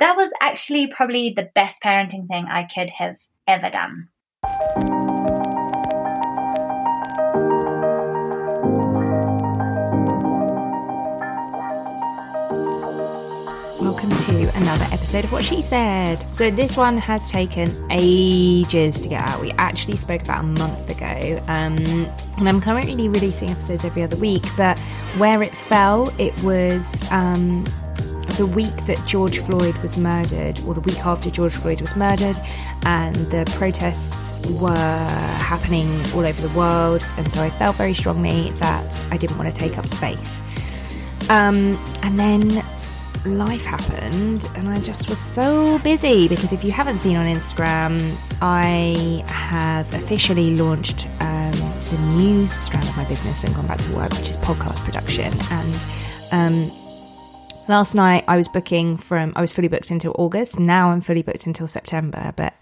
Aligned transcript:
that 0.00 0.16
was 0.16 0.32
actually 0.40 0.86
probably 0.88 1.30
the 1.30 1.50
best 1.54 1.82
parenting 1.82 2.26
thing 2.26 2.46
I 2.46 2.64
could 2.64 2.90
have 2.90 3.18
ever 3.46 3.70
done. 3.70 4.08
welcome 13.80 14.16
to 14.16 14.56
another 14.56 14.84
episode 14.92 15.24
of 15.24 15.32
What 15.32 15.42
She 15.42 15.60
Said. 15.60 16.24
So, 16.34 16.50
this 16.50 16.76
one 16.76 16.96
has 16.98 17.30
taken 17.30 17.86
ages 17.90 19.00
to 19.00 19.08
get 19.08 19.20
out. 19.20 19.40
We 19.40 19.50
actually 19.52 19.96
spoke 19.96 20.22
about 20.22 20.40
a 20.40 20.46
month 20.46 20.88
ago, 20.88 21.42
um, 21.48 21.76
and 22.38 22.48
I'm 22.48 22.60
currently 22.60 23.08
releasing 23.08 23.50
episodes 23.50 23.84
every 23.84 24.02
other 24.02 24.16
week. 24.16 24.44
But 24.56 24.78
where 25.18 25.42
it 25.42 25.54
fell, 25.54 26.14
it 26.18 26.40
was 26.42 27.02
um, 27.10 27.64
the 28.36 28.46
week 28.46 28.74
that 28.86 29.02
George 29.06 29.38
Floyd 29.38 29.76
was 29.78 29.96
murdered, 29.96 30.60
or 30.66 30.74
the 30.74 30.80
week 30.80 31.04
after 31.04 31.30
George 31.30 31.54
Floyd 31.54 31.80
was 31.80 31.96
murdered, 31.96 32.40
and 32.84 33.16
the 33.16 33.44
protests 33.56 34.34
were 34.60 34.74
happening 35.38 35.88
all 36.12 36.26
over 36.26 36.46
the 36.46 36.56
world. 36.58 37.04
And 37.16 37.30
so 37.30 37.42
I 37.42 37.50
felt 37.50 37.76
very 37.76 37.94
strongly 37.94 38.50
that 38.52 39.00
I 39.10 39.16
didn't 39.16 39.38
want 39.38 39.54
to 39.54 39.58
take 39.58 39.78
up 39.78 39.86
space. 39.86 40.42
Um, 41.28 41.78
and 42.02 42.18
then 42.18 42.64
life 43.26 43.64
happened 43.64 44.48
and 44.54 44.68
I 44.68 44.78
just 44.78 45.10
was 45.10 45.18
so 45.18 45.78
busy 45.80 46.26
because 46.26 46.52
if 46.52 46.64
you 46.64 46.72
haven't 46.72 46.98
seen 46.98 47.16
on 47.16 47.26
Instagram, 47.26 48.16
I 48.40 49.22
have 49.28 49.92
officially 49.94 50.56
launched 50.56 51.06
um, 51.20 51.52
the 51.52 51.98
new 52.16 52.46
strand 52.48 52.88
of 52.88 52.96
my 52.96 53.04
business 53.04 53.44
and 53.44 53.54
gone 53.54 53.66
back 53.66 53.78
to 53.80 53.92
work, 53.92 54.10
which 54.12 54.28
is 54.28 54.36
podcast 54.38 54.78
production. 54.84 55.32
And 55.50 55.76
um, 56.32 56.72
last 57.70 57.94
night 57.94 58.24
I 58.28 58.36
was 58.36 58.48
booking 58.48 58.96
from, 58.96 59.32
I 59.36 59.40
was 59.40 59.52
fully 59.52 59.68
booked 59.68 59.90
until 59.90 60.14
August. 60.18 60.58
Now 60.58 60.90
I'm 60.90 61.00
fully 61.00 61.22
booked 61.22 61.46
until 61.46 61.68
September. 61.68 62.34
But 62.36 62.54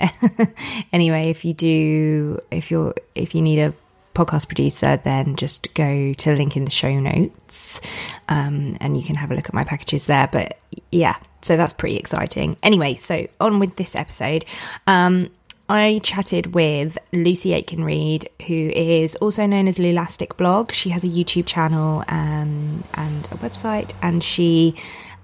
anyway, 0.92 1.30
if 1.30 1.45
you 1.45 1.54
do, 1.54 2.38
if 2.50 2.70
you're, 2.70 2.95
if 3.15 3.34
you 3.34 3.42
need 3.42 3.59
a 3.59 3.74
podcast 4.15 4.46
producer, 4.48 4.98
then 4.98 5.34
just 5.37 5.73
go 5.74 6.12
to 6.12 6.30
the 6.30 6.37
link 6.37 6.56
in 6.56 6.65
the 6.65 6.70
show 6.70 6.98
notes 6.98 7.80
um, 8.28 8.76
and 8.80 8.96
you 8.96 9.02
can 9.02 9.16
have 9.16 9.30
a 9.30 9.34
look 9.34 9.46
at 9.46 9.54
my 9.54 9.65
packages 9.65 10.06
there. 10.06 10.28
But 10.30 10.59
yeah, 10.92 11.16
so 11.43 11.56
that's 11.56 11.72
pretty 11.72 11.96
exciting. 11.96 12.56
Anyway, 12.62 12.95
so 12.95 13.26
on 13.40 13.59
with 13.59 13.76
this 13.76 13.96
episode. 13.96 14.45
Um, 14.87 15.30
I 15.69 16.01
chatted 16.02 16.55
with 16.55 16.97
Lucy 17.13 17.51
Aitkenread, 17.51 18.27
who 18.47 18.55
is 18.55 19.16
also 19.16 19.45
known 19.47 19.69
as 19.69 19.79
Lulastic 19.79 20.37
Blog. 20.38 20.73
She 20.73 20.91
has 20.91 21.05
a 21.05 21.09
YouTube 21.09 21.45
channel 21.45 22.02
um, 22.09 22.85
and 22.95 23.27
a 23.27 23.37
website, 23.37 23.93
and 24.01 24.24
she 24.24 24.74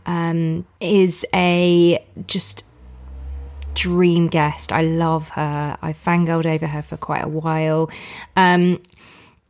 um, 0.05 0.67
is 0.81 1.25
a 1.35 2.05
just 2.27 2.65
dream 3.75 4.29
guest. 4.29 4.71
I 4.71 4.83
love 4.83 5.31
her. 5.31 5.79
I 5.81 5.93
fangirled 5.93 6.47
over 6.47 6.67
her 6.67 6.83
for 6.83 6.97
quite 6.97 7.25
a 7.25 7.29
while. 7.29 7.91
Um, 8.37 8.83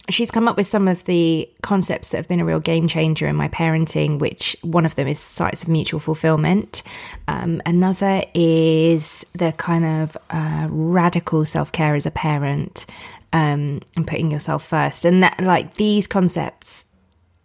she's 0.09 0.31
come 0.31 0.49
up 0.49 0.57
with 0.57 0.67
some 0.67 0.89
of 0.89 1.05
the 1.05 1.49
concepts 1.63 2.11
that 2.11 2.19
have 2.19 2.29
been 2.29 2.41
a 2.41 2.45
real 2.45 2.61
game 2.61 2.89
changer 2.89 3.27
in 3.27 3.37
my 3.37 3.49
parenting, 3.49 4.19
which 4.19 4.57
one 4.63 4.85
of 4.85 4.95
them 4.95 5.09
is 5.09 5.19
sites 5.19 5.63
of 5.63 5.69
mutual 5.69 6.01
fulfillment. 6.01 6.83
Um, 7.29 7.63
another 7.67 8.23
is 8.35 9.25
the 9.35 9.53
kind 9.53 9.85
of 9.85 10.17
uh, 10.31 10.69
radical 10.71 11.45
self 11.45 11.73
care 11.73 11.95
as 11.95 12.07
a 12.07 12.11
parent 12.11 12.87
um, 13.33 13.81
and 13.97 14.07
putting 14.07 14.31
yourself 14.31 14.65
first. 14.65 15.05
And 15.05 15.23
that, 15.23 15.41
like, 15.41 15.75
these 15.75 16.07
concepts 16.07 16.87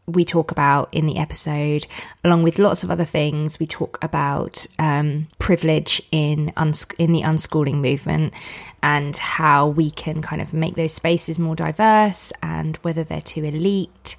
we 0.09 0.25
talk 0.25 0.51
about 0.51 0.93
in 0.93 1.05
the 1.05 1.17
episode, 1.17 1.87
along 2.23 2.43
with 2.43 2.59
lots 2.59 2.83
of 2.83 2.91
other 2.91 3.05
things. 3.05 3.59
We 3.59 3.67
talk 3.67 4.03
about 4.03 4.65
um, 4.77 5.27
privilege 5.39 6.01
in 6.11 6.51
uns- 6.57 6.85
in 6.97 7.13
the 7.13 7.21
unschooling 7.21 7.75
movement 7.75 8.33
and 8.83 9.15
how 9.17 9.67
we 9.67 9.91
can 9.91 10.21
kind 10.21 10.41
of 10.41 10.53
make 10.53 10.75
those 10.75 10.93
spaces 10.93 11.39
more 11.39 11.55
diverse 11.55 12.33
and 12.43 12.77
whether 12.77 13.03
they're 13.03 13.21
too 13.21 13.43
elite. 13.43 14.15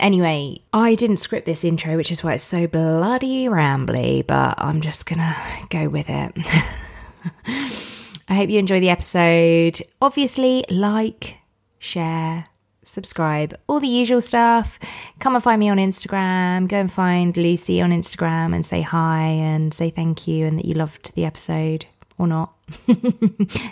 Anyway, 0.00 0.58
I 0.72 0.94
didn't 0.94 1.18
script 1.18 1.46
this 1.46 1.64
intro, 1.64 1.96
which 1.96 2.10
is 2.10 2.24
why 2.24 2.34
it's 2.34 2.44
so 2.44 2.66
bloody 2.66 3.46
rambly, 3.46 4.26
but 4.26 4.54
I'm 4.58 4.80
just 4.80 5.06
gonna 5.06 5.36
go 5.70 5.88
with 5.88 6.08
it. 6.08 6.32
I 8.28 8.34
hope 8.34 8.50
you 8.50 8.58
enjoy 8.58 8.80
the 8.80 8.90
episode. 8.90 9.80
Obviously, 10.00 10.64
like, 10.70 11.36
share, 11.78 12.46
subscribe, 12.92 13.58
all 13.66 13.80
the 13.80 13.88
usual 13.88 14.20
stuff. 14.20 14.78
Come 15.18 15.34
and 15.34 15.42
find 15.42 15.58
me 15.58 15.68
on 15.68 15.78
Instagram. 15.78 16.68
Go 16.68 16.76
and 16.78 16.92
find 16.92 17.36
Lucy 17.36 17.80
on 17.80 17.90
Instagram 17.90 18.54
and 18.54 18.64
say 18.64 18.82
hi 18.82 19.22
and 19.22 19.72
say 19.72 19.90
thank 19.90 20.28
you 20.28 20.46
and 20.46 20.58
that 20.58 20.64
you 20.64 20.74
loved 20.74 21.14
the 21.14 21.24
episode 21.24 21.86
or 22.18 22.26
not. 22.26 22.54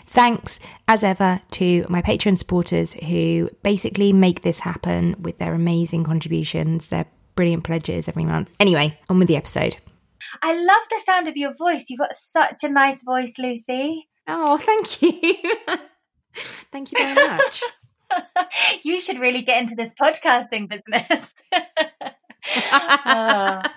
Thanks, 0.06 0.60
as 0.88 1.04
ever, 1.04 1.40
to 1.52 1.86
my 1.88 2.02
Patreon 2.02 2.36
supporters 2.36 2.94
who 2.94 3.48
basically 3.62 4.12
make 4.12 4.42
this 4.42 4.60
happen 4.60 5.14
with 5.20 5.38
their 5.38 5.54
amazing 5.54 6.04
contributions, 6.04 6.88
their 6.88 7.06
brilliant 7.34 7.64
pledges 7.64 8.08
every 8.08 8.24
month. 8.24 8.50
Anyway, 8.58 8.98
on 9.08 9.18
with 9.18 9.28
the 9.28 9.36
episode. 9.36 9.76
I 10.42 10.54
love 10.54 10.82
the 10.90 11.00
sound 11.04 11.28
of 11.28 11.36
your 11.36 11.54
voice. 11.54 11.86
You've 11.88 12.00
got 12.00 12.14
such 12.14 12.62
a 12.62 12.68
nice 12.68 13.02
voice, 13.02 13.34
Lucy. 13.38 14.08
Oh, 14.26 14.58
thank 14.58 15.02
you. 15.02 15.36
thank 16.70 16.92
you 16.92 16.98
very 16.98 17.14
much. 17.14 17.62
you 18.84 19.00
should 19.00 19.20
really 19.20 19.42
get 19.42 19.60
into 19.60 19.74
this 19.74 19.92
podcasting 20.00 20.68
business. 20.68 21.34
oh. 22.72 23.62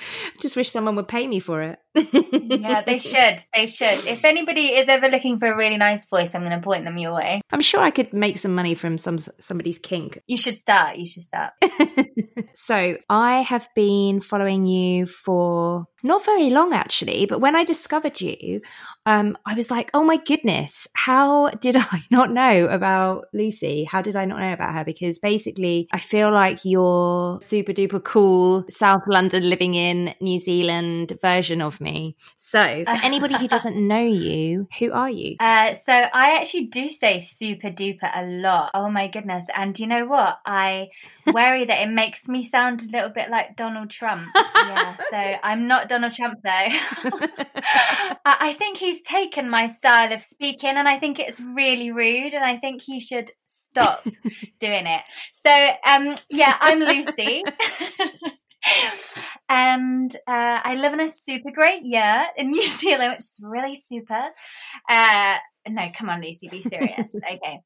Just 0.40 0.56
wish 0.56 0.70
someone 0.70 0.96
would 0.96 1.08
pay 1.08 1.26
me 1.26 1.40
for 1.40 1.62
it. 1.62 1.78
yeah, 1.94 2.82
they 2.82 2.98
should. 2.98 3.40
They 3.54 3.66
should. 3.66 4.06
If 4.06 4.24
anybody 4.24 4.66
is 4.74 4.88
ever 4.88 5.08
looking 5.08 5.38
for 5.38 5.52
a 5.52 5.56
really 5.56 5.76
nice 5.76 6.06
voice, 6.06 6.34
I'm 6.34 6.42
going 6.44 6.58
to 6.58 6.64
point 6.64 6.84
them 6.84 6.98
your 6.98 7.14
way. 7.14 7.40
I'm 7.50 7.60
sure 7.60 7.80
I 7.80 7.90
could 7.90 8.12
make 8.12 8.38
some 8.38 8.54
money 8.54 8.74
from 8.74 8.98
some 8.98 9.18
somebody's 9.18 9.78
kink. 9.78 10.20
You 10.26 10.36
should 10.36 10.54
start. 10.54 10.96
You 10.96 11.06
should 11.06 11.24
start. 11.24 11.52
so, 12.54 12.98
I 13.08 13.40
have 13.42 13.68
been 13.74 14.20
following 14.20 14.66
you 14.66 15.06
for 15.06 15.86
not 16.02 16.24
very 16.24 16.50
long 16.50 16.72
actually, 16.72 17.26
but 17.26 17.40
when 17.40 17.56
I 17.56 17.64
discovered 17.64 18.20
you, 18.20 18.60
um, 19.08 19.38
I 19.46 19.54
was 19.54 19.70
like, 19.70 19.90
oh 19.94 20.04
my 20.04 20.18
goodness, 20.18 20.86
how 20.92 21.48
did 21.48 21.76
I 21.78 22.04
not 22.10 22.30
know 22.30 22.66
about 22.66 23.24
Lucy? 23.32 23.84
How 23.84 24.02
did 24.02 24.16
I 24.16 24.26
not 24.26 24.38
know 24.38 24.52
about 24.52 24.74
her? 24.74 24.84
Because 24.84 25.18
basically, 25.18 25.88
I 25.92 25.98
feel 25.98 26.30
like 26.30 26.66
you're 26.66 27.40
super 27.40 27.72
duper 27.72 28.04
cool 28.04 28.66
South 28.68 29.00
London 29.06 29.48
living 29.48 29.72
in 29.72 30.14
New 30.20 30.38
Zealand 30.40 31.14
version 31.22 31.62
of 31.62 31.80
me. 31.80 32.16
So, 32.36 32.84
for 32.84 32.98
anybody 33.02 33.38
who 33.38 33.48
doesn't 33.48 33.76
know 33.88 34.04
you, 34.04 34.68
who 34.78 34.92
are 34.92 35.10
you? 35.10 35.36
Uh, 35.40 35.72
so, 35.72 35.92
I 35.92 36.36
actually 36.38 36.66
do 36.66 36.90
say 36.90 37.18
super 37.18 37.70
duper 37.70 38.10
a 38.14 38.26
lot. 38.26 38.72
Oh 38.74 38.90
my 38.90 39.08
goodness. 39.08 39.46
And 39.56 39.78
you 39.78 39.86
know 39.86 40.04
what? 40.04 40.38
I 40.44 40.88
worry 41.26 41.64
that 41.64 41.80
it 41.80 41.90
makes 41.90 42.28
me 42.28 42.44
sound 42.44 42.82
a 42.82 42.90
little 42.92 43.10
bit 43.10 43.30
like 43.30 43.56
Donald 43.56 43.88
Trump. 43.88 44.26
Yeah. 44.36 44.96
So, 45.10 45.16
I'm 45.42 45.66
not 45.66 45.88
Donald 45.88 46.12
Trump, 46.12 46.40
though. 46.44 46.68
I 48.24 48.54
think 48.58 48.78
he's 48.78 49.02
taken 49.02 49.50
my 49.50 49.66
style 49.66 50.12
of 50.12 50.20
speaking, 50.20 50.76
and 50.76 50.88
I 50.88 50.98
think 50.98 51.18
it's 51.18 51.40
really 51.40 51.90
rude, 51.90 52.34
and 52.34 52.44
I 52.44 52.56
think 52.56 52.82
he 52.82 53.00
should 53.00 53.30
stop 53.44 54.04
doing 54.60 54.86
it. 54.86 55.02
So, 55.32 55.70
um, 55.86 56.14
yeah, 56.30 56.56
I'm 56.60 56.80
Lucy. 56.80 57.44
and 59.48 60.14
uh, 60.26 60.60
I 60.64 60.74
live 60.74 60.92
in 60.92 61.00
a 61.00 61.08
super 61.08 61.50
great 61.50 61.82
year 61.82 62.26
in 62.36 62.50
New 62.50 62.62
Zealand, 62.62 63.12
which 63.12 63.20
is 63.20 63.40
really 63.42 63.76
super. 63.76 64.30
Uh, 64.88 65.36
no, 65.68 65.90
come 65.94 66.10
on, 66.10 66.20
Lucy, 66.20 66.48
be 66.48 66.62
serious. 66.62 67.14
okay. 67.32 67.60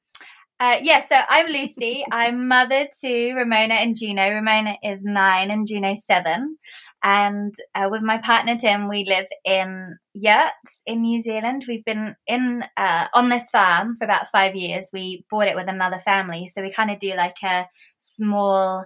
Uh, 0.62 0.78
yeah, 0.80 1.04
so 1.08 1.16
I'm 1.28 1.48
Lucy. 1.48 2.04
I'm 2.12 2.46
mother 2.46 2.86
to 3.00 3.32
Ramona 3.32 3.74
and 3.74 3.96
Juno. 3.98 4.28
Ramona 4.28 4.76
is 4.84 5.02
nine 5.02 5.50
and 5.50 5.66
Juno 5.66 5.96
seven. 5.96 6.56
And 7.02 7.52
uh, 7.74 7.88
with 7.90 8.02
my 8.02 8.18
partner 8.18 8.56
Tim, 8.56 8.88
we 8.88 9.04
live 9.04 9.26
in 9.44 9.96
yurts 10.14 10.80
in 10.86 11.02
New 11.02 11.20
Zealand. 11.20 11.64
We've 11.66 11.84
been 11.84 12.14
in 12.28 12.62
uh, 12.76 13.08
on 13.12 13.28
this 13.28 13.50
farm 13.50 13.96
for 13.96 14.04
about 14.04 14.30
five 14.30 14.54
years. 14.54 14.86
We 14.92 15.24
bought 15.28 15.48
it 15.48 15.56
with 15.56 15.68
another 15.68 15.98
family, 15.98 16.46
so 16.46 16.62
we 16.62 16.70
kind 16.70 16.92
of 16.92 17.00
do 17.00 17.12
like 17.16 17.42
a 17.42 17.64
small 17.98 18.84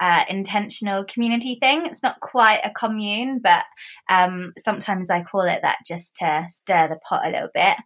uh, 0.00 0.24
intentional 0.30 1.04
community 1.04 1.58
thing. 1.60 1.84
It's 1.84 2.02
not 2.02 2.20
quite 2.20 2.60
a 2.64 2.70
commune, 2.70 3.40
but 3.44 3.64
um, 4.10 4.54
sometimes 4.64 5.10
I 5.10 5.24
call 5.24 5.42
it 5.42 5.60
that 5.60 5.80
just 5.86 6.16
to 6.20 6.44
stir 6.48 6.88
the 6.88 6.98
pot 7.06 7.26
a 7.26 7.30
little 7.30 7.50
bit. 7.52 7.76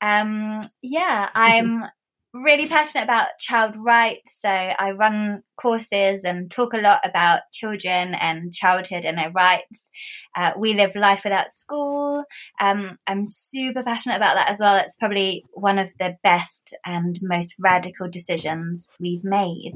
Um, 0.00 0.60
yeah, 0.82 1.28
I'm 1.36 1.84
really 2.32 2.68
passionate 2.68 3.04
about 3.04 3.38
child 3.38 3.76
rights. 3.76 4.40
So 4.40 4.48
I 4.48 4.92
run 4.92 5.42
courses 5.56 6.24
and 6.24 6.50
talk 6.50 6.72
a 6.74 6.78
lot 6.78 7.00
about 7.04 7.40
children 7.52 8.14
and 8.14 8.52
childhood 8.52 9.04
and 9.04 9.18
their 9.18 9.30
rights. 9.30 9.88
Uh, 10.36 10.52
we 10.56 10.74
live 10.74 10.94
life 10.94 11.24
without 11.24 11.50
school. 11.50 12.24
Um, 12.60 12.98
I'm 13.06 13.26
super 13.26 13.82
passionate 13.82 14.16
about 14.16 14.36
that 14.36 14.50
as 14.50 14.58
well. 14.60 14.76
It's 14.76 14.96
probably 14.96 15.44
one 15.52 15.78
of 15.78 15.88
the 15.98 16.16
best 16.22 16.74
and 16.84 17.18
most 17.22 17.56
radical 17.58 18.08
decisions 18.08 18.88
we've 19.00 19.24
made. 19.24 19.74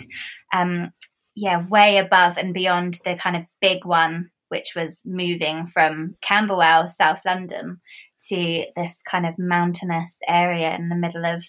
Um, 0.52 0.92
yeah, 1.34 1.66
way 1.66 1.96
above 1.96 2.38
and 2.38 2.54
beyond 2.54 2.98
the 3.04 3.16
kind 3.16 3.36
of 3.36 3.42
big 3.60 3.84
one 3.84 4.30
which 4.48 4.74
was 4.76 5.00
moving 5.04 5.66
from 5.66 6.14
Camberwell, 6.22 6.88
South 6.88 7.18
London, 7.26 7.80
to 8.28 8.64
this 8.76 9.02
kind 9.02 9.26
of 9.26 9.34
mountainous 9.36 10.18
area 10.28 10.74
in 10.76 10.88
the 10.88 10.96
middle 10.96 11.26
of 11.26 11.44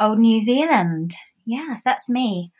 old 0.00 0.18
New 0.18 0.42
Zealand. 0.42 1.14
Yes, 1.44 1.82
that's 1.84 2.08
me. 2.08 2.52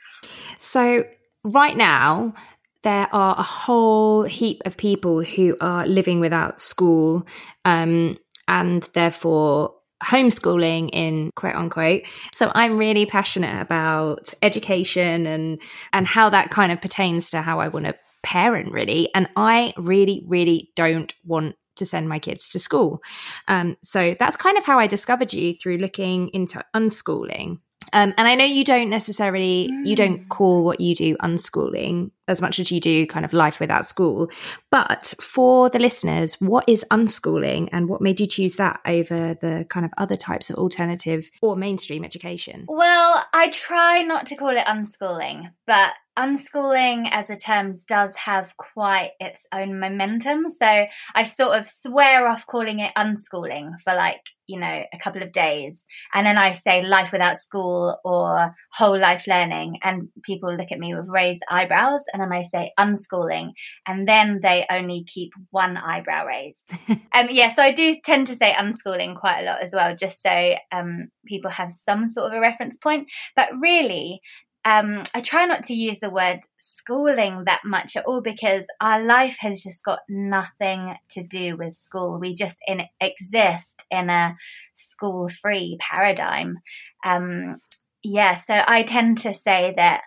So, 0.59 1.05
right 1.45 1.77
now, 1.77 2.35
there 2.83 3.09
are 3.13 3.35
a 3.37 3.43
whole 3.43 4.23
heap 4.23 4.63
of 4.65 4.77
people 4.77 5.21
who 5.21 5.57
are 5.61 5.87
living 5.87 6.21
without 6.21 6.61
school 6.61 7.27
um, 7.65 8.17
and 8.47 8.89
therefore 8.95 9.75
homeschooling 10.05 10.91
in 10.93 11.31
quote 11.37 11.55
unquote 11.55 12.03
so 12.33 12.53
i'm 12.55 12.77
really 12.77 13.07
passionate 13.07 13.61
about 13.63 14.35
education 14.43 15.27
and 15.27 15.59
and 15.95 16.07
how 16.07 16.29
that 16.29 16.51
kind 16.51 16.71
of 16.71 16.81
pertains 16.83 17.31
to 17.31 17.41
how 17.41 17.61
i 17.61 17.69
want 17.69 17.87
to 17.87 17.95
parent 18.23 18.71
really 18.73 19.09
and 19.15 19.27
i 19.37 19.73
really 19.79 20.23
really 20.27 20.71
don't 20.77 21.15
want 21.25 21.57
to 21.77 21.87
send 21.87 22.09
my 22.09 22.19
kids 22.19 22.49
to 22.49 22.59
school 22.59 23.03
um, 23.49 23.77
so 23.83 24.15
that's 24.19 24.37
kind 24.37 24.59
of 24.59 24.65
how 24.65 24.79
i 24.79 24.87
discovered 24.87 25.33
you 25.33 25.55
through 25.55 25.79
looking 25.79 26.29
into 26.29 26.63
unschooling 26.75 27.59
um, 27.93 28.15
and 28.17 28.27
I 28.27 28.35
know 28.35 28.45
you 28.45 28.65
don't 28.65 28.91
necessarily 28.91 29.71
you 29.83 29.95
don't 29.95 30.21
mm. 30.21 30.29
call 30.29 30.65
what 30.65 30.81
you 30.81 30.95
do 30.95 31.17
unschooling 31.19 32.11
as 32.29 32.41
much 32.41 32.59
as 32.59 32.73
you 32.73 32.81
do 32.81 33.07
kind 33.07 33.25
of 33.25 33.33
life 33.33 33.61
without 33.61 33.87
school. 33.87 34.31
But 34.71 35.15
for 35.21 35.71
the 35.71 35.79
listeners, 35.79 36.35
what 36.41 36.69
is 36.69 36.85
unschooling 36.91 37.69
and 37.73 37.89
what 37.89 38.01
made 38.01 38.19
you 38.19 38.27
choose 38.27 38.57
that 38.57 38.81
over 38.85 39.35
the 39.35 39.67
kind 39.69 39.87
of 39.87 39.93
other 39.99 40.17
types 40.17 40.51
of 40.51 40.57
alternative 40.57 41.31
or 41.41 41.57
mainstream 41.57 42.05
education? 42.05 42.65
Well, 42.69 43.25
I 43.33 43.51
try 43.51 44.03
not 44.03 44.27
to 44.27 44.37
call 44.37 44.57
it 44.57 44.67
unschooling, 44.67 45.53
but 45.67 45.93
unschooling 46.19 47.09
as 47.11 47.31
a 47.31 47.37
term 47.37 47.81
does 47.87 48.17
have 48.17 48.57
quite 48.57 49.11
its 49.21 49.47
own 49.53 49.79
momentum. 49.79 50.49
So 50.51 50.87
I 51.15 51.25
sort 51.25 51.59
of 51.59 51.69
swear 51.69 52.29
off 52.29 52.47
calling 52.47 52.79
it 52.79 52.93
unschooling 52.97 53.73
for 53.85 53.95
like, 53.95 54.21
you 54.47 54.59
know, 54.59 54.85
a 54.95 54.99
couple 54.99 55.23
of 55.23 55.33
days. 55.33 55.87
And 56.15 56.27
then 56.27 56.39
I 56.39 56.53
say 56.53 56.83
life 56.83 57.13
without 57.13 57.37
school 57.37 57.99
or 58.05 58.55
whole 58.73 58.99
life 58.99 59.27
learning. 59.27 59.79
And 59.83 60.09
people 60.23 60.57
look 60.57 60.73
at 60.73 60.79
me 60.79 60.95
with 60.95 61.09
raised 61.09 61.43
eyebrows. 61.51 62.01
And 62.13 62.23
then 62.23 62.33
I 62.33 62.45
say 62.45 62.73
unschooling. 62.79 63.51
And 63.87 64.09
then 64.09 64.41
they 64.43 64.65
only 64.71 65.05
keep 65.05 65.33
one 65.51 65.77
eyebrow 65.77 66.25
raised. 66.27 66.73
um, 66.89 67.29
yeah. 67.31 67.53
So 67.53 67.63
I 67.63 67.73
do 67.73 67.95
tend 68.05 68.29
to 68.29 68.37
say 68.37 68.53
unschooling 68.53 69.17
quite 69.17 69.41
a 69.41 69.45
lot 69.45 69.63
as 69.63 69.73
well, 69.75 69.95
just 69.95 70.23
so 70.23 70.55
um, 70.73 71.09
people 71.27 71.51
have 71.51 71.73
some 71.73 72.09
sort 72.09 72.29
of 72.29 72.33
a 72.33 72.41
reference 72.41 72.77
point. 72.77 73.09
But 73.35 73.49
really, 73.61 74.21
um, 74.67 75.05
I 75.15 75.21
try 75.21 75.47
not 75.47 75.63
to 75.65 75.75
use 75.75 76.01
the 76.01 76.11
word 76.11 76.41
schooling 76.59 77.45
that 77.47 77.61
much 77.65 77.97
at 77.97 78.05
all 78.05 78.21
because 78.21 78.67
our 78.81 79.05
life 79.05 79.37
has 79.39 79.63
just 79.63 79.85
got 79.85 80.01
nothing 80.09 80.97
to 81.11 81.23
do 81.23 81.57
with 81.57 81.77
school. 81.77 82.19
We 82.19 82.35
just 82.35 82.59
in, 82.67 82.83
exist 83.01 83.85
in 83.93 84.11
a 84.11 84.37
school 84.75 85.29
free 85.29 85.79
paradigm. 85.81 86.59
Um, 87.05 87.61
yeah, 88.03 88.35
so 88.35 88.61
I 88.67 88.83
tend 88.83 89.19
to 89.19 89.35
say 89.35 89.73
that 89.77 90.03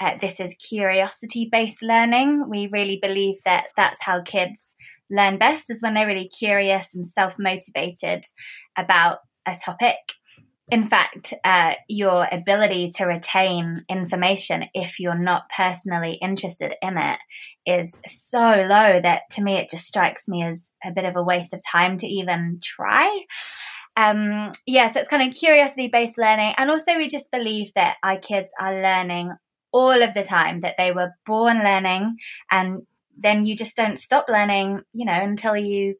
uh, 0.00 0.12
this 0.18 0.40
is 0.40 0.54
curiosity 0.54 1.46
based 1.50 1.82
learning. 1.82 2.48
We 2.48 2.66
really 2.72 2.98
believe 3.02 3.36
that 3.44 3.66
that's 3.76 4.02
how 4.02 4.22
kids 4.22 4.72
learn 5.10 5.36
best 5.36 5.68
is 5.68 5.82
when 5.82 5.94
they're 5.94 6.06
really 6.06 6.28
curious 6.28 6.94
and 6.94 7.06
self 7.06 7.36
motivated 7.38 8.24
about 8.74 9.18
a 9.46 9.56
topic 9.62 9.96
in 10.70 10.84
fact, 10.84 11.32
uh, 11.44 11.72
your 11.88 12.28
ability 12.30 12.92
to 12.96 13.04
retain 13.04 13.84
information 13.88 14.64
if 14.74 15.00
you're 15.00 15.18
not 15.18 15.48
personally 15.54 16.18
interested 16.20 16.74
in 16.82 16.98
it 16.98 17.18
is 17.66 18.00
so 18.06 18.38
low 18.38 19.00
that 19.02 19.22
to 19.32 19.42
me 19.42 19.54
it 19.54 19.70
just 19.70 19.86
strikes 19.86 20.28
me 20.28 20.42
as 20.42 20.70
a 20.84 20.92
bit 20.92 21.04
of 21.04 21.16
a 21.16 21.22
waste 21.22 21.54
of 21.54 21.60
time 21.70 21.96
to 21.98 22.06
even 22.06 22.60
try. 22.62 23.24
Um, 23.96 24.52
yeah, 24.66 24.88
so 24.88 25.00
it's 25.00 25.08
kind 25.08 25.28
of 25.28 25.36
curiosity 25.36 25.88
based 25.88 26.18
learning. 26.18 26.54
And 26.56 26.70
also, 26.70 26.96
we 26.96 27.08
just 27.08 27.30
believe 27.30 27.72
that 27.74 27.96
our 28.02 28.18
kids 28.18 28.48
are 28.60 28.82
learning 28.82 29.32
all 29.72 30.02
of 30.02 30.14
the 30.14 30.22
time, 30.22 30.60
that 30.60 30.76
they 30.78 30.92
were 30.92 31.14
born 31.26 31.58
learning, 31.64 32.16
and 32.50 32.82
then 33.16 33.44
you 33.44 33.56
just 33.56 33.76
don't 33.76 33.98
stop 33.98 34.26
learning, 34.28 34.82
you 34.92 35.04
know, 35.04 35.20
until 35.20 35.56
you 35.56 35.96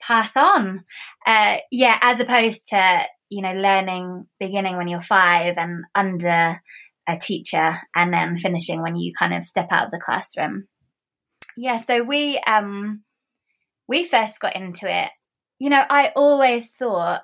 pass 0.00 0.36
on. 0.36 0.84
Uh, 1.26 1.58
yeah, 1.70 1.98
as 2.02 2.20
opposed 2.20 2.68
to 2.70 3.06
you 3.28 3.42
know, 3.42 3.52
learning 3.52 4.26
beginning 4.38 4.76
when 4.76 4.88
you're 4.88 5.02
five 5.02 5.54
and 5.58 5.84
under 5.94 6.60
a 7.08 7.18
teacher 7.18 7.74
and 7.94 8.12
then 8.12 8.36
finishing 8.36 8.82
when 8.82 8.96
you 8.96 9.12
kind 9.16 9.34
of 9.34 9.44
step 9.44 9.68
out 9.70 9.86
of 9.86 9.90
the 9.90 10.00
classroom. 10.04 10.66
Yeah, 11.56 11.76
so 11.76 12.02
we 12.02 12.38
um 12.46 13.02
we 13.88 14.04
first 14.04 14.40
got 14.40 14.56
into 14.56 14.86
it. 14.90 15.10
You 15.58 15.70
know, 15.70 15.82
I 15.88 16.12
always 16.14 16.70
thought 16.70 17.22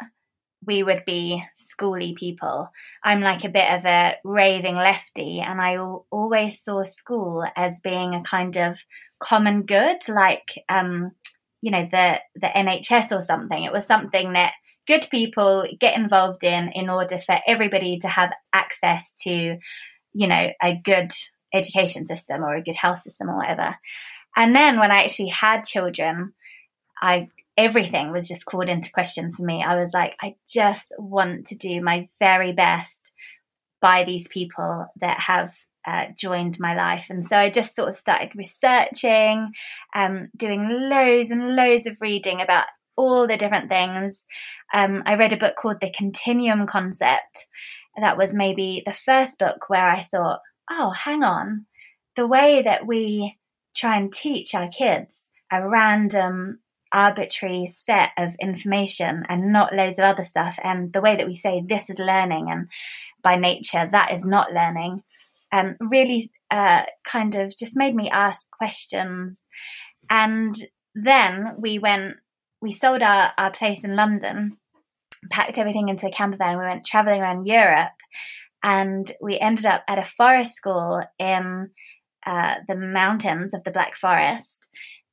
we 0.64 0.82
would 0.82 1.04
be 1.04 1.42
schooly 1.56 2.14
people. 2.14 2.70
I'm 3.04 3.20
like 3.20 3.44
a 3.44 3.48
bit 3.48 3.70
of 3.70 3.84
a 3.84 4.16
raving 4.24 4.76
lefty, 4.76 5.40
and 5.40 5.60
I 5.60 5.76
always 6.10 6.62
saw 6.62 6.84
school 6.84 7.44
as 7.56 7.80
being 7.80 8.14
a 8.14 8.22
kind 8.22 8.56
of 8.56 8.78
common 9.18 9.62
good, 9.62 9.98
like 10.08 10.64
um, 10.68 11.12
you 11.60 11.70
know 11.70 11.88
the 11.90 12.20
the 12.36 12.46
NHS 12.46 13.16
or 13.16 13.22
something. 13.22 13.64
It 13.64 13.72
was 13.72 13.86
something 13.86 14.32
that 14.34 14.52
good 14.86 15.06
people 15.10 15.66
get 15.78 15.96
involved 15.96 16.44
in 16.44 16.70
in 16.74 16.88
order 16.88 17.18
for 17.18 17.38
everybody 17.46 17.98
to 18.00 18.08
have 18.08 18.32
access 18.52 19.12
to, 19.22 19.58
you 20.12 20.26
know, 20.26 20.50
a 20.62 20.74
good 20.74 21.12
education 21.54 22.04
system 22.04 22.42
or 22.42 22.54
a 22.54 22.62
good 22.62 22.74
health 22.74 23.00
system 23.00 23.28
or 23.28 23.36
whatever. 23.36 23.76
And 24.36 24.56
then 24.56 24.78
when 24.78 24.90
I 24.90 25.02
actually 25.04 25.28
had 25.28 25.64
children, 25.64 26.32
I 27.00 27.28
everything 27.56 28.12
was 28.12 28.28
just 28.28 28.46
called 28.46 28.68
into 28.68 28.90
question 28.90 29.30
for 29.32 29.42
me. 29.42 29.62
I 29.62 29.78
was 29.78 29.92
like, 29.92 30.16
I 30.22 30.36
just 30.48 30.94
want 30.98 31.46
to 31.46 31.54
do 31.54 31.82
my 31.82 32.08
very 32.18 32.52
best 32.52 33.12
by 33.80 34.04
these 34.04 34.26
people 34.28 34.86
that 35.00 35.20
have 35.20 35.54
uh, 35.86 36.06
joined 36.16 36.58
my 36.58 36.74
life. 36.74 37.06
And 37.10 37.24
so 37.24 37.36
I 37.36 37.50
just 37.50 37.76
sort 37.76 37.88
of 37.88 37.96
started 37.96 38.30
researching, 38.36 39.50
um, 39.94 40.28
doing 40.36 40.68
loads 40.90 41.30
and 41.30 41.56
loads 41.56 41.86
of 41.86 42.00
reading 42.00 42.40
about 42.40 42.66
all 42.96 43.26
the 43.26 43.36
different 43.36 43.68
things. 43.68 44.24
Um, 44.72 45.02
I 45.06 45.14
read 45.14 45.32
a 45.32 45.36
book 45.36 45.56
called 45.56 45.80
The 45.80 45.90
Continuum 45.90 46.66
Concept. 46.66 47.46
That 48.00 48.16
was 48.16 48.34
maybe 48.34 48.82
the 48.84 48.94
first 48.94 49.38
book 49.38 49.68
where 49.68 49.88
I 49.88 50.08
thought, 50.10 50.40
oh, 50.70 50.90
hang 50.90 51.22
on. 51.22 51.66
The 52.16 52.26
way 52.26 52.62
that 52.62 52.86
we 52.86 53.38
try 53.74 53.96
and 53.96 54.12
teach 54.12 54.54
our 54.54 54.68
kids 54.68 55.30
a 55.50 55.68
random, 55.68 56.60
arbitrary 56.92 57.66
set 57.66 58.10
of 58.18 58.34
information 58.40 59.24
and 59.28 59.52
not 59.52 59.74
loads 59.74 59.98
of 59.98 60.04
other 60.04 60.24
stuff, 60.24 60.58
and 60.62 60.92
the 60.92 61.00
way 61.00 61.16
that 61.16 61.26
we 61.26 61.34
say 61.34 61.62
this 61.66 61.90
is 61.90 61.98
learning 61.98 62.48
and 62.50 62.68
by 63.22 63.36
nature 63.36 63.88
that 63.90 64.12
is 64.12 64.24
not 64.24 64.52
learning, 64.52 65.02
um, 65.52 65.74
really 65.80 66.30
uh, 66.50 66.82
kind 67.04 67.34
of 67.34 67.56
just 67.56 67.76
made 67.76 67.94
me 67.94 68.10
ask 68.10 68.50
questions. 68.50 69.48
And 70.10 70.54
then 70.94 71.54
we 71.58 71.78
went 71.78 72.16
we 72.62 72.72
sold 72.72 73.02
our, 73.02 73.32
our 73.36 73.50
place 73.50 73.84
in 73.84 73.96
London, 73.96 74.56
packed 75.30 75.58
everything 75.58 75.88
into 75.88 76.06
a 76.06 76.10
camper 76.10 76.38
van. 76.38 76.56
We 76.56 76.64
went 76.64 76.86
traveling 76.86 77.20
around 77.20 77.46
Europe 77.46 77.90
and 78.62 79.10
we 79.20 79.38
ended 79.38 79.66
up 79.66 79.82
at 79.88 79.98
a 79.98 80.04
forest 80.04 80.54
school 80.54 81.02
in 81.18 81.70
uh, 82.24 82.54
the 82.68 82.76
mountains 82.76 83.52
of 83.52 83.64
the 83.64 83.72
Black 83.72 83.96
Forest. 83.96 84.68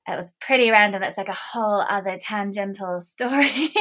It 0.07 0.15
was 0.15 0.31
pretty 0.39 0.69
random. 0.69 1.03
It's 1.03 1.17
like 1.17 1.27
a 1.27 1.33
whole 1.33 1.83
other 1.89 2.17
tangential 2.19 3.01
story. 3.01 3.73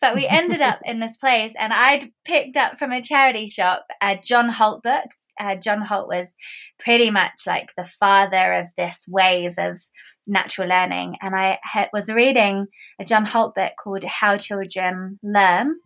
but 0.00 0.14
we 0.14 0.26
ended 0.26 0.62
up 0.62 0.80
in 0.84 1.00
this 1.00 1.16
place, 1.16 1.54
and 1.58 1.72
I'd 1.72 2.12
picked 2.24 2.56
up 2.56 2.78
from 2.78 2.92
a 2.92 3.02
charity 3.02 3.46
shop 3.46 3.86
a 4.02 4.18
John 4.22 4.50
Holt 4.50 4.82
book 4.82 5.10
uh, 5.38 5.56
John 5.56 5.82
Holt 5.82 6.08
was 6.08 6.34
pretty 6.78 7.10
much 7.10 7.46
like 7.46 7.70
the 7.76 7.84
father 7.84 8.54
of 8.54 8.66
this 8.76 9.04
wave 9.08 9.54
of 9.58 9.80
natural 10.26 10.68
learning. 10.68 11.16
And 11.20 11.34
I 11.34 11.58
ha- 11.64 11.88
was 11.92 12.12
reading 12.12 12.66
a 13.00 13.04
John 13.04 13.26
Holt 13.26 13.54
book 13.54 13.72
called 13.82 14.04
How 14.04 14.36
Children 14.36 15.18
Learn. 15.22 15.76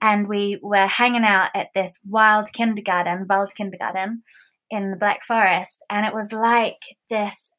And 0.00 0.28
we 0.28 0.58
were 0.62 0.86
hanging 0.86 1.24
out 1.24 1.50
at 1.54 1.68
this 1.74 1.98
wild 2.08 2.52
kindergarten, 2.52 3.26
wild 3.28 3.54
kindergarten 3.54 4.22
in 4.70 4.90
the 4.90 4.96
Black 4.96 5.24
Forest. 5.24 5.84
And 5.90 6.06
it 6.06 6.14
was 6.14 6.32
like 6.32 6.80
this 7.10 7.50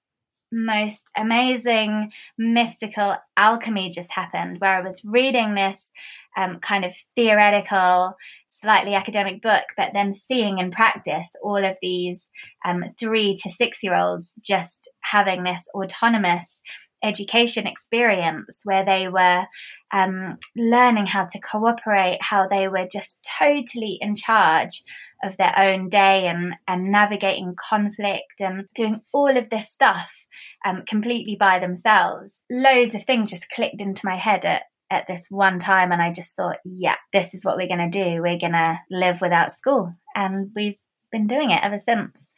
most 0.51 1.11
amazing 1.15 2.11
mystical 2.37 3.15
alchemy 3.37 3.89
just 3.89 4.13
happened 4.13 4.59
where 4.59 4.77
I 4.77 4.87
was 4.87 5.03
reading 5.05 5.53
this 5.55 5.91
um, 6.37 6.59
kind 6.59 6.85
of 6.85 6.95
theoretical, 7.15 8.15
slightly 8.49 8.93
academic 8.93 9.41
book, 9.41 9.63
but 9.77 9.91
then 9.93 10.13
seeing 10.13 10.57
in 10.57 10.71
practice 10.71 11.29
all 11.41 11.63
of 11.63 11.77
these 11.81 12.29
um, 12.65 12.83
three 12.99 13.33
to 13.43 13.49
six 13.49 13.83
year 13.83 13.95
olds 13.95 14.39
just 14.43 14.89
having 15.01 15.43
this 15.43 15.65
autonomous 15.73 16.61
education 17.03 17.65
experience 17.65 18.61
where 18.63 18.83
they 18.83 19.07
were 19.07 19.45
um, 19.91 20.37
learning 20.55 21.07
how 21.07 21.23
to 21.23 21.39
cooperate, 21.39 22.17
how 22.21 22.47
they 22.47 22.67
were 22.67 22.87
just 22.91 23.11
totally 23.39 23.97
in 24.01 24.15
charge 24.15 24.83
of 25.23 25.37
their 25.37 25.53
own 25.57 25.89
day 25.89 26.27
and, 26.27 26.53
and 26.67 26.91
navigating 26.91 27.55
conflict 27.55 28.39
and 28.39 28.65
doing 28.75 29.01
all 29.13 29.35
of 29.35 29.49
this 29.49 29.69
stuff 29.69 30.25
um, 30.65 30.83
completely 30.85 31.35
by 31.35 31.59
themselves. 31.59 32.43
Loads 32.49 32.95
of 32.95 33.03
things 33.03 33.31
just 33.31 33.49
clicked 33.49 33.81
into 33.81 34.05
my 34.05 34.17
head 34.17 34.45
at, 34.45 34.63
at 34.89 35.07
this 35.07 35.27
one 35.29 35.59
time. 35.59 35.91
And 35.91 36.01
I 36.01 36.11
just 36.11 36.35
thought, 36.35 36.57
yeah, 36.65 36.95
this 37.13 37.33
is 37.33 37.45
what 37.45 37.57
we're 37.57 37.67
going 37.67 37.89
to 37.89 38.03
do. 38.03 38.21
We're 38.21 38.39
going 38.39 38.53
to 38.53 38.79
live 38.89 39.21
without 39.21 39.51
school. 39.51 39.93
And 40.15 40.51
we've 40.55 40.77
been 41.11 41.27
doing 41.27 41.51
it 41.51 41.63
ever 41.63 41.79
since. 41.79 42.31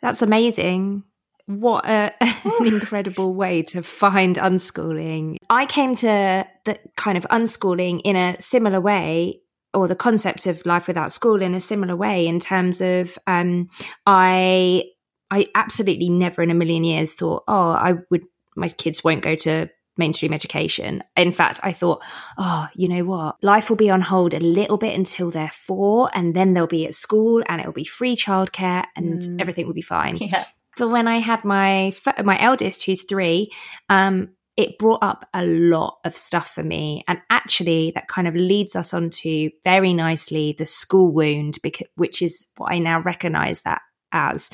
That's 0.00 0.22
amazing. 0.22 1.04
What 1.46 1.84
a, 1.84 2.12
an 2.20 2.66
incredible 2.66 3.34
way 3.34 3.62
to 3.62 3.82
find 3.82 4.36
unschooling. 4.36 5.36
I 5.50 5.66
came 5.66 5.94
to 5.96 6.46
the 6.64 6.78
kind 6.96 7.18
of 7.18 7.26
unschooling 7.30 8.00
in 8.04 8.16
a 8.16 8.40
similar 8.40 8.80
way 8.80 9.40
or 9.74 9.88
the 9.88 9.96
concept 9.96 10.46
of 10.46 10.64
life 10.64 10.86
without 10.86 11.12
school 11.12 11.42
in 11.42 11.54
a 11.54 11.60
similar 11.60 11.96
way 11.96 12.26
in 12.26 12.38
terms 12.38 12.80
of 12.80 13.18
um, 13.26 13.68
I 14.06 14.84
I 15.30 15.48
absolutely 15.54 16.08
never 16.08 16.42
in 16.42 16.50
a 16.50 16.54
million 16.54 16.84
years 16.84 17.14
thought, 17.14 17.42
oh, 17.48 17.70
I 17.70 17.94
would 18.10 18.24
my 18.56 18.68
kids 18.68 19.02
won't 19.02 19.22
go 19.22 19.34
to 19.34 19.68
mainstream 19.96 20.32
education. 20.32 21.02
In 21.16 21.32
fact, 21.32 21.60
I 21.62 21.72
thought, 21.72 22.02
oh, 22.38 22.68
you 22.74 22.88
know 22.88 23.04
what? 23.04 23.36
Life 23.42 23.68
will 23.70 23.76
be 23.76 23.90
on 23.90 24.00
hold 24.00 24.34
a 24.34 24.40
little 24.40 24.76
bit 24.76 24.96
until 24.96 25.30
they're 25.30 25.48
four, 25.48 26.10
and 26.14 26.34
then 26.34 26.54
they'll 26.54 26.66
be 26.66 26.86
at 26.86 26.94
school 26.94 27.42
and 27.46 27.60
it'll 27.60 27.72
be 27.72 27.84
free 27.84 28.16
childcare 28.16 28.84
and 28.96 29.22
mm. 29.22 29.40
everything 29.40 29.66
will 29.66 29.74
be 29.74 29.82
fine. 29.82 30.16
Yeah. 30.16 30.44
But 30.76 30.88
when 30.88 31.06
I 31.06 31.18
had 31.18 31.44
my 31.44 31.92
my 32.24 32.40
eldest, 32.40 32.84
who's 32.84 33.04
three, 33.04 33.52
um, 33.88 34.30
it 34.56 34.78
brought 34.78 35.02
up 35.02 35.28
a 35.34 35.44
lot 35.44 35.98
of 36.04 36.16
stuff 36.16 36.50
for 36.54 36.62
me. 36.62 37.04
And 37.06 37.20
actually, 37.30 37.92
that 37.94 38.08
kind 38.08 38.28
of 38.28 38.34
leads 38.36 38.76
us 38.76 38.94
on 38.94 39.10
to 39.10 39.50
very 39.64 39.94
nicely 39.94 40.54
the 40.56 40.66
school 40.66 41.12
wound, 41.12 41.58
because, 41.62 41.88
which 41.94 42.22
is 42.22 42.46
what 42.56 42.72
I 42.72 42.78
now 42.78 43.00
recognize 43.00 43.62
that 43.62 43.82
as. 44.12 44.50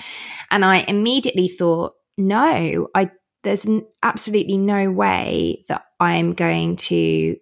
And 0.51 0.65
I 0.65 0.79
immediately 0.79 1.49
thought, 1.49 1.95
no, 2.17 2.89
I 2.95 3.11
there's 3.43 3.67
absolutely 4.03 4.59
no 4.59 4.91
way 4.91 5.65
that 5.69 5.85
I'm 5.99 6.35
going 6.35 6.77
to 6.77 7.37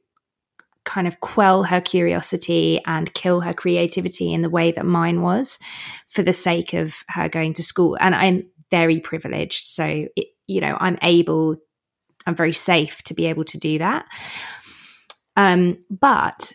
kind 0.85 1.07
of 1.07 1.21
quell 1.21 1.65
her 1.65 1.81
curiosity 1.81 2.81
and 2.87 3.13
kill 3.13 3.41
her 3.41 3.53
creativity 3.53 4.33
in 4.33 4.43
the 4.43 4.51
way 4.51 4.73
that 4.73 4.87
mine 4.87 5.21
was 5.21 5.59
for 6.07 6.23
the 6.23 6.33
sake 6.33 6.73
of 6.73 6.95
her 7.09 7.29
going 7.29 7.53
to 7.55 7.63
school. 7.63 7.97
And 8.01 8.15
I'm 8.15 8.49
very 8.71 9.01
privileged. 9.01 9.65
So, 9.65 10.07
it, 10.17 10.29
you 10.47 10.61
know, 10.61 10.77
I'm 10.81 10.99
able 11.03 11.57
I'm 12.29 12.35
very 12.35 12.53
safe 12.53 13.03
to 13.05 13.15
be 13.15 13.27
able 13.27 13.45
to 13.45 13.59
do 13.59 13.79
that. 13.79 14.07
Um, 15.35 15.79
but 15.89 16.53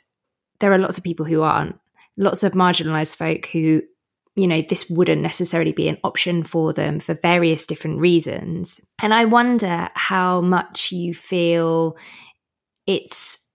there 0.59 0.71
are 0.71 0.77
lots 0.77 0.99
of 0.99 1.03
people 1.03 1.25
who 1.25 1.41
aren't, 1.41 1.79
lots 2.15 2.43
of 2.43 2.53
marginalized 2.53 3.15
folk 3.15 3.47
who, 3.47 3.81
you 4.35 4.47
know, 4.47 4.61
this 4.61 4.89
wouldn't 4.89 5.21
necessarily 5.21 5.71
be 5.71 5.87
an 5.87 5.97
option 6.03 6.43
for 6.43 6.73
them 6.73 6.99
for 6.99 7.13
various 7.13 7.65
different 7.65 7.99
reasons. 7.99 8.81
And 9.01 9.13
I 9.13 9.25
wonder 9.25 9.89
how 9.93 10.41
much 10.41 10.91
you 10.91 11.13
feel 11.13 11.97
it's 12.87 13.47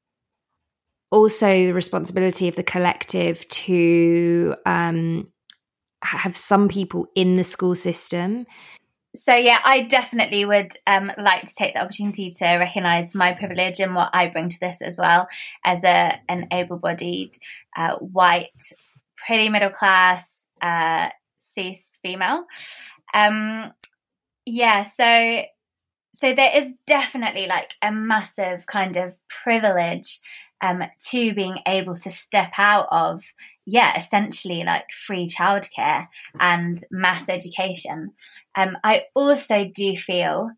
also 1.11 1.49
the 1.49 1.73
responsibility 1.73 2.49
of 2.49 2.56
the 2.56 2.62
collective 2.62 3.47
to 3.49 4.54
um, 4.66 5.26
have 6.02 6.37
some 6.37 6.68
people 6.68 7.06
in 7.14 7.37
the 7.37 7.44
school 7.44 7.75
system 7.75 8.47
so 9.18 9.35
yeah, 9.35 9.58
I 9.64 9.82
definitely 9.82 10.44
would 10.44 10.73
um, 10.87 11.11
like 11.18 11.44
to 11.47 11.54
take 11.54 11.75
the 11.75 11.82
opportunity 11.82 12.30
to 12.38 12.44
recognise 12.44 13.14
my 13.14 13.32
privilege 13.32 13.80
and 13.80 13.94
what 13.94 14.11
I 14.12 14.28
bring 14.28 14.49
to 14.49 14.61
this 14.61 14.82
as 14.82 14.97
well 14.99 15.28
as 15.64 15.82
a 15.85 16.20
an 16.28 16.49
able-bodied, 16.52 17.37
uh, 17.76 17.97
white, 17.97 18.73
pretty 19.16 19.49
middle 19.49 19.70
class, 19.70 20.38
uh, 20.60 21.08
cis 21.38 21.98
female. 22.02 22.44
Um, 23.14 23.72
yeah, 24.46 24.84
so 24.84 25.42
so 26.14 26.34
there 26.34 26.56
is 26.56 26.72
definitely 26.86 27.46
like 27.46 27.74
a 27.82 27.92
massive 27.92 28.66
kind 28.66 28.96
of 28.96 29.14
privilege 29.28 30.20
um, 30.60 30.82
to 31.10 31.32
being 31.32 31.58
able 31.66 31.94
to 31.94 32.10
step 32.10 32.52
out 32.58 32.88
of 32.90 33.22
yeah 33.66 33.96
essentially 33.96 34.64
like 34.64 34.90
free 34.90 35.26
childcare 35.26 36.08
and 36.40 36.82
mass 36.90 37.28
education 37.28 38.12
um, 38.56 38.76
I 38.82 39.04
also 39.14 39.70
do 39.72 39.96
feel 39.96 40.50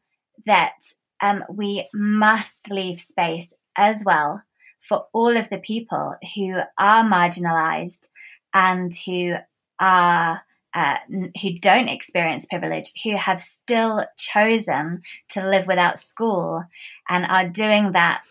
that 0.47 0.79
um, 1.23 1.45
we 1.51 1.87
must 1.93 2.71
leave 2.71 3.01
space 3.01 3.53
as 3.77 4.03
well 4.07 4.43
for 4.81 5.07
all 5.13 5.37
of 5.37 5.51
the 5.51 5.59
people 5.59 6.15
who 6.35 6.61
are 6.79 7.05
marginalized 7.05 8.07
and 8.55 8.93
who 9.05 9.35
are 9.81 10.43
uh, 10.75 10.97
who 11.43 11.59
don't 11.59 11.89
experience 11.89 12.47
privilege, 12.47 12.93
who 13.03 13.17
have 13.17 13.41
still 13.41 14.07
chosen 14.17 15.03
to 15.31 15.49
live 15.49 15.67
without 15.67 15.99
school 15.99 16.63
and 17.09 17.27
are 17.27 17.49
doing 17.49 17.93
that 17.93 18.23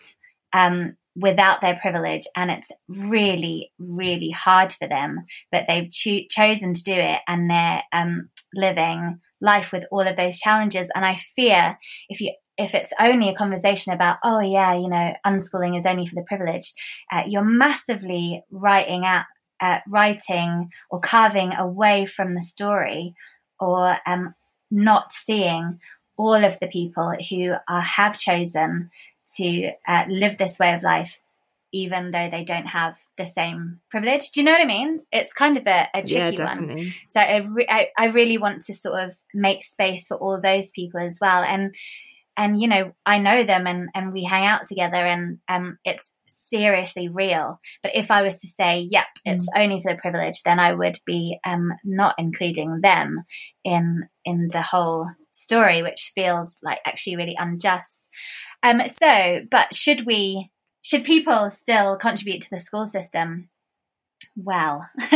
um, 0.54 0.96
without 1.14 1.60
their 1.60 1.76
privilege. 1.76 2.26
And 2.34 2.50
it's 2.50 2.68
really, 2.88 3.72
really 3.78 4.30
hard 4.30 4.72
for 4.72 4.88
them, 4.88 5.26
but 5.52 5.64
they've 5.68 5.90
cho- 5.90 6.26
chosen 6.30 6.72
to 6.72 6.82
do 6.82 6.94
it 6.94 7.20
and 7.28 7.50
they're 7.50 7.82
um, 7.92 8.30
living 8.54 9.20
life 9.42 9.72
with 9.72 9.84
all 9.90 10.06
of 10.06 10.16
those 10.16 10.38
challenges. 10.38 10.88
And 10.94 11.04
I 11.04 11.16
fear 11.16 11.78
if 12.08 12.20
you 12.20 12.32
if 12.60 12.74
it's 12.74 12.92
only 13.00 13.30
a 13.30 13.34
conversation 13.34 13.94
about, 13.94 14.18
oh 14.22 14.40
yeah, 14.40 14.74
you 14.74 14.88
know, 14.88 15.14
unschooling 15.26 15.78
is 15.78 15.86
only 15.86 16.06
for 16.06 16.14
the 16.14 16.26
privileged, 16.26 16.74
uh, 17.10 17.22
you're 17.26 17.42
massively 17.42 18.44
writing 18.50 19.06
out, 19.06 19.24
uh, 19.60 19.78
writing 19.88 20.72
or 20.90 21.00
carving 21.00 21.54
away 21.54 22.06
from 22.06 22.34
the 22.34 22.42
story, 22.42 23.14
or 23.58 23.98
um, 24.06 24.34
not 24.70 25.12
seeing 25.12 25.80
all 26.16 26.44
of 26.44 26.58
the 26.60 26.66
people 26.66 27.14
who 27.28 27.54
are, 27.68 27.80
have 27.80 28.18
chosen 28.18 28.90
to 29.36 29.70
uh, 29.86 30.04
live 30.08 30.38
this 30.38 30.58
way 30.58 30.74
of 30.74 30.82
life 30.82 31.20
even 31.72 32.10
though 32.10 32.28
they 32.30 32.44
don't 32.44 32.66
have 32.66 32.98
the 33.16 33.26
same 33.26 33.80
privilege. 33.90 34.30
Do 34.30 34.40
you 34.40 34.44
know 34.44 34.52
what 34.52 34.60
I 34.60 34.66
mean? 34.66 35.02
It's 35.12 35.32
kind 35.32 35.56
of 35.56 35.66
a, 35.66 35.88
a 35.94 36.02
tricky 36.02 36.36
yeah, 36.36 36.44
one. 36.44 36.92
So 37.08 37.20
I, 37.20 37.36
re- 37.38 37.66
I, 37.68 37.88
I, 37.96 38.06
really 38.06 38.38
want 38.38 38.62
to 38.62 38.74
sort 38.74 39.00
of 39.00 39.14
make 39.32 39.62
space 39.62 40.08
for 40.08 40.16
all 40.16 40.40
those 40.40 40.70
people 40.70 41.00
as 41.00 41.18
well. 41.20 41.44
And, 41.44 41.74
and, 42.36 42.60
you 42.60 42.66
know, 42.66 42.92
I 43.06 43.18
know 43.18 43.44
them 43.44 43.66
and, 43.66 43.88
and 43.94 44.12
we 44.12 44.24
hang 44.24 44.46
out 44.46 44.66
together 44.66 44.96
and, 44.96 45.38
um, 45.48 45.78
it's 45.84 46.12
seriously 46.50 47.08
real. 47.08 47.60
But 47.82 47.92
if 47.94 48.10
I 48.10 48.22
was 48.22 48.40
to 48.40 48.48
say, 48.48 48.86
yep, 48.90 49.06
it's 49.24 49.48
mm. 49.48 49.62
only 49.62 49.80
for 49.80 49.92
the 49.92 50.00
privilege, 50.00 50.42
then 50.42 50.60
I 50.60 50.74
would 50.74 50.98
be, 51.06 51.38
um, 51.44 51.72
not 51.84 52.14
including 52.18 52.80
them 52.82 53.24
in, 53.64 54.08
in 54.24 54.48
the 54.52 54.62
whole 54.62 55.08
story, 55.32 55.82
which 55.82 56.12
feels 56.14 56.58
like 56.62 56.78
actually 56.86 57.16
really 57.16 57.36
unjust. 57.38 58.08
Um, 58.62 58.82
so, 58.86 59.40
but 59.50 59.74
should 59.74 60.04
we 60.06 60.50
should 60.82 61.04
people 61.04 61.50
still 61.50 61.96
contribute 61.96 62.40
to 62.42 62.50
the 62.50 62.60
school 62.60 62.86
system? 62.86 63.48
Well, 64.36 64.88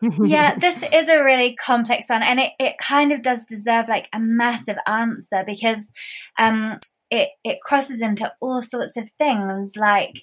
yeah, 0.00 0.54
this 0.58 0.82
is 0.82 1.08
a 1.08 1.22
really 1.22 1.54
complex 1.54 2.08
one, 2.08 2.22
and 2.22 2.40
it, 2.40 2.52
it 2.58 2.78
kind 2.78 3.12
of 3.12 3.22
does 3.22 3.44
deserve 3.44 3.88
like 3.88 4.08
a 4.12 4.20
massive 4.20 4.76
answer 4.86 5.42
because 5.44 5.90
um, 6.38 6.78
it 7.10 7.30
it 7.44 7.60
crosses 7.60 8.00
into 8.00 8.32
all 8.40 8.62
sorts 8.62 8.96
of 8.96 9.10
things. 9.18 9.74
Like, 9.76 10.22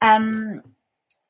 um, 0.00 0.62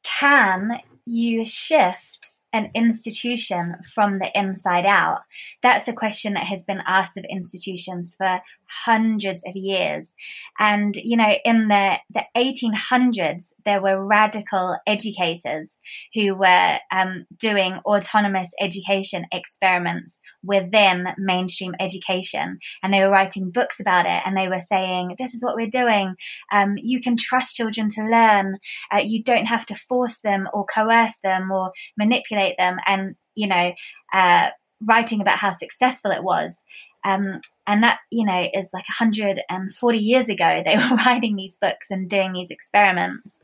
can 0.03 0.81
you 1.07 1.45
shift 1.45 2.33
an 2.53 2.71
institution 2.75 3.77
from 3.93 4.19
the 4.21 4.31
inside 4.39 4.87
out? 4.87 5.23
That's 5.63 5.89
a 5.89 5.93
question 5.93 6.35
that 6.35 6.47
has 6.47 6.65
been 6.65 6.83
asked 6.87 7.17
of 7.17 7.25
institutions 7.29 8.15
for 8.17 8.41
hundreds 8.85 9.43
of 9.47 9.54
years. 9.54 10.11
And, 10.59 10.95
you 10.97 11.16
know, 11.16 11.35
in 11.45 11.69
the, 11.69 11.99
the 12.11 12.25
1800s, 12.37 13.45
there 13.64 13.81
were 13.81 14.04
radical 14.04 14.76
educators 14.87 15.78
who 16.14 16.35
were 16.35 16.78
um, 16.93 17.26
doing 17.38 17.75
autonomous 17.85 18.50
education 18.61 19.26
experiments 19.33 20.19
within 20.43 21.07
mainstream 21.19 21.75
education. 21.81 22.59
And 22.83 22.93
they 22.93 23.00
were 23.00 23.11
writing 23.11 23.50
books 23.50 23.81
about 23.81 24.07
it. 24.07 24.23
And 24.25 24.37
they 24.37 24.49
were 24.49 24.61
saying, 24.61 25.16
this 25.19 25.35
is 25.35 25.43
what 25.43 25.57
we're 25.57 25.66
doing. 25.66 26.14
Um, 26.52 26.75
you 26.76 27.00
can 27.00 27.16
trust 27.16 27.57
children 27.57 27.88
to 27.90 28.02
learn. 28.02 28.59
Uh, 28.93 29.02
you 29.04 29.23
don't 29.23 29.47
have 29.47 29.66
to 29.66 29.75
force 29.75 30.19
them 30.19 30.49
or 30.52 30.64
coerce 30.66 31.19
them 31.23 31.50
or 31.50 31.73
manipulate 31.97 32.57
them. 32.59 32.76
And, 32.87 33.14
you 33.35 33.49
know, 33.49 33.73
uh, 34.12 34.50
writing 34.87 35.21
about 35.21 35.38
how 35.38 35.50
successful 35.50 36.11
it 36.11 36.23
was. 36.23 36.62
Um, 37.05 37.41
and 37.67 37.83
that, 37.83 37.99
you 38.11 38.25
know, 38.25 38.49
is 38.55 38.71
like 38.73 38.89
140 38.89 39.99
years 39.99 40.29
ago. 40.29 40.63
They 40.65 40.77
were 40.77 40.97
writing 40.97 41.37
these 41.37 41.57
books 41.61 41.91
and 41.91 42.09
doing 42.09 42.33
these 42.33 42.51
experiments. 42.51 43.39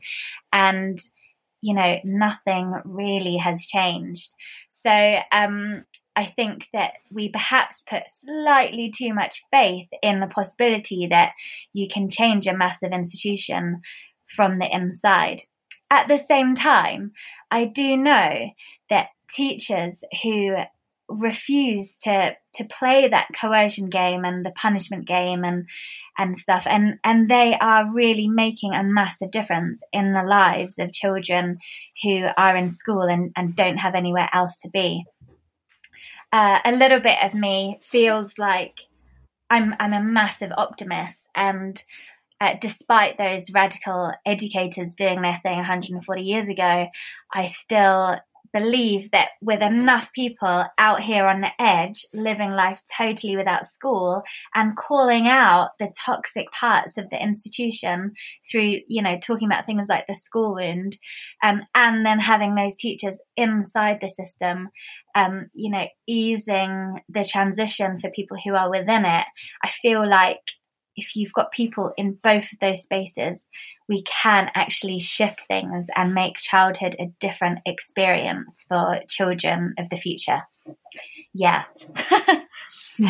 And, 0.51 0.97
you 1.61 1.73
know, 1.73 1.99
nothing 2.03 2.73
really 2.85 3.37
has 3.37 3.65
changed. 3.65 4.35
So, 4.69 5.19
um, 5.31 5.85
I 6.15 6.25
think 6.25 6.67
that 6.73 6.93
we 7.09 7.29
perhaps 7.29 7.83
put 7.89 8.03
slightly 8.09 8.91
too 8.93 9.13
much 9.13 9.43
faith 9.51 9.87
in 10.01 10.19
the 10.19 10.27
possibility 10.27 11.07
that 11.09 11.31
you 11.73 11.87
can 11.87 12.09
change 12.09 12.47
a 12.47 12.57
massive 12.57 12.91
institution 12.91 13.81
from 14.27 14.59
the 14.59 14.67
inside. 14.73 15.43
At 15.89 16.07
the 16.07 16.17
same 16.17 16.53
time, 16.53 17.13
I 17.49 17.65
do 17.65 17.95
know 17.95 18.49
that 18.89 19.09
teachers 19.29 20.03
who 20.23 20.55
refuse 21.19 21.95
to 22.03 22.35
to 22.55 22.65
play 22.65 23.07
that 23.07 23.29
coercion 23.39 23.89
game 23.89 24.25
and 24.25 24.45
the 24.45 24.51
punishment 24.51 25.07
game 25.07 25.43
and 25.43 25.67
and 26.17 26.37
stuff. 26.37 26.65
And 26.67 26.99
and 27.03 27.29
they 27.29 27.55
are 27.59 27.93
really 27.93 28.27
making 28.27 28.73
a 28.73 28.83
massive 28.83 29.31
difference 29.31 29.81
in 29.91 30.13
the 30.13 30.23
lives 30.23 30.77
of 30.79 30.93
children 30.93 31.57
who 32.03 32.27
are 32.37 32.55
in 32.55 32.69
school 32.69 33.03
and, 33.03 33.31
and 33.35 33.55
don't 33.55 33.77
have 33.77 33.95
anywhere 33.95 34.29
else 34.33 34.57
to 34.63 34.69
be. 34.69 35.03
Uh, 36.33 36.59
a 36.63 36.71
little 36.71 36.99
bit 36.99 37.17
of 37.23 37.33
me 37.33 37.79
feels 37.81 38.37
like 38.37 38.81
I'm 39.49 39.75
I'm 39.79 39.93
a 39.93 40.03
massive 40.03 40.51
optimist 40.57 41.27
and 41.35 41.81
uh, 42.41 42.55
despite 42.59 43.19
those 43.19 43.51
radical 43.53 44.11
educators 44.25 44.95
doing 44.95 45.21
their 45.21 45.39
thing 45.43 45.57
140 45.57 46.23
years 46.23 46.49
ago, 46.49 46.87
I 47.31 47.45
still 47.45 48.17
believe 48.53 49.11
that 49.11 49.29
with 49.41 49.61
enough 49.61 50.11
people 50.13 50.65
out 50.77 51.01
here 51.01 51.25
on 51.25 51.41
the 51.41 51.51
edge, 51.59 52.05
living 52.13 52.51
life 52.51 52.81
totally 52.97 53.37
without 53.37 53.65
school 53.65 54.23
and 54.53 54.75
calling 54.75 55.27
out 55.27 55.71
the 55.79 55.91
toxic 56.05 56.51
parts 56.51 56.97
of 56.97 57.09
the 57.09 57.21
institution 57.21 58.13
through, 58.49 58.79
you 58.87 59.01
know, 59.01 59.17
talking 59.17 59.47
about 59.47 59.65
things 59.65 59.87
like 59.89 60.05
the 60.07 60.15
school 60.15 60.55
wound, 60.55 60.97
um, 61.43 61.61
and 61.73 62.05
then 62.05 62.19
having 62.19 62.55
those 62.55 62.75
teachers 62.75 63.21
inside 63.37 63.99
the 64.01 64.09
system, 64.09 64.69
um, 65.15 65.45
you 65.53 65.69
know, 65.69 65.87
easing 66.07 66.99
the 67.09 67.23
transition 67.23 67.99
for 67.99 68.09
people 68.09 68.37
who 68.43 68.55
are 68.55 68.69
within 68.69 69.05
it, 69.05 69.25
I 69.63 69.69
feel 69.69 70.07
like 70.07 70.41
if 71.01 71.15
you've 71.15 71.33
got 71.33 71.51
people 71.51 71.93
in 71.97 72.13
both 72.21 72.53
of 72.53 72.59
those 72.59 72.83
spaces, 72.83 73.47
we 73.89 74.03
can 74.03 74.51
actually 74.53 74.99
shift 74.99 75.41
things 75.47 75.87
and 75.95 76.13
make 76.13 76.37
childhood 76.37 76.95
a 76.99 77.07
different 77.19 77.59
experience 77.65 78.65
for 78.69 79.01
children 79.07 79.73
of 79.79 79.89
the 79.89 79.97
future. 79.97 80.43
Yeah. 81.33 81.63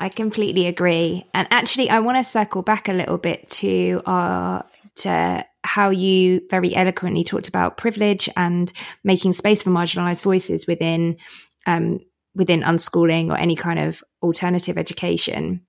I 0.00 0.10
completely 0.14 0.66
agree. 0.66 1.24
And 1.32 1.48
actually, 1.50 1.88
I 1.88 2.00
want 2.00 2.18
to 2.18 2.24
circle 2.24 2.62
back 2.62 2.88
a 2.88 2.92
little 2.92 3.18
bit 3.18 3.48
to 3.60 4.02
our 4.04 4.64
to 4.96 5.44
how 5.62 5.90
you 5.90 6.42
very 6.50 6.74
eloquently 6.74 7.24
talked 7.24 7.48
about 7.48 7.76
privilege 7.76 8.28
and 8.36 8.72
making 9.02 9.32
space 9.32 9.62
for 9.62 9.70
marginalized 9.70 10.22
voices 10.22 10.66
within 10.66 11.16
um, 11.66 12.00
within 12.34 12.62
unschooling 12.62 13.30
or 13.30 13.36
any 13.38 13.56
kind 13.56 13.78
of 13.78 14.02
alternative 14.22 14.76
education 14.76 15.62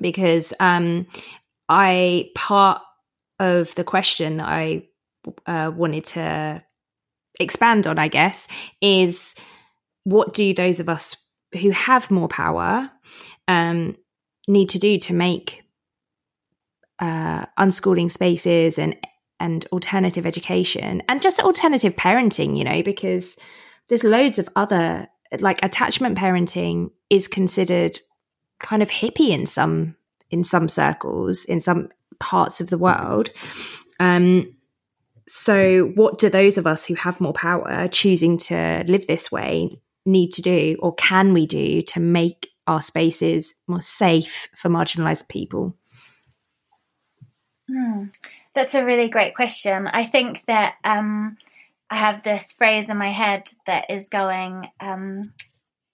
because 0.00 0.52
um, 0.60 1.06
I 1.68 2.30
part 2.34 2.82
of 3.38 3.74
the 3.74 3.84
question 3.84 4.36
that 4.36 4.48
I 4.48 4.88
uh, 5.46 5.70
wanted 5.74 6.04
to 6.06 6.62
expand 7.38 7.86
on, 7.86 7.98
I 7.98 8.08
guess, 8.08 8.48
is 8.80 9.34
what 10.04 10.34
do 10.34 10.52
those 10.54 10.80
of 10.80 10.88
us 10.88 11.16
who 11.60 11.70
have 11.70 12.10
more 12.10 12.28
power 12.28 12.90
um, 13.48 13.96
need 14.46 14.68
to 14.70 14.78
do 14.78 14.98
to 14.98 15.14
make 15.14 15.64
uh, 16.98 17.46
unschooling 17.58 18.10
spaces 18.10 18.78
and 18.78 18.96
and 19.40 19.66
alternative 19.72 20.26
education 20.26 21.02
and 21.08 21.22
just 21.22 21.40
alternative 21.40 21.96
parenting, 21.96 22.58
you 22.58 22.64
know, 22.64 22.82
because 22.82 23.38
there's 23.88 24.04
loads 24.04 24.38
of 24.38 24.48
other 24.54 25.08
like 25.38 25.62
attachment 25.62 26.18
parenting 26.18 26.90
is 27.08 27.26
considered 27.26 27.98
kind 28.60 28.82
of 28.82 28.90
hippie 28.90 29.30
in 29.30 29.46
some 29.46 29.96
in 30.30 30.44
some 30.44 30.68
circles 30.68 31.44
in 31.44 31.60
some 31.60 31.88
parts 32.18 32.60
of 32.60 32.70
the 32.70 32.78
world. 32.78 33.30
Um 33.98 34.54
so 35.26 35.92
what 35.94 36.18
do 36.18 36.28
those 36.28 36.58
of 36.58 36.66
us 36.66 36.84
who 36.84 36.94
have 36.94 37.20
more 37.20 37.32
power 37.32 37.88
choosing 37.88 38.36
to 38.36 38.84
live 38.88 39.06
this 39.06 39.30
way 39.30 39.80
need 40.04 40.32
to 40.32 40.42
do 40.42 40.76
or 40.80 40.94
can 40.94 41.32
we 41.32 41.46
do 41.46 41.82
to 41.82 42.00
make 42.00 42.48
our 42.66 42.82
spaces 42.82 43.54
more 43.66 43.80
safe 43.80 44.48
for 44.54 44.68
marginalized 44.68 45.28
people? 45.28 45.76
Hmm. 47.68 48.06
that's 48.54 48.74
a 48.74 48.84
really 48.84 49.08
great 49.08 49.36
question. 49.36 49.86
I 49.86 50.04
think 50.04 50.44
that 50.46 50.76
um 50.84 51.36
i 51.88 51.96
have 51.96 52.22
this 52.22 52.52
phrase 52.52 52.88
in 52.88 52.96
my 52.96 53.10
head 53.10 53.48
that 53.66 53.90
is 53.90 54.08
going 54.08 54.68
um 54.80 55.32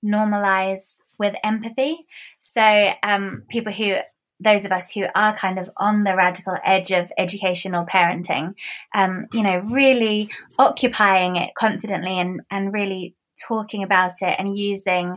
normalize 0.04 0.94
with 1.18 1.34
empathy. 1.42 2.06
So 2.40 2.90
um, 3.02 3.44
people 3.48 3.72
who 3.72 3.96
those 4.38 4.64
of 4.66 4.72
us 4.72 4.90
who 4.90 5.04
are 5.14 5.34
kind 5.34 5.58
of 5.58 5.70
on 5.78 6.04
the 6.04 6.14
radical 6.14 6.56
edge 6.64 6.90
of 6.90 7.10
education 7.16 7.74
or 7.74 7.86
parenting, 7.86 8.54
um, 8.94 9.26
you 9.32 9.42
know, 9.42 9.58
really 9.58 10.28
occupying 10.58 11.36
it 11.36 11.54
confidently 11.54 12.18
and, 12.18 12.42
and 12.50 12.72
really 12.72 13.14
talking 13.48 13.82
about 13.82 14.12
it 14.20 14.36
and 14.38 14.56
using 14.56 15.16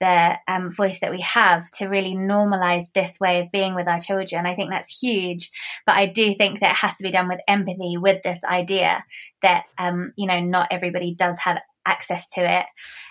the 0.00 0.34
um, 0.46 0.70
voice 0.70 1.00
that 1.00 1.10
we 1.10 1.20
have 1.22 1.68
to 1.72 1.86
really 1.86 2.14
normalize 2.14 2.84
this 2.94 3.18
way 3.18 3.40
of 3.40 3.50
being 3.50 3.74
with 3.74 3.88
our 3.88 3.98
children. 3.98 4.46
I 4.46 4.54
think 4.54 4.70
that's 4.70 5.00
huge, 5.00 5.50
but 5.86 5.96
I 5.96 6.06
do 6.06 6.34
think 6.34 6.60
that 6.60 6.70
it 6.70 6.76
has 6.76 6.96
to 6.96 7.02
be 7.02 7.10
done 7.10 7.28
with 7.28 7.40
empathy 7.48 7.96
with 7.96 8.22
this 8.22 8.38
idea 8.44 9.04
that, 9.42 9.64
um, 9.76 10.12
you 10.16 10.26
know, 10.26 10.40
not 10.40 10.68
everybody 10.70 11.14
does 11.14 11.38
have 11.40 11.58
access 11.88 12.28
to 12.30 12.40
it. 12.40 12.66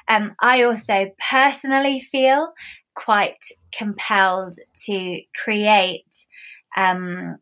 Um, 0.08 0.34
I 0.42 0.64
also 0.64 1.12
personally 1.30 2.00
feel 2.00 2.54
quite 2.96 3.44
compelled 3.72 4.56
to 4.86 5.22
create 5.44 6.06
um, 6.76 7.38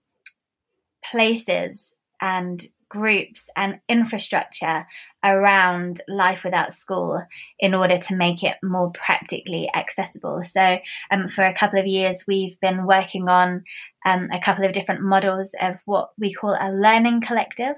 places 1.03 1.93
and 2.21 2.65
groups 2.89 3.49
and 3.55 3.79
infrastructure 3.89 4.87
around 5.23 6.01
life 6.07 6.43
without 6.43 6.71
school 6.71 7.21
in 7.59 7.73
order 7.73 7.97
to 7.97 8.15
make 8.15 8.43
it 8.43 8.55
more 8.63 8.91
practically 8.91 9.69
accessible. 9.75 10.43
So, 10.43 10.77
um, 11.11 11.27
for 11.27 11.43
a 11.43 11.53
couple 11.53 11.79
of 11.79 11.87
years, 11.87 12.25
we've 12.27 12.59
been 12.59 12.85
working 12.85 13.27
on 13.27 13.63
um, 14.05 14.29
a 14.31 14.39
couple 14.39 14.65
of 14.65 14.71
different 14.71 15.01
models 15.01 15.55
of 15.59 15.79
what 15.85 16.11
we 16.17 16.31
call 16.31 16.55
a 16.59 16.71
learning 16.71 17.21
collective, 17.21 17.75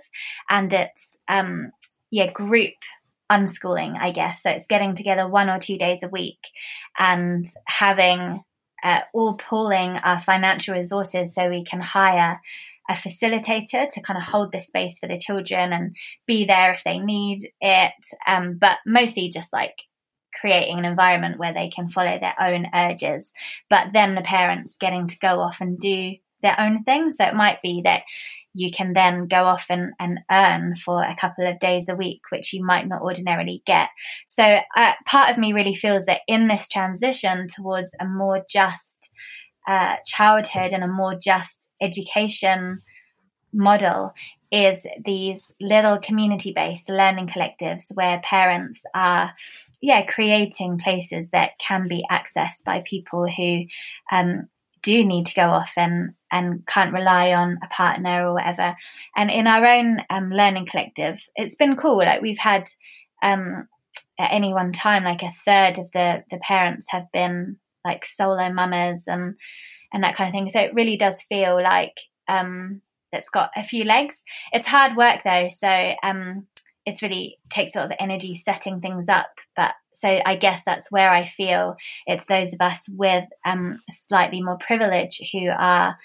and 0.50 0.72
it's 0.74 1.18
um, 1.28 1.72
yeah 2.12 2.32
group 2.32 2.76
unschooling, 3.32 3.96
I 4.00 4.12
guess. 4.12 4.44
So 4.44 4.52
it's 4.52 4.68
getting 4.68 4.94
together 4.94 5.28
one 5.28 5.50
or 5.50 5.60
two 5.60 5.78
days 5.78 6.04
a 6.04 6.10
week 6.10 6.40
and 6.98 7.46
having 7.66 8.44
uh, 8.84 9.02
all 9.14 9.36
pooling 9.36 9.98
our 9.98 10.20
financial 10.20 10.76
resources 10.76 11.34
so 11.34 11.50
we 11.50 11.64
can 11.64 11.82
hire 11.82 12.42
a 12.90 12.94
facilitator 12.94 13.92
to 13.92 14.02
kind 14.02 14.18
of 14.18 14.24
hold 14.24 14.52
the 14.52 14.62
space 14.62 15.00
for 15.00 15.08
the 15.08 15.18
children 15.18 15.74
and 15.74 15.96
be 16.26 16.46
there 16.46 16.74
if 16.74 16.84
they 16.84 17.00
need 17.00 17.40
it. 17.60 17.94
Um, 18.26 18.58
but 18.58 18.78
mostly 18.86 19.30
just 19.30 19.52
like 19.52 19.84
creating 20.40 20.78
an 20.80 20.86
environment 20.86 21.40
where 21.40 21.54
they 21.54 21.70
can 21.70 21.90
follow 21.90 22.18
their 22.20 22.36
own 22.40 22.68
urges, 22.74 23.34
but 23.70 23.88
then 23.94 24.16
the 24.16 24.22
parents 24.22 24.78
getting 24.80 25.08
to 25.08 25.20
go 25.20 25.40
off 25.42 25.60
and 25.60 25.80
do 25.80 26.16
their 26.44 26.60
own 26.60 26.84
thing. 26.84 27.12
So 27.12 27.26
it 27.26 27.36
might 27.36 27.62
be 27.62 27.82
that 27.84 28.04
you 28.58 28.72
can 28.72 28.94
then 28.94 29.28
go 29.28 29.44
off 29.44 29.68
and, 29.70 29.94
and 30.00 30.20
earn 30.32 30.76
for 30.76 31.04
a 31.04 31.16
couple 31.16 31.46
of 31.48 31.60
days 31.60 31.90
a 31.90 31.96
week, 31.96 32.22
which 32.32 32.54
you 32.54 32.66
might 32.66 32.88
not 32.88 33.04
ordinarily 33.04 33.62
get. 33.66 33.90
So 34.28 34.60
uh, 34.76 34.94
part 35.06 35.30
of 35.30 35.38
me 35.38 35.54
really 35.54 35.76
feels 35.76 36.06
that 36.06 36.22
in 36.28 36.48
this 36.48 36.68
transition 36.68 37.48
towards 37.48 37.96
a 38.02 38.06
more 38.06 38.44
just 38.50 39.12
uh, 39.68 39.98
childhood 40.06 40.74
and 40.74 40.84
a 40.84 40.88
more 40.88 41.14
just 41.14 41.70
education 41.80 42.82
model 43.54 44.14
is 44.52 44.88
these 45.04 45.52
little 45.60 46.00
community 46.00 46.52
based 46.54 46.90
learning 46.90 47.28
collectives 47.28 47.86
where 47.94 48.22
parents 48.24 48.86
are 48.96 49.34
yeah 49.82 50.02
creating 50.06 50.78
places 50.78 51.30
that 51.32 51.52
can 51.60 51.88
be 51.88 52.04
accessed 52.10 52.64
by 52.66 52.82
people 52.86 53.28
who 53.30 53.66
um, 54.10 54.48
do 54.82 55.06
need 55.06 55.26
to 55.28 55.36
go 55.36 55.50
off 55.50 55.74
and 55.78 56.14
and 56.32 56.66
can't 56.68 56.94
rely 56.94 57.34
on 57.34 57.58
a 57.64 57.68
partner 57.68 58.28
or 58.28 58.34
whatever. 58.34 58.76
And 59.16 59.32
in 59.32 59.48
our 59.48 59.66
own 59.66 60.02
um, 60.10 60.30
learning 60.30 60.68
collective, 60.68 61.22
it's 61.36 61.56
been 61.56 61.76
cool. 61.76 61.98
Like 61.98 62.22
we've 62.22 62.38
had 62.38 62.68
um, 63.24 63.68
at 64.20 64.32
any 64.32 64.54
one 64.54 64.72
time, 64.72 65.04
like 65.04 65.24
a 65.24 65.32
third 65.46 65.78
of 65.78 65.92
the 65.94 66.24
the 66.30 66.40
parents 66.40 66.88
have 66.92 67.06
been 67.14 67.58
like 67.86 68.06
solo 68.06 68.52
mamas 68.52 69.06
and 69.08 69.36
and 69.94 70.04
that 70.04 70.16
kind 70.16 70.28
of 70.28 70.34
thing. 70.34 70.50
So 70.50 70.60
it 70.60 70.74
really 70.74 70.98
does 70.98 71.22
feel 71.22 71.62
like 71.62 71.98
um, 72.28 72.82
it's 73.12 73.30
got 73.30 73.52
a 73.56 73.64
few 73.64 73.84
legs. 73.84 74.24
It's 74.52 74.68
hard 74.68 74.98
work 74.98 75.22
though, 75.24 75.48
so 75.48 75.94
um, 76.04 76.48
it's 76.88 77.02
really 77.02 77.38
takes 77.50 77.76
a 77.76 77.80
lot 77.80 77.92
of 77.92 77.98
energy 78.00 78.34
setting 78.34 78.80
things 78.80 79.10
up. 79.10 79.28
But 79.58 79.74
so 79.94 80.22
I 80.26 80.36
guess 80.38 80.64
that's 80.64 80.90
where 80.90 81.12
I 81.12 81.26
feel 81.26 81.76
it's 82.08 82.26
those 82.28 82.54
of 82.54 82.62
us 82.62 82.88
with 82.90 83.26
um, 83.46 83.82
slightly 83.90 84.42
more 84.42 84.58
privilege 84.58 85.20
who 85.34 85.50
are 85.50 85.98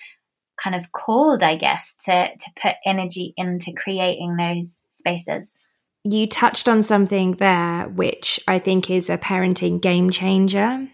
kind 0.62 0.74
of 0.74 0.90
called, 0.90 1.44
I 1.44 1.54
guess, 1.54 1.94
to 2.06 2.30
to 2.36 2.50
put 2.60 2.74
energy 2.84 3.32
into 3.36 3.72
creating 3.72 4.36
those 4.36 4.84
spaces. 4.90 5.60
You 6.04 6.26
touched 6.26 6.68
on 6.68 6.82
something 6.82 7.36
there, 7.36 7.84
which 7.84 8.40
I 8.48 8.58
think 8.58 8.90
is 8.90 9.08
a 9.08 9.16
parenting 9.16 9.80
game 9.80 10.10
changer. 10.10 10.88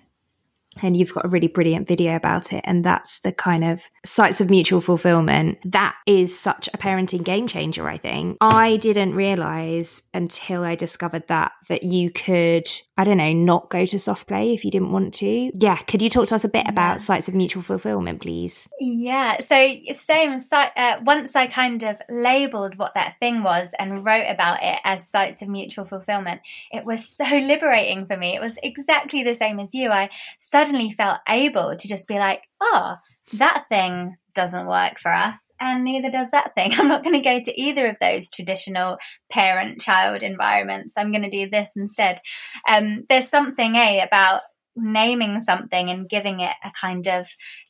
And 0.82 0.96
you've 0.96 1.14
got 1.14 1.24
a 1.24 1.28
really 1.28 1.48
brilliant 1.48 1.88
video 1.88 2.16
about 2.16 2.52
it 2.52 2.62
and 2.64 2.84
that's 2.84 3.20
the 3.20 3.32
kind 3.32 3.64
of 3.64 3.90
sites 4.04 4.40
of 4.40 4.50
mutual 4.50 4.80
fulfillment. 4.80 5.58
That 5.64 5.96
is 6.06 6.38
such 6.38 6.68
a 6.72 6.78
parenting 6.78 7.24
game 7.24 7.46
changer 7.46 7.88
i 7.88 7.96
think. 7.96 8.36
I 8.40 8.76
didn't 8.76 9.14
realize 9.14 10.02
until 10.14 10.64
i 10.64 10.74
discovered 10.74 11.26
that 11.28 11.52
that 11.68 11.82
you 11.82 12.10
could 12.10 12.68
i 12.98 13.04
don't 13.04 13.16
know 13.16 13.32
not 13.32 13.70
go 13.70 13.87
to 13.87 13.98
soft 13.98 14.26
play 14.28 14.52
if 14.52 14.64
you 14.64 14.70
didn't 14.70 14.92
want 14.92 15.14
to. 15.14 15.50
Yeah 15.54 15.76
could 15.76 16.02
you 16.02 16.11
talk 16.11 16.28
to 16.28 16.34
us 16.34 16.44
a 16.44 16.48
bit 16.48 16.64
yeah. 16.66 16.70
about 16.70 17.00
sites 17.00 17.28
of 17.28 17.34
mutual 17.34 17.62
fulfillment 17.62 18.20
please? 18.20 18.68
Yeah 18.78 19.38
so 19.40 19.74
same 19.92 20.40
uh, 20.52 20.96
once 21.02 21.34
i 21.34 21.46
kind 21.46 21.82
of 21.82 21.96
labeled 22.11 22.76
what 22.76 22.94
that 22.94 23.16
thing 23.20 23.42
was 23.42 23.74
and 23.78 24.04
wrote 24.04 24.26
about 24.28 24.58
it 24.62 24.78
as 24.84 25.08
sites 25.08 25.40
of 25.40 25.48
mutual 25.48 25.87
fulfillment 25.87 26.42
it 26.70 26.84
was 26.84 27.08
so 27.08 27.24
liberating 27.38 28.06
for 28.06 28.16
me. 28.16 28.34
It 28.34 28.40
was 28.40 28.58
exactly 28.62 29.22
the 29.22 29.34
same 29.34 29.61
as 29.61 29.74
you. 29.74 29.90
I 29.90 30.11
suddenly 30.38 30.90
felt 30.90 31.20
able 31.28 31.76
to 31.76 31.88
just 31.88 32.06
be 32.06 32.18
like, 32.18 32.42
oh, 32.61 32.96
that 33.34 33.66
thing 33.68 34.16
doesn't 34.38 34.68
work 34.68 35.01
for 35.01 35.12
us, 35.12 35.40
and 35.59 35.83
neither 35.83 36.12
does 36.12 36.31
that 36.31 36.55
thing. 36.55 36.70
I'm 36.79 36.87
not 36.87 37.03
going 37.03 37.16
to 37.16 37.20
go 37.20 37.40
to 37.42 37.61
either 37.61 37.88
of 37.88 37.96
those 38.01 38.31
traditional 38.31 38.98
parent 39.33 39.81
child 39.81 40.22
environments. 40.22 40.94
I'm 40.96 41.11
going 41.11 41.29
to 41.29 41.31
do 41.31 41.51
this 41.51 41.72
instead. 41.74 42.20
Um, 42.68 43.05
there's 43.09 43.29
something, 43.29 43.74
a 43.74 44.01
about 44.01 44.42
naming 44.77 45.40
something 45.40 45.90
and 45.90 46.09
giving 46.09 46.38
it 46.38 46.55
a 46.62 46.70
kind 46.70 47.09
of 47.09 47.27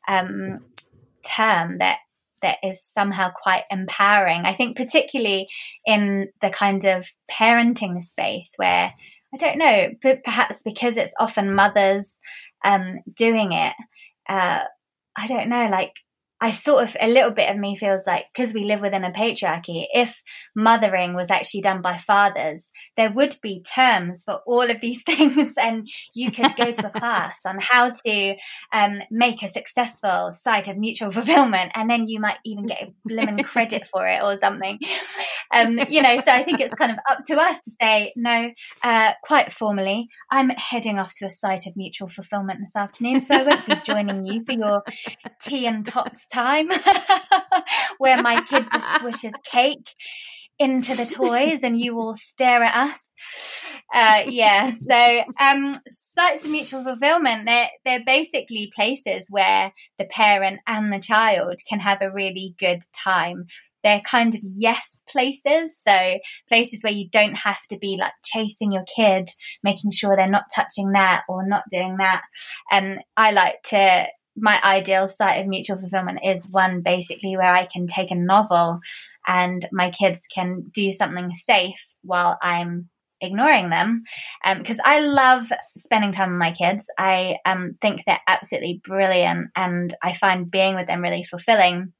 um, 0.06 0.60
term 1.26 1.78
that 1.78 2.00
that 2.42 2.58
is 2.62 2.84
somehow 2.84 3.30
quite 3.34 3.64
empowering. 3.70 4.42
I 4.44 4.52
think, 4.52 4.76
particularly 4.76 5.48
in 5.86 6.28
the 6.42 6.50
kind 6.50 6.84
of 6.84 7.08
parenting 7.30 8.04
space 8.04 8.52
where 8.56 8.92
I 9.32 9.36
don't 9.38 9.58
know, 9.58 9.88
but 10.02 10.22
perhaps 10.22 10.60
because 10.62 10.98
it's 10.98 11.14
often 11.18 11.54
mothers 11.54 12.18
um, 12.62 12.98
doing 13.16 13.52
it, 13.52 13.72
uh, 14.28 14.64
I 15.16 15.26
don't 15.26 15.48
know, 15.48 15.68
like 15.68 15.92
I 16.40 16.52
sort 16.52 16.84
of, 16.84 16.96
a 17.00 17.08
little 17.08 17.32
bit 17.32 17.50
of 17.50 17.56
me 17.56 17.76
feels 17.76 18.06
like, 18.06 18.26
because 18.32 18.54
we 18.54 18.64
live 18.64 18.80
within 18.80 19.04
a 19.04 19.10
patriarchy, 19.10 19.86
if 19.92 20.22
mothering 20.54 21.14
was 21.14 21.30
actually 21.30 21.62
done 21.62 21.82
by 21.82 21.98
fathers, 21.98 22.70
there 22.96 23.10
would 23.10 23.36
be 23.42 23.62
terms 23.62 24.22
for 24.24 24.40
all 24.46 24.70
of 24.70 24.80
these 24.80 25.02
things. 25.06 25.54
And 25.60 25.88
you 26.14 26.30
could 26.30 26.54
go 26.56 26.70
to 26.70 26.86
a 26.86 26.90
class 26.98 27.40
on 27.44 27.58
how 27.60 27.90
to 27.90 28.36
um, 28.72 29.00
make 29.10 29.42
a 29.42 29.48
successful 29.48 30.30
site 30.32 30.68
of 30.68 30.78
mutual 30.78 31.10
fulfillment. 31.10 31.72
And 31.74 31.90
then 31.90 32.06
you 32.06 32.20
might 32.20 32.38
even 32.44 32.66
get 32.66 32.82
a 32.82 33.08
blimmin' 33.08 33.44
credit 33.44 33.86
for 33.86 34.06
it 34.06 34.22
or 34.22 34.38
something. 34.38 34.78
Um, 35.54 35.80
you 35.88 36.02
know, 36.02 36.20
so 36.20 36.30
I 36.30 36.44
think 36.44 36.60
it's 36.60 36.74
kind 36.74 36.92
of 36.92 36.98
up 37.10 37.24
to 37.26 37.36
us 37.36 37.60
to 37.62 37.70
say, 37.80 38.12
no, 38.14 38.50
uh, 38.82 39.12
quite 39.24 39.50
formally, 39.50 40.08
I'm 40.30 40.50
heading 40.50 40.98
off 40.98 41.14
to 41.18 41.26
a 41.26 41.30
site 41.30 41.66
of 41.66 41.76
mutual 41.76 42.08
fulfillment 42.08 42.60
this 42.60 42.76
afternoon. 42.76 43.22
So 43.22 43.36
I 43.36 43.42
won't 43.42 43.66
be 43.66 43.74
joining 43.82 44.24
you 44.24 44.44
for 44.44 44.52
your 44.52 44.82
tea 45.40 45.66
and 45.66 45.84
tots 45.84 46.27
time 46.32 46.68
where 47.98 48.22
my 48.22 48.42
kid 48.42 48.66
just 48.70 48.86
squishes 48.86 49.32
cake 49.44 49.94
into 50.58 50.96
the 50.96 51.06
toys 51.06 51.62
and 51.62 51.78
you 51.78 51.98
all 51.98 52.14
stare 52.14 52.64
at 52.64 52.74
us. 52.74 53.10
Uh, 53.94 54.22
yeah. 54.28 54.72
So, 54.74 55.22
um, 55.40 55.74
sites 55.86 56.44
of 56.44 56.50
mutual 56.50 56.82
fulfillment, 56.82 57.46
they're, 57.46 57.70
they're 57.84 58.04
basically 58.04 58.70
places 58.74 59.28
where 59.30 59.72
the 59.98 60.04
parent 60.04 60.60
and 60.66 60.92
the 60.92 60.98
child 60.98 61.60
can 61.68 61.80
have 61.80 62.02
a 62.02 62.10
really 62.10 62.54
good 62.58 62.80
time. 63.04 63.46
They're 63.84 64.00
kind 64.00 64.34
of 64.34 64.40
yes 64.42 65.02
places. 65.08 65.80
So 65.80 66.18
places 66.48 66.82
where 66.82 66.92
you 66.92 67.08
don't 67.08 67.36
have 67.38 67.62
to 67.70 67.78
be 67.78 67.96
like 67.98 68.12
chasing 68.24 68.72
your 68.72 68.84
kid, 68.96 69.28
making 69.62 69.92
sure 69.92 70.16
they're 70.16 70.28
not 70.28 70.44
touching 70.54 70.92
that 70.92 71.22
or 71.28 71.46
not 71.46 71.62
doing 71.70 71.96
that. 71.98 72.22
And 72.70 72.98
um, 72.98 73.04
I 73.16 73.30
like 73.30 73.62
to 73.66 74.06
my 74.40 74.60
ideal 74.64 75.08
site 75.08 75.40
of 75.40 75.46
mutual 75.46 75.78
fulfillment 75.78 76.20
is 76.24 76.48
one 76.48 76.82
basically 76.82 77.36
where 77.36 77.52
I 77.52 77.66
can 77.66 77.86
take 77.86 78.10
a 78.10 78.14
novel 78.14 78.80
and 79.26 79.64
my 79.72 79.90
kids 79.90 80.26
can 80.32 80.70
do 80.72 80.92
something 80.92 81.32
safe 81.34 81.94
while 82.02 82.38
I'm 82.42 82.88
ignoring 83.20 83.70
them 83.70 84.04
because 84.58 84.78
um, 84.78 84.84
I 84.84 85.00
love 85.00 85.50
spending 85.76 86.12
time 86.12 86.30
with 86.30 86.38
my 86.38 86.52
kids. 86.52 86.88
I 86.98 87.36
um, 87.44 87.76
think 87.80 88.02
they're 88.06 88.20
absolutely 88.26 88.80
brilliant 88.84 89.48
and 89.56 89.92
I 90.02 90.14
find 90.14 90.50
being 90.50 90.76
with 90.76 90.86
them 90.86 91.02
really 91.02 91.24
fulfilling 91.24 91.92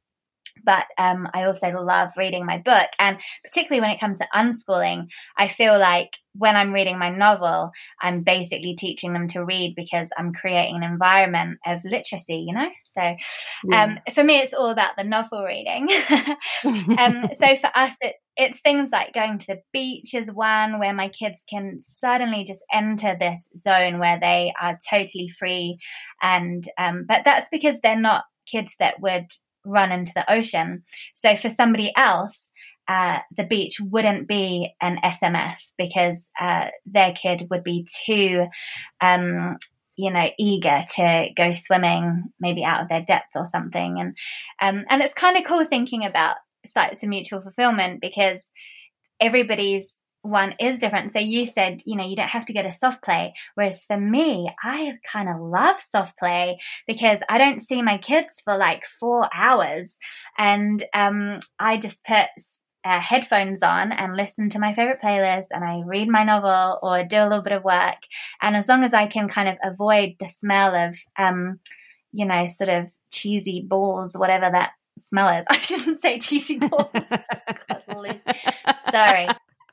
but 0.65 0.87
um, 0.99 1.29
I 1.35 1.45
also 1.45 1.71
love 1.71 2.11
reading 2.17 2.47
my 2.47 2.59
book. 2.59 2.89
And 2.99 3.19
particularly 3.45 3.81
when 3.81 3.91
it 3.91 4.01
comes 4.01 4.19
to 4.19 4.29
unschooling, 4.35 5.09
I 5.37 5.49
feel 5.49 5.79
like 5.79 6.17
when 6.35 6.57
I'm 6.57 6.73
reading 6.73 6.99
my 6.99 7.11
novel, 7.11 7.73
I'm 8.01 8.23
basically 8.23 8.75
teaching 8.77 9.13
them 9.13 9.27
to 9.29 9.45
read 9.45 9.75
because 9.77 10.11
I'm 10.17 10.33
creating 10.33 10.77
an 10.77 10.83
environment 10.85 11.59
of 11.67 11.85
literacy, 11.85 12.45
you 12.47 12.55
know? 12.55 12.69
So 12.93 13.17
yeah. 13.65 13.83
um, 13.83 13.99
for 14.15 14.23
me, 14.23 14.39
it's 14.39 14.55
all 14.55 14.71
about 14.71 14.97
the 14.97 15.05
novel 15.05 15.45
reading. 15.45 15.89
um, 16.99 17.29
so 17.33 17.57
for 17.61 17.71
us, 17.75 17.97
it, 18.01 18.15
it's 18.37 18.61
things 18.61 18.91
like 18.93 19.13
going 19.13 19.39
to 19.39 19.47
the 19.49 19.61
beach 19.73 20.15
is 20.15 20.31
one 20.31 20.79
where 20.79 20.95
my 20.95 21.09
kids 21.09 21.45
can 21.49 21.81
suddenly 21.81 22.45
just 22.45 22.63
enter 22.73 23.17
this 23.19 23.41
zone 23.57 23.99
where 23.99 24.21
they 24.21 24.53
are 24.61 24.79
totally 24.89 25.29
free. 25.29 25.79
And, 26.23 26.63
um, 26.79 27.05
but 27.09 27.25
that's 27.25 27.49
because 27.51 27.81
they're 27.81 27.99
not 27.99 28.25
kids 28.47 28.77
that 28.79 29.01
would 29.01 29.27
run 29.69 29.93
into 29.93 30.13
the 30.15 30.31
ocean. 30.31 30.83
So 31.15 31.37
for 31.37 31.51
somebody 31.51 31.93
else, 31.97 32.51
uh, 32.89 33.19
the 33.37 33.45
beach 33.45 33.79
wouldn't 33.81 34.27
be 34.27 34.75
an 34.81 34.99
SMF 35.05 35.59
because 35.77 36.31
uh, 36.41 36.67
their 36.87 37.13
kid 37.13 37.47
would 37.51 37.63
be 37.63 37.87
too, 38.07 38.47
um, 39.01 39.59
you 39.97 40.11
know, 40.11 40.29
eager 40.39 40.81
to 40.97 41.29
go 41.37 41.53
swimming, 41.53 42.23
maybe 42.41 42.65
out 42.65 42.83
of 42.83 42.89
their 42.89 43.03
depth 43.03 43.33
or 43.35 43.47
something. 43.47 43.99
And 44.01 44.17
um, 44.61 44.85
and 44.89 45.03
it's 45.03 45.13
kind 45.13 45.37
of 45.37 45.45
cool 45.45 45.65
thinking 45.65 46.05
about 46.05 46.37
sites 46.65 47.03
of 47.03 47.09
mutual 47.09 47.43
fulfillment 47.43 48.01
because 48.01 48.41
everybody's 49.21 49.98
one 50.23 50.55
is 50.61 50.79
different. 50.79 51.11
So 51.11 51.19
you 51.19 51.47
said, 51.47 51.83
you 51.85 51.97
know, 51.97 52.07
you 52.07 52.17
don't 52.17 52.29
have 52.29 52.45
to 52.47 52.53
get 52.53 52.67
a 52.67 52.73
soft 52.73 53.03
play. 53.03 53.35
Whereas 53.55 53.85
for 53.85 53.99
me, 53.99 54.51
I 54.63 54.95
kind 55.11 55.29
of 55.29 55.41
love 55.41 55.77
soft 55.81 56.19
play 56.19 56.59
because 56.87 57.21
I 57.29 57.39
don't 57.39 57.61
see 57.61 57.83
my 57.83 57.99
kids 57.99 58.41
for 58.45 58.57
like 58.57 58.85
four 58.85 59.29
hours. 59.33 59.99
And 60.37 60.83
um, 60.93 61.39
I 61.59 61.77
just 61.77 62.05
put 62.05 62.27
uh, 62.85 63.01
headphones 63.01 63.63
on 63.63 63.93
and 63.93 64.17
listen 64.17 64.49
to 64.51 64.59
my 64.59 64.73
favorite 64.73 65.01
playlist 65.03 65.47
and 65.51 65.65
I 65.65 65.83
read 65.85 66.09
my 66.09 66.25
novel 66.25 66.79
or 66.83 67.05
do 67.05 67.19
a 67.19 67.29
little 67.29 67.43
bit 67.43 67.53
of 67.53 67.65
work. 67.65 68.05
And 68.41 68.57
as 68.57 68.69
long 68.69 68.85
as 68.85 68.95
I 68.95 69.07
can 69.07 69.29
kind 69.29 69.49
of 69.49 69.57
avoid 69.63 70.17
the 70.19 70.29
smell 70.29 70.75
of, 70.75 70.97
um, 71.19 71.61
you 72.13 72.25
know, 72.25 72.47
sort 72.47 72.71
of 72.71 72.87
cheesy 73.11 73.63
balls, 73.67 74.15
whatever 74.17 74.51
that 74.51 74.73
smell 75.01 75.29
is. 75.37 75.45
I 75.51 75.61
shouldn't 75.61 75.99
say 75.99 76.19
cheesy 76.19 76.59
balls. 76.59 76.89
Sorry. 78.91 79.29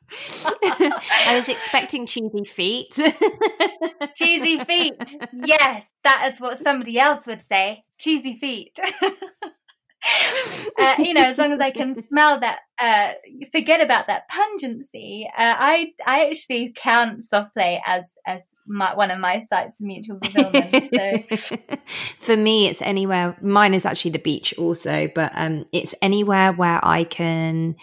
I 0.64 1.34
was 1.36 1.50
expecting 1.50 2.06
cheesy 2.06 2.44
feet. 2.46 2.94
cheesy 4.16 4.60
feet. 4.64 5.18
Yes, 5.34 5.92
that 6.04 6.32
is 6.32 6.40
what 6.40 6.60
somebody 6.60 7.00
else 7.00 7.26
would 7.28 7.42
say. 7.42 7.84
Cheesy 7.98 8.36
feet. 8.36 8.78
uh, 10.80 10.94
you 11.00 11.14
know, 11.14 11.24
as 11.24 11.38
long 11.38 11.52
as 11.52 11.60
I 11.60 11.72
can 11.72 11.96
smell 12.08 12.40
that, 12.40 12.60
uh, 12.80 13.14
forget 13.52 13.82
about 13.82 14.08
that 14.08 14.30
pungency. 14.30 15.28
Uh, 15.38 15.56
I 15.58 15.94
I 16.06 16.28
actually 16.28 16.74
count 16.76 17.22
soft 17.24 17.54
play 17.54 17.82
as 17.86 18.16
as 18.26 18.44
my, 18.68 18.94
one 18.96 19.12
of 19.12 19.20
my 19.20 19.40
sites 19.40 19.80
of 19.80 19.86
mutual 19.86 20.20
fulfillment. 20.24 20.92
So. 20.94 21.78
For 22.20 22.38
me, 22.38 22.68
it's 22.68 22.82
anywhere. 22.82 23.38
Mine 23.42 23.74
is 23.74 23.86
actually 23.86 24.12
the 24.12 24.20
beach, 24.20 24.54
also, 24.58 25.10
but 25.14 25.32
um, 25.36 25.66
it's 25.72 25.96
anywhere 26.02 26.52
where 26.52 26.80
I 26.84 27.04
can 27.04 27.76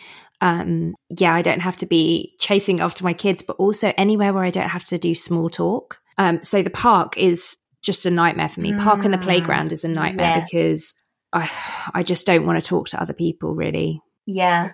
um, 0.42 0.94
yeah, 1.18 1.34
I 1.34 1.40
don't 1.40 1.60
have 1.60 1.76
to 1.76 1.86
be 1.86 2.34
chasing 2.38 2.80
after 2.80 3.04
my 3.04 3.14
kids, 3.14 3.42
but 3.42 3.56
also 3.56 3.94
anywhere 3.96 4.34
where 4.34 4.44
I 4.44 4.50
don't 4.50 4.68
have 4.68 4.84
to 4.84 4.98
do 4.98 5.14
small 5.14 5.48
talk. 5.48 6.00
Um, 6.18 6.42
so 6.42 6.62
the 6.62 6.68
park 6.70 7.16
is 7.16 7.56
just 7.80 8.04
a 8.04 8.10
nightmare 8.10 8.48
for 8.48 8.60
me. 8.60 8.72
Mm, 8.72 8.82
park 8.82 9.04
and 9.04 9.14
the 9.14 9.18
playground 9.18 9.72
is 9.72 9.84
a 9.84 9.88
nightmare 9.88 10.36
yes. 10.36 10.50
because 10.50 11.04
I, 11.32 11.50
I 11.94 12.02
just 12.02 12.26
don't 12.26 12.44
want 12.44 12.62
to 12.62 12.68
talk 12.68 12.88
to 12.88 13.00
other 13.00 13.14
people 13.14 13.54
really. 13.54 14.02
Yeah 14.26 14.72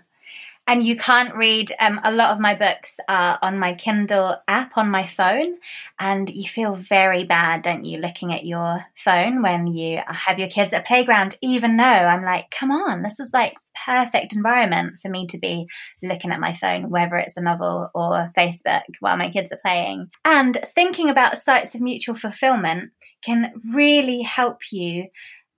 and 0.69 0.87
you 0.87 0.97
can't 0.97 1.35
read 1.35 1.73
um, 1.81 2.01
a 2.05 2.13
lot 2.13 2.31
of 2.31 2.39
my 2.39 2.55
books 2.55 2.99
are 3.09 3.39
on 3.43 3.59
my 3.59 3.75
kindle 3.75 4.37
app 4.47 4.77
on 4.77 4.89
my 4.91 5.07
phone 5.07 5.57
and 5.99 6.31
you 6.31 6.49
feel 6.49 6.75
very 6.75 7.25
bad 7.25 7.63
don't 7.63 7.85
you 7.85 7.99
looking 7.99 8.33
at 8.33 8.47
your 8.47 8.85
phone 8.97 9.43
when 9.43 9.67
you 9.67 9.99
have 10.07 10.39
your 10.39 10.49
kids 10.49 10.73
at 10.73 10.87
playground 10.87 11.37
even 11.43 11.77
though 11.77 11.85
i'm 11.85 12.23
like 12.23 12.51
come 12.51 12.71
on 12.71 13.03
this 13.03 13.19
is 13.19 13.31
like 13.33 13.55
perfect 13.87 14.35
environment 14.35 14.95
for 15.01 15.09
me 15.09 15.27
to 15.27 15.39
be 15.39 15.67
looking 16.03 16.31
at 16.31 16.41
my 16.41 16.53
phone 16.53 16.91
whether 16.91 17.17
it's 17.17 17.37
a 17.37 17.41
novel 17.41 17.91
or 17.95 18.31
facebook 18.37 18.83
while 19.01 19.17
my 19.17 19.31
kids 19.31 19.53
are 19.53 19.59
playing. 19.59 20.11
And 20.25 20.57
thinking 20.75 21.11
about 21.11 21.43
sites 21.43 21.75
of 21.75 21.81
mutual 21.81 22.15
fulfillment 22.15 22.91
can 23.25 23.53
really 23.73 24.23
help 24.23 24.59
you 24.71 25.09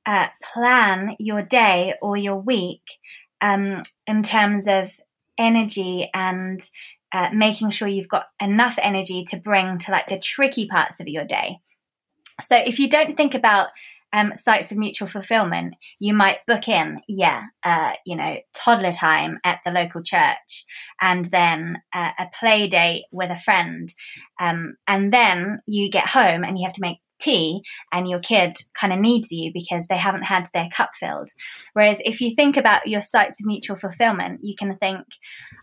uh, 0.07 0.29
plan 0.43 1.15
your 1.19 1.43
day 1.43 1.95
or 2.01 2.17
your 2.17 2.37
week 2.37 2.83
um, 3.41 3.83
in 4.07 4.23
terms 4.23 4.67
of 4.67 4.93
energy 5.39 6.09
and 6.13 6.61
uh, 7.13 7.31
making 7.33 7.71
sure 7.71 7.89
you've 7.89 8.09
got 8.09 8.27
enough 8.41 8.79
energy 8.81 9.25
to 9.25 9.37
bring 9.37 9.79
to 9.79 9.91
like 9.91 10.07
the 10.07 10.19
tricky 10.19 10.67
parts 10.67 11.01
of 11.01 11.09
your 11.09 11.25
day. 11.25 11.59
So 12.41 12.57
if 12.57 12.79
you 12.79 12.89
don't 12.89 13.17
think 13.17 13.35
about 13.35 13.69
um, 14.13 14.33
sites 14.37 14.73
of 14.73 14.79
mutual 14.79 15.09
fulfillment, 15.09 15.75
you 15.99 16.15
might 16.15 16.47
book 16.47 16.69
in, 16.69 17.01
yeah, 17.07 17.45
uh, 17.65 17.93
you 18.05 18.17
know, 18.17 18.39
toddler 18.55 18.93
time 18.93 19.39
at 19.45 19.61
the 19.65 19.71
local 19.71 20.03
church, 20.03 20.65
and 21.01 21.25
then 21.27 21.81
uh, 21.95 22.11
a 22.19 22.27
play 22.39 22.67
date 22.67 23.05
with 23.13 23.31
a 23.31 23.39
friend, 23.39 23.93
um, 24.41 24.77
and 24.87 25.13
then 25.13 25.61
you 25.67 25.91
get 25.91 26.09
home 26.09 26.43
and 26.43 26.59
you 26.59 26.65
have 26.65 26.75
to 26.75 26.83
make 26.83 26.99
tea 27.21 27.61
and 27.93 28.09
your 28.09 28.19
kid 28.19 28.57
kind 28.75 28.93
of 28.93 28.99
needs 28.99 29.31
you 29.31 29.51
because 29.53 29.87
they 29.89 29.99
haven't 29.99 30.25
had 30.25 30.47
their 30.53 30.69
cup 30.75 30.91
filled. 30.99 31.31
Whereas 31.73 32.01
if 32.05 32.21
you 32.21 32.35
think 32.35 32.57
about 32.57 32.87
your 32.87 33.03
sites 33.03 33.41
of 33.41 33.47
mutual 33.47 33.77
fulfillment, 33.77 34.41
you 34.43 34.55
can 34.57 34.77
think, 34.79 35.07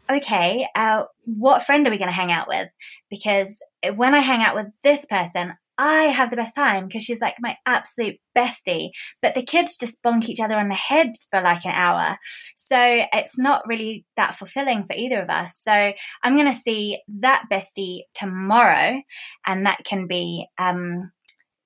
okay, 0.09 0.67
uh, 0.75 1.03
what 1.25 1.63
friend 1.63 1.85
are 1.87 1.91
we 1.91 1.97
going 1.97 2.09
to 2.09 2.15
hang 2.15 2.31
out 2.31 2.47
with? 2.47 2.69
Because 3.09 3.59
when 3.95 4.15
I 4.15 4.19
hang 4.19 4.41
out 4.41 4.55
with 4.55 4.67
this 4.83 5.05
person, 5.05 5.53
I 5.77 6.05
have 6.05 6.31
the 6.31 6.35
best 6.35 6.55
time 6.55 6.87
because 6.87 7.03
she's 7.03 7.21
like 7.21 7.35
my 7.39 7.55
absolute 7.65 8.15
bestie. 8.35 8.89
But 9.21 9.35
the 9.35 9.43
kids 9.43 9.77
just 9.77 10.01
bonk 10.01 10.27
each 10.27 10.39
other 10.39 10.55
on 10.55 10.69
the 10.69 10.75
head 10.75 11.11
for 11.29 11.41
like 11.41 11.65
an 11.65 11.71
hour. 11.71 12.17
So 12.55 12.77
it's 13.13 13.37
not 13.37 13.67
really 13.67 14.05
that 14.15 14.35
fulfilling 14.35 14.85
for 14.85 14.95
either 14.95 15.21
of 15.21 15.29
us. 15.29 15.61
So 15.63 15.93
I'm 16.23 16.35
going 16.35 16.51
to 16.51 16.59
see 16.59 16.99
that 17.19 17.43
bestie 17.51 18.01
tomorrow. 18.15 19.01
And 19.45 19.65
that 19.67 19.83
can 19.85 20.07
be, 20.07 20.47
um, 20.57 21.11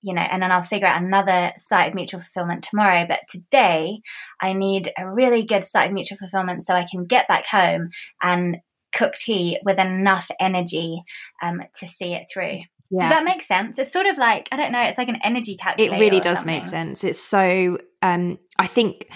you 0.02 0.14
know, 0.14 0.22
and 0.22 0.42
then 0.42 0.52
I'll 0.52 0.64
figure 0.64 0.88
out 0.88 1.02
another 1.02 1.52
site 1.58 1.90
of 1.90 1.96
mutual 1.96 2.20
fulfillment 2.20 2.64
tomorrow. 2.64 3.06
But 3.08 3.22
today 3.30 4.02
I 4.40 4.54
need 4.54 4.92
a 4.98 5.12
really 5.12 5.44
good 5.44 5.64
site 5.64 5.88
of 5.88 5.94
mutual 5.94 6.18
fulfillment 6.18 6.64
so 6.64 6.74
I 6.74 6.86
can 6.90 7.06
get 7.06 7.28
back 7.28 7.46
home 7.46 7.90
and 8.22 8.58
cook 8.94 9.14
tea 9.14 9.58
with 9.64 9.80
enough 9.80 10.30
energy 10.40 11.02
um, 11.42 11.62
to 11.80 11.88
see 11.88 12.14
it 12.14 12.26
through. 12.32 12.60
Yeah. 12.90 13.00
Does 13.02 13.10
that 13.10 13.24
make 13.24 13.42
sense? 13.42 13.80
It's 13.80 13.94
sort 13.94 14.06
of 14.06 14.18
like 14.18 14.50
I 14.52 14.58
don't 14.58 14.72
know. 14.72 14.82
It's 14.82 14.98
like 14.98 15.08
an 15.08 15.20
energy 15.24 15.56
calculator. 15.56 15.96
It 15.96 16.00
really 16.00 16.20
does 16.20 16.40
something. 16.40 16.56
make 16.56 16.66
sense. 16.66 17.04
It's 17.04 17.20
so. 17.20 17.78
Um, 18.02 18.38
I 18.60 18.68
think 18.68 19.10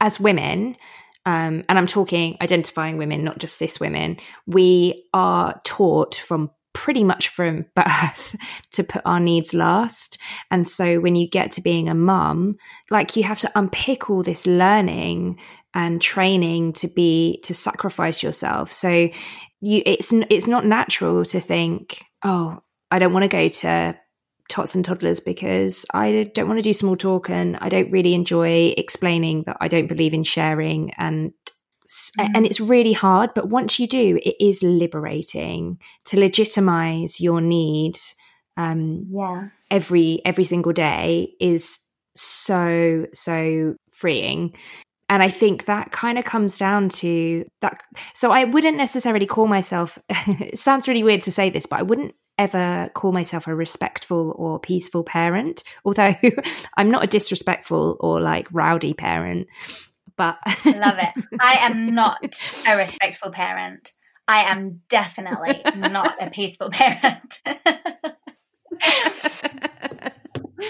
as 0.00 0.20
women, 0.20 0.76
um, 1.24 1.62
and 1.68 1.78
I'm 1.78 1.86
talking 1.86 2.36
identifying 2.42 2.98
women, 2.98 3.24
not 3.24 3.38
just 3.38 3.56
cis 3.56 3.80
women, 3.80 4.18
we 4.46 5.06
are 5.14 5.60
taught 5.64 6.16
from 6.16 6.50
pretty 6.72 7.04
much 7.04 7.28
from 7.28 7.66
birth 7.74 8.36
to 8.72 8.84
put 8.84 9.02
our 9.04 9.20
needs 9.20 9.54
last. 9.54 10.18
And 10.50 10.66
so 10.66 11.00
when 11.00 11.16
you 11.16 11.28
get 11.28 11.52
to 11.52 11.60
being 11.60 11.88
a 11.88 11.94
mum, 11.94 12.56
like 12.90 13.16
you 13.16 13.22
have 13.24 13.40
to 13.40 13.52
unpick 13.54 14.10
all 14.10 14.22
this 14.22 14.46
learning 14.46 15.38
and 15.74 16.02
training 16.02 16.72
to 16.74 16.88
be 16.88 17.40
to 17.44 17.54
sacrifice 17.54 18.22
yourself. 18.22 18.72
So 18.72 19.10
you 19.60 19.82
it's 19.84 20.12
it's 20.12 20.48
not 20.48 20.64
natural 20.64 21.24
to 21.26 21.40
think, 21.40 22.02
oh, 22.24 22.60
I 22.90 22.98
don't 22.98 23.12
want 23.12 23.24
to 23.24 23.28
go 23.28 23.48
to 23.48 23.96
tots 24.48 24.74
and 24.74 24.84
toddlers 24.84 25.20
because 25.20 25.86
I 25.94 26.30
don't 26.34 26.48
want 26.48 26.58
to 26.58 26.64
do 26.64 26.72
small 26.72 26.96
talk 26.96 27.30
and 27.30 27.56
I 27.60 27.68
don't 27.68 27.90
really 27.92 28.14
enjoy 28.14 28.74
explaining 28.76 29.44
that 29.44 29.58
I 29.60 29.68
don't 29.68 29.86
believe 29.86 30.12
in 30.12 30.24
sharing 30.24 30.92
and 30.94 31.32
mm. 32.18 32.30
and 32.34 32.46
it's 32.46 32.60
really 32.60 32.92
hard 32.92 33.30
but 33.34 33.48
once 33.48 33.78
you 33.78 33.86
do 33.86 34.18
it 34.22 34.36
is 34.40 34.62
liberating 34.62 35.78
to 36.04 36.18
legitimize 36.18 37.20
your 37.20 37.40
need 37.40 37.96
um 38.56 39.06
yeah 39.10 39.48
every 39.70 40.20
every 40.24 40.44
single 40.44 40.72
day 40.72 41.32
is 41.40 41.78
so 42.16 43.06
so 43.12 43.74
freeing 43.92 44.52
and 45.10 45.24
I 45.24 45.28
think 45.28 45.64
that 45.64 45.90
kind 45.90 46.20
of 46.20 46.24
comes 46.24 46.56
down 46.56 46.88
to 46.88 47.44
that. 47.62 47.82
So 48.14 48.30
I 48.30 48.44
wouldn't 48.44 48.76
necessarily 48.76 49.26
call 49.26 49.48
myself, 49.48 49.98
it 50.08 50.56
sounds 50.56 50.86
really 50.86 51.02
weird 51.02 51.22
to 51.22 51.32
say 51.32 51.50
this, 51.50 51.66
but 51.66 51.80
I 51.80 51.82
wouldn't 51.82 52.14
ever 52.38 52.88
call 52.94 53.10
myself 53.10 53.48
a 53.48 53.54
respectful 53.54 54.34
or 54.38 54.60
peaceful 54.60 55.02
parent, 55.02 55.64
although 55.84 56.14
I'm 56.76 56.92
not 56.92 57.02
a 57.02 57.08
disrespectful 57.08 57.96
or 57.98 58.20
like 58.20 58.46
rowdy 58.52 58.94
parent. 58.94 59.48
But 60.16 60.38
love 60.64 60.98
it. 60.98 61.24
I 61.40 61.58
am 61.60 61.94
not 61.94 62.40
a 62.68 62.76
respectful 62.76 63.30
parent. 63.30 63.92
I 64.28 64.42
am 64.44 64.82
definitely 64.88 65.60
not 65.76 66.16
a 66.22 66.30
peaceful 66.30 66.70
parent. 66.70 67.40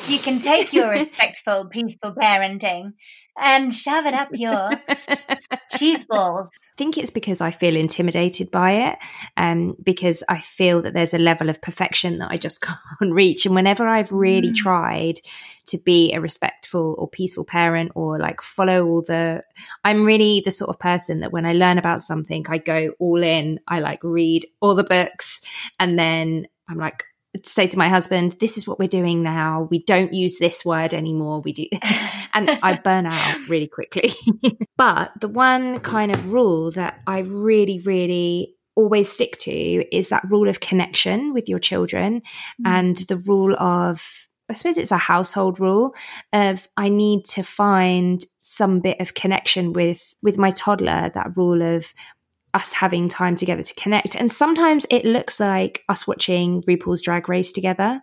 you 0.08 0.18
can 0.18 0.40
take 0.40 0.72
your 0.72 0.90
respectful, 0.90 1.66
peaceful 1.66 2.14
parenting 2.14 2.92
and 3.38 3.72
shove 3.72 4.06
it 4.06 4.14
up 4.14 4.28
your 4.32 4.70
cheese 5.76 6.04
balls. 6.06 6.48
I 6.52 6.76
think 6.76 6.98
it's 6.98 7.10
because 7.10 7.40
I 7.40 7.50
feel 7.50 7.76
intimidated 7.76 8.50
by 8.50 8.72
it, 8.72 8.98
um, 9.36 9.76
because 9.82 10.22
I 10.28 10.40
feel 10.40 10.82
that 10.82 10.94
there's 10.94 11.14
a 11.14 11.18
level 11.18 11.48
of 11.48 11.62
perfection 11.62 12.18
that 12.18 12.30
I 12.30 12.36
just 12.36 12.60
can't 13.00 13.12
reach. 13.12 13.46
And 13.46 13.54
whenever 13.54 13.86
I've 13.88 14.12
really 14.12 14.50
mm. 14.50 14.56
tried 14.56 15.20
to 15.70 15.78
be 15.78 16.12
a 16.12 16.20
respectful 16.20 16.94
or 16.98 17.08
peaceful 17.08 17.44
parent 17.44 17.92
or 17.94 18.18
like 18.18 18.42
follow 18.42 18.86
all 18.86 19.02
the, 19.02 19.42
I'm 19.84 20.04
really 20.04 20.42
the 20.44 20.50
sort 20.50 20.70
of 20.70 20.78
person 20.78 21.20
that 21.20 21.32
when 21.32 21.46
I 21.46 21.52
learn 21.52 21.78
about 21.78 22.02
something, 22.02 22.44
I 22.48 22.58
go 22.58 22.92
all 22.98 23.22
in. 23.22 23.60
I 23.66 23.80
like 23.80 24.00
read 24.02 24.46
all 24.60 24.74
the 24.74 24.84
books 24.84 25.40
and 25.78 25.98
then 25.98 26.46
I'm 26.68 26.78
like, 26.78 27.04
say 27.44 27.66
to 27.66 27.78
my 27.78 27.88
husband, 27.88 28.36
this 28.40 28.58
is 28.58 28.66
what 28.66 28.78
we're 28.78 28.88
doing 28.88 29.22
now. 29.22 29.68
We 29.70 29.82
don't 29.84 30.12
use 30.12 30.38
this 30.38 30.64
word 30.64 30.92
anymore. 30.92 31.40
We 31.40 31.52
do. 31.52 31.66
and 32.34 32.50
I 32.62 32.80
burn 32.82 33.06
out 33.06 33.48
really 33.48 33.68
quickly. 33.68 34.12
but 34.76 35.12
the 35.20 35.28
one 35.28 35.80
kind 35.80 36.14
of 36.14 36.32
rule 36.32 36.70
that 36.72 37.00
I 37.06 37.20
really, 37.20 37.80
really 37.84 38.56
always 38.74 39.10
stick 39.10 39.36
to 39.38 39.96
is 39.96 40.08
that 40.08 40.24
rule 40.30 40.48
of 40.48 40.60
connection 40.60 41.32
with 41.32 41.48
your 41.48 41.58
children 41.58 42.20
mm. 42.20 42.66
and 42.66 42.96
the 42.96 43.16
rule 43.26 43.54
of 43.58 44.28
I 44.50 44.54
suppose 44.54 44.78
it's 44.78 44.90
a 44.90 44.98
household 44.98 45.60
rule 45.60 45.94
of 46.32 46.68
I 46.76 46.88
need 46.88 47.24
to 47.26 47.42
find 47.42 48.24
some 48.38 48.80
bit 48.80 49.00
of 49.00 49.14
connection 49.14 49.72
with 49.72 50.14
with 50.22 50.38
my 50.38 50.50
toddler 50.50 51.10
that 51.14 51.36
rule 51.36 51.62
of 51.62 51.92
us 52.52 52.72
having 52.72 53.08
time 53.08 53.36
together 53.36 53.62
to 53.62 53.74
connect. 53.74 54.16
And 54.16 54.30
sometimes 54.30 54.86
it 54.90 55.04
looks 55.04 55.38
like 55.38 55.84
us 55.88 56.06
watching 56.06 56.62
RuPaul's 56.62 57.02
Drag 57.02 57.28
Race 57.28 57.52
together. 57.52 58.02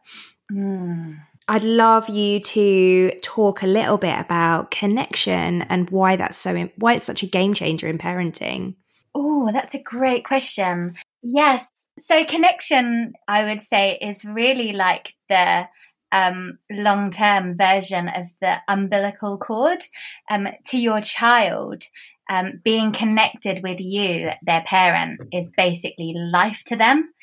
Mm. 0.51 1.19
I'd 1.49 1.63
love 1.63 2.09
you 2.09 2.41
to 2.41 3.11
talk 3.21 3.61
a 3.61 3.67
little 3.67 3.97
bit 3.97 4.19
about 4.19 4.71
connection 4.71 5.61
and 5.63 5.89
why 5.89 6.17
that's 6.17 6.37
so 6.37 6.69
why 6.77 6.93
it's 6.93 7.05
such 7.05 7.23
a 7.23 7.27
game 7.27 7.53
changer 7.53 7.87
in 7.87 7.97
parenting. 7.97 8.75
Oh, 9.15 9.49
that's 9.51 9.73
a 9.73 9.81
great 9.81 10.25
question. 10.25 10.95
Yes. 11.23 11.67
So 11.99 12.23
connection, 12.25 13.13
I 13.27 13.45
would 13.45 13.61
say, 13.61 13.97
is 14.01 14.23
really 14.23 14.73
like 14.73 15.13
the 15.29 15.67
um, 16.11 16.59
long 16.69 17.09
term 17.09 17.57
version 17.57 18.07
of 18.09 18.27
the 18.41 18.57
umbilical 18.67 19.37
cord 19.37 19.83
um, 20.29 20.47
to 20.67 20.77
your 20.77 21.01
child 21.01 21.83
um, 22.29 22.61
being 22.63 22.91
connected 22.91 23.61
with 23.63 23.79
you, 23.79 24.31
their 24.41 24.63
parent, 24.65 25.21
is 25.31 25.51
basically 25.55 26.13
life 26.15 26.63
to 26.67 26.75
them. 26.75 27.13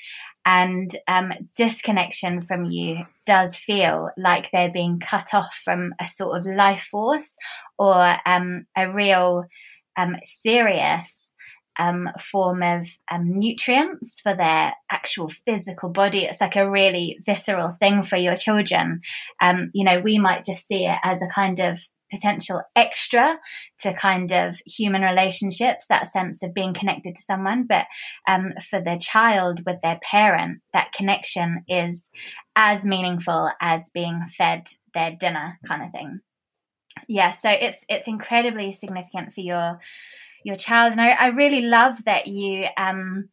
And 0.46 0.94
um, 1.08 1.32
disconnection 1.56 2.42
from 2.42 2.64
you 2.64 3.06
does 3.24 3.56
feel 3.56 4.10
like 4.18 4.50
they're 4.50 4.70
being 4.70 5.00
cut 5.00 5.32
off 5.32 5.58
from 5.64 5.94
a 5.98 6.06
sort 6.06 6.38
of 6.38 6.46
life 6.46 6.82
force 6.90 7.34
or 7.78 8.16
um, 8.26 8.66
a 8.76 8.90
real 8.90 9.44
um, 9.96 10.16
serious 10.24 11.28
um, 11.78 12.08
form 12.20 12.62
of 12.62 12.86
um, 13.10 13.38
nutrients 13.38 14.20
for 14.20 14.34
their 14.34 14.74
actual 14.90 15.28
physical 15.28 15.88
body. 15.88 16.24
It's 16.24 16.40
like 16.40 16.56
a 16.56 16.70
really 16.70 17.18
visceral 17.24 17.76
thing 17.80 18.02
for 18.02 18.16
your 18.16 18.36
children. 18.36 19.00
Um, 19.40 19.70
you 19.74 19.84
know, 19.84 20.00
we 20.00 20.18
might 20.18 20.44
just 20.44 20.66
see 20.66 20.86
it 20.86 20.98
as 21.02 21.20
a 21.22 21.34
kind 21.34 21.60
of 21.60 21.80
potential 22.10 22.62
extra 22.76 23.38
to 23.80 23.92
kind 23.94 24.32
of 24.32 24.60
human 24.66 25.02
relationships, 25.02 25.86
that 25.88 26.06
sense 26.06 26.42
of 26.42 26.54
being 26.54 26.74
connected 26.74 27.14
to 27.14 27.22
someone. 27.22 27.66
But 27.66 27.86
um, 28.28 28.52
for 28.70 28.80
the 28.80 28.98
child 29.00 29.62
with 29.66 29.80
their 29.82 29.98
parent, 30.02 30.60
that 30.72 30.92
connection 30.92 31.64
is 31.68 32.10
as 32.54 32.84
meaningful 32.84 33.50
as 33.60 33.90
being 33.92 34.26
fed 34.28 34.68
their 34.94 35.16
dinner, 35.18 35.58
kind 35.66 35.82
of 35.82 35.90
thing. 35.90 36.20
Yeah, 37.08 37.30
so 37.30 37.50
it's 37.50 37.84
it's 37.88 38.06
incredibly 38.06 38.72
significant 38.72 39.34
for 39.34 39.40
your 39.40 39.80
your 40.44 40.56
child, 40.56 40.92
and 40.92 41.00
I, 41.00 41.10
I 41.10 41.26
really 41.28 41.62
love 41.62 42.04
that 42.04 42.26
you 42.26 42.66
um, 42.76 43.28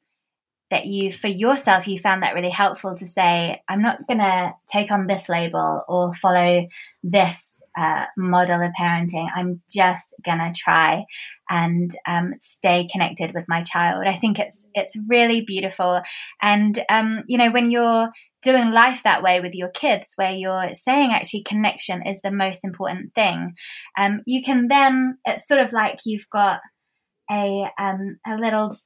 that 0.72 0.86
you 0.86 1.12
for 1.12 1.28
yourself 1.28 1.88
you 1.88 1.98
found 1.98 2.24
that 2.24 2.34
really 2.34 2.50
helpful 2.50 2.96
to 2.96 3.06
say 3.06 3.62
i'm 3.68 3.82
not 3.82 4.08
going 4.08 4.20
to 4.20 4.54
take 4.72 4.90
on 4.90 5.06
this 5.06 5.28
label 5.28 5.84
or 5.90 6.14
follow 6.14 6.66
this 7.04 7.62
uh, 7.78 8.06
model 8.18 8.62
of 8.62 8.72
parenting. 8.80 9.28
I'm 9.36 9.62
just 9.72 10.14
going 10.24 10.40
to 10.40 10.54
try 10.56 11.06
and 11.50 11.90
um, 12.08 12.36
stay 12.42 12.88
connected 12.92 13.34
with 13.34 13.46
my 13.48 13.64
child. 13.64 14.06
I 14.08 14.18
think 14.18 14.40
it's 14.40 14.68
it's 14.74 14.98
really 15.08 15.42
beautiful. 15.42 16.02
And 16.42 16.78
um, 16.90 17.24
you 17.28 17.38
know 17.38 17.52
when 17.52 17.72
you're 17.72 18.10
doing 18.42 18.72
life 18.72 19.04
that 19.04 19.22
way 19.22 19.40
with 19.40 19.54
your 19.54 19.70
kids 19.70 20.14
where 20.16 20.32
you're 20.32 20.74
saying 20.74 21.12
actually 21.12 21.44
connection 21.44 22.06
is 22.06 22.22
the 22.24 22.32
most 22.32 22.64
important 22.64 23.14
thing 23.14 23.54
um, 24.00 24.22
you 24.26 24.42
can 24.42 24.68
then 24.68 25.16
it's 25.26 25.48
sort 25.48 25.60
of 25.60 25.72
like 25.72 26.00
you've 26.06 26.28
got 26.32 26.60
a 27.32 27.72
um, 27.80 28.20
a 28.28 28.36
little 28.38 28.78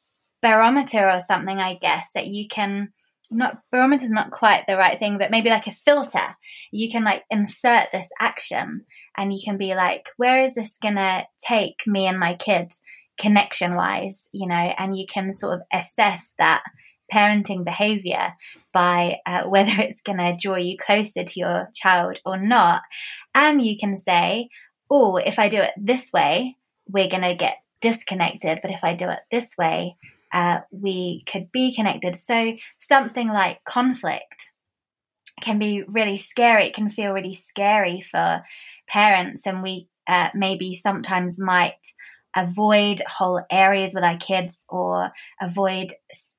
barometer 0.42 1.10
or 1.10 1.20
something, 1.22 1.58
I 1.58 1.76
guess, 1.76 2.10
that 2.14 2.28
you 2.28 2.48
can 2.48 2.94
not 3.32 3.58
barometer 3.72 4.06
is 4.06 4.12
not 4.12 4.32
quite 4.32 4.66
the 4.68 4.78
right 4.78 5.00
thing, 5.00 5.18
but 5.18 5.32
maybe 5.32 5.50
like 5.50 5.68
a 5.68 5.72
filter. 5.72 6.36
You 6.72 6.90
can 6.90 7.04
like 7.04 7.24
insert 7.32 7.88
this 7.92 8.10
action 8.20 8.86
and 9.18 9.34
you 9.34 9.40
can 9.44 9.58
be 9.58 9.74
like, 9.74 10.10
where 10.18 10.44
is 10.44 10.56
this 10.56 10.78
gonna 10.82 11.24
take 11.46 11.82
me 11.88 12.06
and 12.06 12.20
my 12.20 12.36
kid 12.36 12.72
connection 13.18 13.76
wise, 13.76 14.30
you 14.32 14.48
know, 14.48 14.74
and 14.78 14.98
you 14.98 15.06
can 15.08 15.32
sort 15.32 15.56
of 15.56 15.62
assess 15.74 16.34
that 16.38 16.64
parenting 17.12 17.64
behavior 17.64 18.34
by 18.74 19.18
uh, 19.26 19.44
whether 19.46 19.74
it's 19.78 20.02
to 20.18 20.38
draw 20.40 20.56
you 20.56 20.78
closer 20.78 21.24
to 21.24 21.40
your 21.40 21.70
child 21.74 22.20
or 22.26 22.38
not. 22.38 22.82
And 23.34 23.62
you 23.62 23.78
can 23.78 23.98
say, 23.98 24.50
oh, 24.90 25.18
if 25.18 25.40
I 25.40 25.48
do 25.48 25.62
it 25.62 25.72
this 25.78 26.12
way, 26.14 26.58
we're 26.88 27.10
to 27.24 27.34
get 27.34 27.58
disconnected. 27.86 28.60
But 28.64 28.72
if 28.72 28.84
I 28.84 28.96
do 28.96 29.10
it 29.10 29.20
this 29.30 29.56
way, 29.60 29.96
uh, 30.34 30.62
we 30.72 31.24
could 31.28 31.52
be 31.52 31.72
connected. 31.72 32.18
So 32.18 32.54
something 32.80 33.28
like 33.30 33.64
conflict 33.64 34.50
can 35.40 35.60
be 35.60 35.84
really 35.88 36.18
scary. 36.18 36.66
It 36.66 36.74
can 36.74 36.90
feel 36.90 37.12
really 37.12 37.36
scary 37.36 38.02
for 38.02 38.44
parents, 38.88 39.46
and 39.46 39.62
we 39.62 39.88
uh, 40.08 40.30
maybe 40.34 40.74
sometimes 40.74 41.40
might 41.40 41.84
avoid 42.36 43.02
whole 43.08 43.42
areas 43.50 43.94
with 43.94 44.04
our 44.04 44.18
kids 44.18 44.66
or 44.68 45.12
avoid 45.40 45.92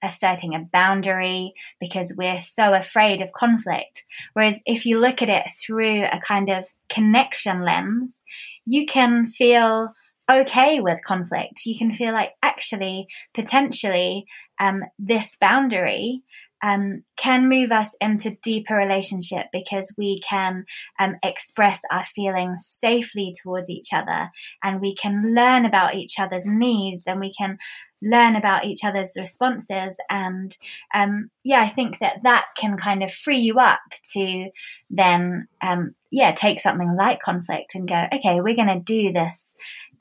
asserting 0.02 0.54
a 0.54 0.66
boundary 0.72 1.54
because 1.80 2.12
we're 2.18 2.40
so 2.40 2.74
afraid 2.74 3.22
of 3.22 3.32
conflict. 3.32 4.04
Whereas 4.34 4.62
if 4.66 4.84
you 4.84 5.00
look 5.00 5.22
at 5.22 5.30
it 5.30 5.46
through 5.64 6.04
a 6.04 6.20
kind 6.20 6.50
of 6.50 6.66
connection 6.90 7.62
lens, 7.62 8.20
you 8.66 8.84
can 8.84 9.26
feel 9.26 9.94
okay 10.30 10.80
with 10.80 11.04
conflict. 11.04 11.66
You 11.66 11.76
can 11.76 11.92
feel 11.92 12.12
like 12.12 12.32
actually, 12.42 13.06
potentially, 13.34 14.26
um, 14.58 14.84
this 14.98 15.36
boundary 15.40 16.22
um, 16.62 17.04
can 17.16 17.48
move 17.48 17.70
us 17.70 17.94
into 18.00 18.36
deeper 18.42 18.74
relationship 18.74 19.46
because 19.52 19.92
we 19.96 20.20
can 20.20 20.64
um, 20.98 21.16
express 21.22 21.82
our 21.90 22.04
feelings 22.04 22.64
safely 22.80 23.32
towards 23.42 23.68
each 23.68 23.92
other 23.92 24.30
and 24.62 24.80
we 24.80 24.94
can 24.94 25.34
learn 25.34 25.64
about 25.64 25.94
each 25.94 26.18
other's 26.18 26.46
needs 26.46 27.04
and 27.06 27.20
we 27.20 27.32
can 27.32 27.58
learn 28.02 28.36
about 28.36 28.64
each 28.64 28.84
other's 28.84 29.12
responses 29.18 29.96
and 30.10 30.56
um, 30.94 31.30
yeah 31.44 31.60
i 31.60 31.68
think 31.68 31.98
that 31.98 32.22
that 32.22 32.46
can 32.56 32.76
kind 32.76 33.02
of 33.02 33.12
free 33.12 33.38
you 33.38 33.58
up 33.58 33.80
to 34.12 34.50
then 34.90 35.48
um, 35.62 35.94
yeah 36.10 36.30
take 36.30 36.60
something 36.60 36.94
like 36.96 37.20
conflict 37.20 37.74
and 37.74 37.88
go 37.88 38.06
okay 38.12 38.40
we're 38.40 38.54
going 38.54 38.68
to 38.68 38.80
do 38.80 39.12
this 39.12 39.54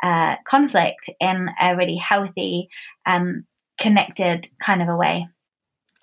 uh, 0.06 0.36
conflict 0.46 1.10
in 1.20 1.50
a 1.60 1.76
really 1.76 1.96
healthy 1.96 2.70
um, 3.06 3.46
connected 3.80 4.48
kind 4.60 4.82
of 4.82 4.88
a 4.88 4.96
way 4.96 5.28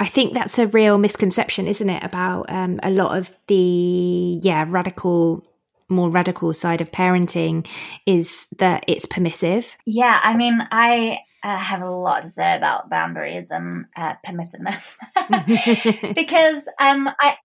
I 0.03 0.07
think 0.07 0.35
that's 0.35 0.59
a 0.59 0.67
real 0.67 0.99
misconception, 0.99 1.69
isn't 1.69 1.89
it, 1.89 2.03
about 2.03 2.47
um, 2.51 2.81
a 2.83 2.91
lot 2.91 3.17
of 3.17 3.37
the 3.47 4.41
yeah 4.43 4.65
radical, 4.69 5.45
more 5.89 6.11
radical 6.11 6.53
side 6.53 6.81
of 6.81 6.91
parenting 6.91 7.69
is 8.05 8.49
that 8.59 8.85
it's 8.89 9.07
permissive. 9.07 9.77
Yeah, 9.87 10.19
I 10.21 10.35
mean, 10.35 10.61
I 10.73 11.19
uh, 11.45 11.57
have 11.57 11.83
a 11.83 11.91
lot 11.91 12.23
to 12.23 12.29
say 12.29 12.57
about 12.57 12.91
boundaries 12.91 13.47
and 13.51 13.85
uh, 13.97 14.15
permissiveness 14.27 14.97
because 16.15 16.65
um, 16.81 17.09
I 17.21 17.37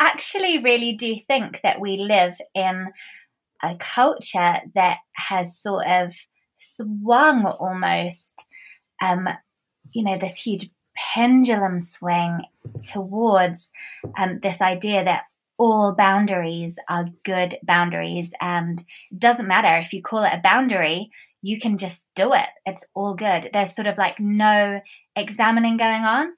actually 0.00 0.62
really 0.62 0.94
do 0.94 1.16
think 1.26 1.60
that 1.64 1.80
we 1.80 1.98
live 1.98 2.38
in 2.54 2.92
a 3.62 3.76
culture 3.78 4.56
that 4.74 4.98
has 5.14 5.60
sort 5.60 5.86
of 5.86 6.14
swung 6.58 7.44
almost, 7.44 8.46
um, 9.02 9.28
you 9.92 10.04
know, 10.04 10.18
this 10.18 10.38
huge 10.42 10.70
pendulum 11.14 11.80
swing 11.80 12.42
towards 12.90 13.68
um, 14.18 14.40
this 14.42 14.60
idea 14.60 15.04
that 15.04 15.24
all 15.58 15.94
boundaries 15.96 16.78
are 16.88 17.08
good 17.24 17.58
boundaries. 17.62 18.32
And 18.40 18.80
it 19.10 19.18
doesn't 19.18 19.48
matter 19.48 19.80
if 19.80 19.92
you 19.92 20.02
call 20.02 20.24
it 20.24 20.32
a 20.32 20.40
boundary 20.42 21.10
you 21.46 21.60
can 21.60 21.78
just 21.78 22.08
do 22.16 22.32
it. 22.32 22.48
It's 22.64 22.84
all 22.92 23.14
good. 23.14 23.50
There's 23.52 23.74
sort 23.74 23.86
of 23.86 23.98
like 23.98 24.18
no 24.18 24.80
examining 25.14 25.76
going 25.76 26.02
on. 26.02 26.34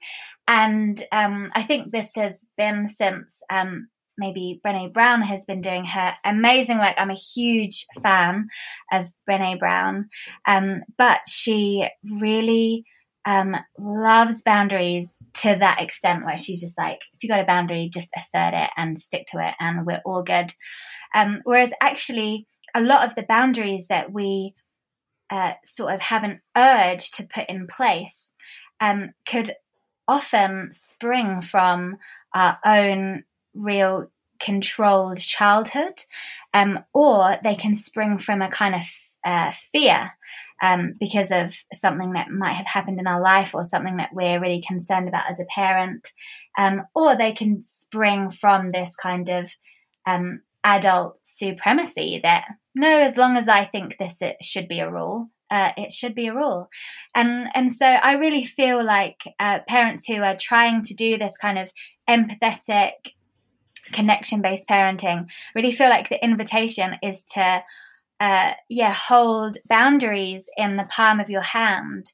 And 0.47 1.01
um, 1.11 1.51
i 1.53 1.63
think 1.63 1.91
this 1.91 2.09
has 2.15 2.45
been 2.57 2.87
since 2.87 3.41
um, 3.51 3.89
maybe 4.19 4.61
Brene 4.65 4.93
Brown 4.93 5.21
has 5.23 5.45
been 5.45 5.61
doing 5.61 5.85
her 5.85 6.13
amazing 6.23 6.77
work. 6.77 6.95
I'm 6.97 7.09
a 7.09 7.15
huge 7.15 7.87
fan 8.03 8.49
of 8.91 9.11
Brene 9.27 9.57
Brown, 9.57 10.09
um, 10.45 10.83
but 10.97 11.21
she 11.27 11.87
really 12.03 12.85
um, 13.25 13.55
loves 13.77 14.41
boundaries 14.43 15.23
to 15.35 15.55
that 15.59 15.81
extent 15.81 16.25
where 16.25 16.37
she's 16.37 16.61
just 16.61 16.77
like, 16.77 16.99
if 17.13 17.23
you 17.23 17.29
got 17.29 17.39
a 17.39 17.45
boundary, 17.45 17.89
just 17.91 18.09
assert 18.17 18.53
it 18.53 18.69
and 18.77 18.97
stick 18.99 19.25
to 19.31 19.39
it, 19.39 19.55
and 19.59 19.85
we're 19.85 20.01
all 20.05 20.23
good. 20.23 20.51
Um, 21.15 21.41
whereas 21.43 21.71
actually, 21.81 22.47
a 22.75 22.81
lot 22.81 23.07
of 23.07 23.15
the 23.15 23.23
boundaries 23.23 23.87
that 23.89 24.11
we 24.11 24.53
uh, 25.29 25.53
sort 25.63 25.93
of 25.93 26.01
have 26.01 26.23
an 26.23 26.41
urge 26.55 27.11
to 27.11 27.27
put 27.27 27.49
in 27.49 27.67
place 27.67 28.33
um, 28.79 29.11
could 29.27 29.53
often 30.07 30.69
spring 30.71 31.41
from 31.41 31.97
our 32.33 32.57
own 32.65 33.23
real 33.59 34.11
controlled 34.39 35.19
childhood, 35.19 35.99
um, 36.53 36.79
or 36.93 37.37
they 37.43 37.55
can 37.55 37.75
spring 37.75 38.17
from 38.17 38.41
a 38.41 38.49
kind 38.49 38.75
of 38.75 38.81
uh, 39.25 39.51
fear 39.71 40.11
um, 40.61 40.95
because 40.99 41.31
of 41.31 41.55
something 41.73 42.13
that 42.13 42.29
might 42.29 42.55
have 42.55 42.67
happened 42.67 42.99
in 42.99 43.07
our 43.07 43.21
life 43.21 43.53
or 43.53 43.63
something 43.63 43.97
that 43.97 44.13
we're 44.13 44.39
really 44.39 44.63
concerned 44.65 45.07
about 45.07 45.29
as 45.29 45.39
a 45.39 45.45
parent. 45.53 46.11
Um, 46.57 46.83
or 46.93 47.15
they 47.15 47.31
can 47.31 47.61
spring 47.61 48.31
from 48.31 48.69
this 48.69 48.95
kind 48.95 49.29
of 49.29 49.51
um, 50.05 50.41
adult 50.63 51.19
supremacy 51.21 52.19
that, 52.23 52.45
no, 52.75 52.99
as 52.99 53.17
long 53.17 53.37
as 53.37 53.47
I 53.47 53.65
think 53.65 53.97
this 53.97 54.21
it 54.21 54.37
should 54.41 54.67
be 54.67 54.79
a 54.79 54.91
rule, 54.91 55.29
uh, 55.49 55.71
it 55.77 55.91
should 55.91 56.15
be 56.15 56.27
a 56.27 56.35
rule. 56.35 56.69
And, 57.15 57.47
and 57.53 57.71
so 57.71 57.85
I 57.85 58.13
really 58.13 58.43
feel 58.43 58.83
like 58.83 59.21
uh, 59.39 59.59
parents 59.67 60.05
who 60.05 60.21
are 60.21 60.35
trying 60.37 60.81
to 60.83 60.93
do 60.93 61.17
this 61.17 61.37
kind 61.37 61.57
of 61.57 61.71
empathetic, 62.09 63.13
connection 63.91 64.41
based 64.41 64.67
parenting 64.67 65.27
really 65.55 65.71
feel 65.71 65.89
like 65.89 66.09
the 66.09 66.23
invitation 66.23 66.95
is 67.01 67.23
to 67.23 67.63
uh, 68.19 68.51
yeah, 68.67 68.93
hold 68.93 69.57
boundaries 69.67 70.49
in 70.57 70.75
the 70.75 70.83
palm 70.83 71.19
of 71.19 71.29
your 71.29 71.41
hand. 71.41 72.11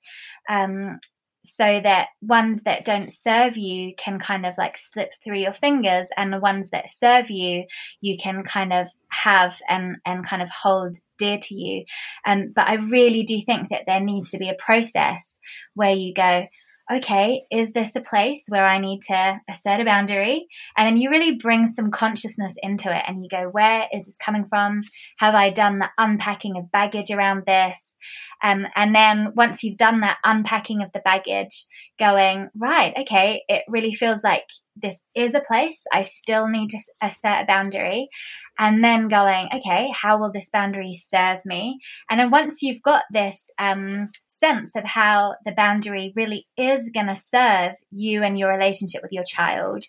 Um, 0.47 0.99
so 1.43 1.79
that 1.83 2.07
ones 2.21 2.63
that 2.63 2.85
don't 2.85 3.13
serve 3.13 3.55
you 3.55 3.93
can 3.97 4.17
kind 4.17 4.47
of 4.47 4.55
like 4.57 4.75
slip 4.77 5.11
through 5.23 5.37
your 5.37 5.53
fingers 5.53 6.09
and 6.17 6.33
the 6.33 6.39
ones 6.39 6.71
that 6.71 6.89
serve 6.89 7.29
you 7.29 7.65
you 8.01 8.17
can 8.17 8.43
kind 8.43 8.73
of 8.73 8.87
have 9.09 9.59
and 9.69 9.97
and 10.07 10.25
kind 10.25 10.41
of 10.41 10.49
hold 10.49 10.97
dear 11.19 11.37
to 11.39 11.53
you 11.53 11.85
um, 12.25 12.51
but 12.55 12.67
i 12.67 12.73
really 12.73 13.21
do 13.21 13.39
think 13.41 13.69
that 13.69 13.83
there 13.85 13.99
needs 13.99 14.31
to 14.31 14.39
be 14.39 14.49
a 14.49 14.55
process 14.55 15.37
where 15.75 15.93
you 15.93 16.15
go 16.15 16.47
okay, 16.91 17.43
is 17.51 17.73
this 17.73 17.95
a 17.95 18.01
place 18.01 18.45
where 18.47 18.65
I 18.65 18.77
need 18.77 19.01
to 19.07 19.41
assert 19.49 19.79
a 19.79 19.85
boundary? 19.85 20.47
And 20.77 20.85
then 20.85 20.97
you 20.97 21.09
really 21.09 21.35
bring 21.35 21.67
some 21.67 21.89
consciousness 21.89 22.55
into 22.61 22.95
it 22.95 23.03
and 23.07 23.23
you 23.23 23.29
go, 23.29 23.49
where 23.51 23.87
is 23.91 24.05
this 24.05 24.17
coming 24.17 24.45
from? 24.45 24.81
Have 25.19 25.33
I 25.33 25.49
done 25.49 25.79
the 25.79 25.89
unpacking 25.97 26.57
of 26.57 26.71
baggage 26.71 27.11
around 27.11 27.43
this? 27.47 27.95
Um, 28.43 28.67
and 28.75 28.93
then 28.93 29.33
once 29.35 29.63
you've 29.63 29.77
done 29.77 30.01
that 30.01 30.17
unpacking 30.23 30.83
of 30.83 30.91
the 30.93 30.99
baggage, 30.99 31.65
going, 31.97 32.49
right, 32.55 32.93
okay, 32.99 33.43
it 33.47 33.63
really 33.67 33.93
feels 33.93 34.23
like 34.23 34.45
this 34.75 35.01
is 35.15 35.33
a 35.33 35.39
place. 35.39 35.81
I 35.91 36.03
still 36.03 36.47
need 36.47 36.69
to 36.69 36.79
assert 37.01 37.43
a 37.43 37.45
boundary 37.47 38.09
and 38.57 38.83
then 38.83 39.07
going, 39.07 39.47
okay, 39.53 39.89
how 39.93 40.17
will 40.17 40.31
this 40.31 40.49
boundary 40.51 40.93
serve 40.93 41.45
me? 41.45 41.79
And 42.09 42.19
then 42.19 42.31
once 42.31 42.61
you've 42.61 42.81
got 42.81 43.03
this 43.11 43.49
um, 43.59 44.09
sense 44.27 44.75
of 44.75 44.85
how 44.85 45.35
the 45.45 45.51
boundary 45.51 46.13
really 46.15 46.47
is 46.57 46.89
going 46.93 47.07
to 47.07 47.17
serve 47.17 47.73
you 47.91 48.23
and 48.23 48.39
your 48.39 48.49
relationship 48.49 49.01
with 49.01 49.11
your 49.11 49.23
child, 49.23 49.85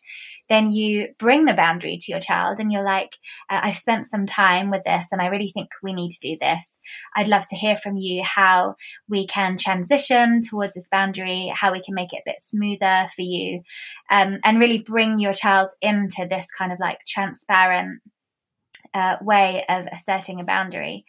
then 0.49 0.71
you 0.71 1.09
bring 1.19 1.45
the 1.45 1.55
boundary 1.55 1.99
to 2.01 2.13
your 2.13 2.21
child 2.21 2.59
and 2.61 2.71
you're 2.71 2.85
like, 2.85 3.11
uh, 3.51 3.61
I've 3.63 3.77
spent 3.77 4.07
some 4.07 4.27
time 4.27 4.71
with 4.71 4.83
this 4.85 5.09
and 5.11 5.21
I 5.21 5.27
really 5.27 5.51
think 5.53 5.69
we 5.83 5.93
need 5.93 6.13
to 6.13 6.29
do 6.29 6.37
this. 6.41 6.79
I'd 7.17 7.29
love 7.29 7.47
to 7.49 7.57
hear 7.57 7.77
from 7.77 7.97
you 7.97 8.23
how 8.25 8.77
we 9.09 9.27
can 9.27 9.57
transition 9.59 10.41
towards 10.41 10.75
this 10.75 10.89
boundary, 10.91 11.53
how 11.55 11.73
we 11.73 11.83
can 11.83 11.95
make 11.95 12.13
it 12.13 12.19
a 12.19 12.31
bit 12.31 12.37
smoother 12.43 13.09
for 13.15 13.23
you, 13.23 13.63
um, 14.11 14.39
and 14.45 14.61
really 14.61 14.79
bring 14.79 15.19
your 15.19 15.35
child 15.35 15.71
into 15.81 16.27
this 16.29 16.47
kind 16.57 16.73
of 16.73 16.79
like 16.79 16.99
transparent 17.07 18.01
uh, 18.95 19.17
way 19.21 19.65
of 19.69 19.87
asserting 19.93 20.41
a 20.41 20.45
boundary. 20.45 21.05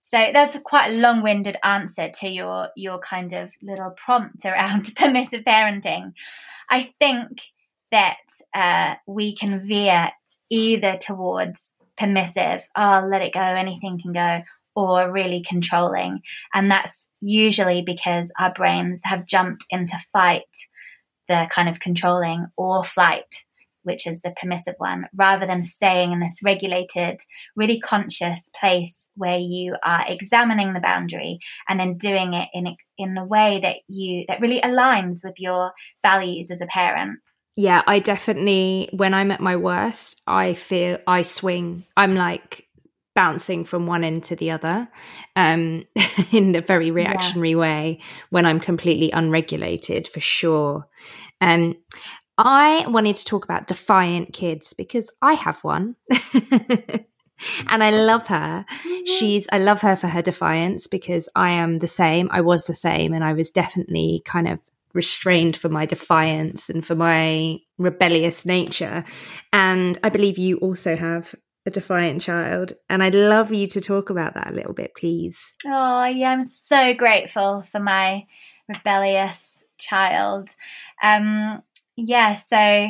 So 0.00 0.30
that's 0.32 0.58
quite 0.64 0.90
a 0.90 0.96
long-winded 0.96 1.56
answer 1.62 2.10
to 2.20 2.28
your 2.28 2.68
your 2.76 2.98
kind 2.98 3.32
of 3.32 3.52
little 3.62 3.90
prompt 3.90 4.44
around 4.44 4.94
permissive 4.96 5.44
parenting. 5.44 6.12
I 6.70 6.92
think 6.98 7.40
that 7.90 8.16
uh, 8.54 8.94
we 9.06 9.34
can 9.34 9.64
veer 9.64 10.10
either 10.50 10.96
towards 10.96 11.72
permissive, 11.96 12.66
oh, 12.76 13.06
let 13.10 13.22
it 13.22 13.32
go, 13.32 13.40
anything 13.40 14.00
can 14.02 14.12
go, 14.12 14.42
or 14.74 15.10
really 15.10 15.42
controlling. 15.42 16.22
And 16.52 16.70
that's 16.70 17.06
usually 17.20 17.82
because 17.82 18.32
our 18.38 18.52
brains 18.52 19.02
have 19.04 19.26
jumped 19.26 19.64
into 19.70 19.96
fight 20.12 20.42
the 21.28 21.46
kind 21.50 21.68
of 21.68 21.80
controlling, 21.80 22.46
or 22.56 22.82
flight, 22.82 23.44
which 23.82 24.06
is 24.06 24.20
the 24.20 24.34
permissive 24.40 24.74
one, 24.78 25.06
rather 25.14 25.46
than 25.46 25.62
staying 25.62 26.12
in 26.12 26.20
this 26.20 26.40
regulated, 26.44 27.18
really 27.56 27.80
conscious 27.80 28.50
place 28.58 29.08
where 29.16 29.38
you 29.38 29.76
are 29.84 30.04
examining 30.08 30.72
the 30.72 30.80
boundary 30.80 31.38
and 31.68 31.78
then 31.78 31.96
doing 31.96 32.34
it 32.34 32.48
in 32.54 32.74
in 32.98 33.16
a 33.16 33.24
way 33.24 33.60
that 33.62 33.76
you 33.88 34.24
that 34.28 34.40
really 34.40 34.60
aligns 34.60 35.18
with 35.24 35.34
your 35.38 35.72
values 36.02 36.50
as 36.50 36.60
a 36.60 36.66
parent. 36.66 37.18
Yeah, 37.56 37.82
I 37.86 37.98
definitely 37.98 38.88
when 38.92 39.14
I'm 39.14 39.30
at 39.30 39.40
my 39.40 39.56
worst, 39.56 40.22
I 40.26 40.54
feel 40.54 40.98
I 41.06 41.22
swing. 41.22 41.84
I'm 41.96 42.14
like 42.14 42.66
bouncing 43.14 43.64
from 43.64 43.86
one 43.86 44.04
end 44.04 44.24
to 44.24 44.36
the 44.36 44.50
other 44.50 44.88
um, 45.36 45.84
in 46.32 46.54
a 46.56 46.60
very 46.60 46.90
reactionary 46.90 47.50
yeah. 47.50 47.56
way 47.56 48.00
when 48.30 48.46
I'm 48.46 48.60
completely 48.60 49.10
unregulated, 49.10 50.08
for 50.08 50.20
sure. 50.20 50.88
Um, 51.40 51.76
I 52.44 52.84
wanted 52.88 53.16
to 53.16 53.24
talk 53.24 53.44
about 53.44 53.68
defiant 53.68 54.32
kids 54.32 54.72
because 54.72 55.10
I 55.22 55.34
have 55.34 55.62
one. 55.62 55.94
and 57.68 57.84
I 57.84 57.90
love 57.90 58.26
her. 58.26 58.66
Mm-hmm. 58.68 59.04
She's 59.06 59.46
I 59.52 59.58
love 59.58 59.80
her 59.82 59.94
for 59.94 60.08
her 60.08 60.22
defiance 60.22 60.88
because 60.88 61.28
I 61.36 61.50
am 61.50 61.78
the 61.78 61.86
same. 61.86 62.28
I 62.32 62.40
was 62.40 62.64
the 62.64 62.74
same 62.74 63.12
and 63.12 63.22
I 63.22 63.32
was 63.32 63.52
definitely 63.52 64.22
kind 64.24 64.48
of 64.48 64.60
restrained 64.92 65.56
for 65.56 65.68
my 65.68 65.86
defiance 65.86 66.68
and 66.68 66.84
for 66.84 66.96
my 66.96 67.58
rebellious 67.78 68.44
nature. 68.44 69.04
And 69.52 69.96
I 70.02 70.08
believe 70.08 70.36
you 70.36 70.58
also 70.58 70.96
have 70.96 71.34
a 71.64 71.70
defiant 71.70 72.22
child. 72.22 72.72
And 72.90 73.04
I'd 73.04 73.14
love 73.14 73.52
you 73.52 73.68
to 73.68 73.80
talk 73.80 74.10
about 74.10 74.34
that 74.34 74.50
a 74.50 74.54
little 74.54 74.74
bit, 74.74 74.96
please. 74.96 75.54
Oh, 75.64 76.04
yeah, 76.04 76.30
I'm 76.30 76.44
so 76.44 76.92
grateful 76.92 77.62
for 77.62 77.78
my 77.78 78.26
rebellious 78.68 79.48
child. 79.78 80.48
Um, 81.02 81.62
yeah, 81.96 82.34
so 82.34 82.88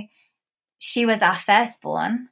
she 0.78 1.06
was 1.06 1.22
our 1.22 1.34
firstborn, 1.34 2.28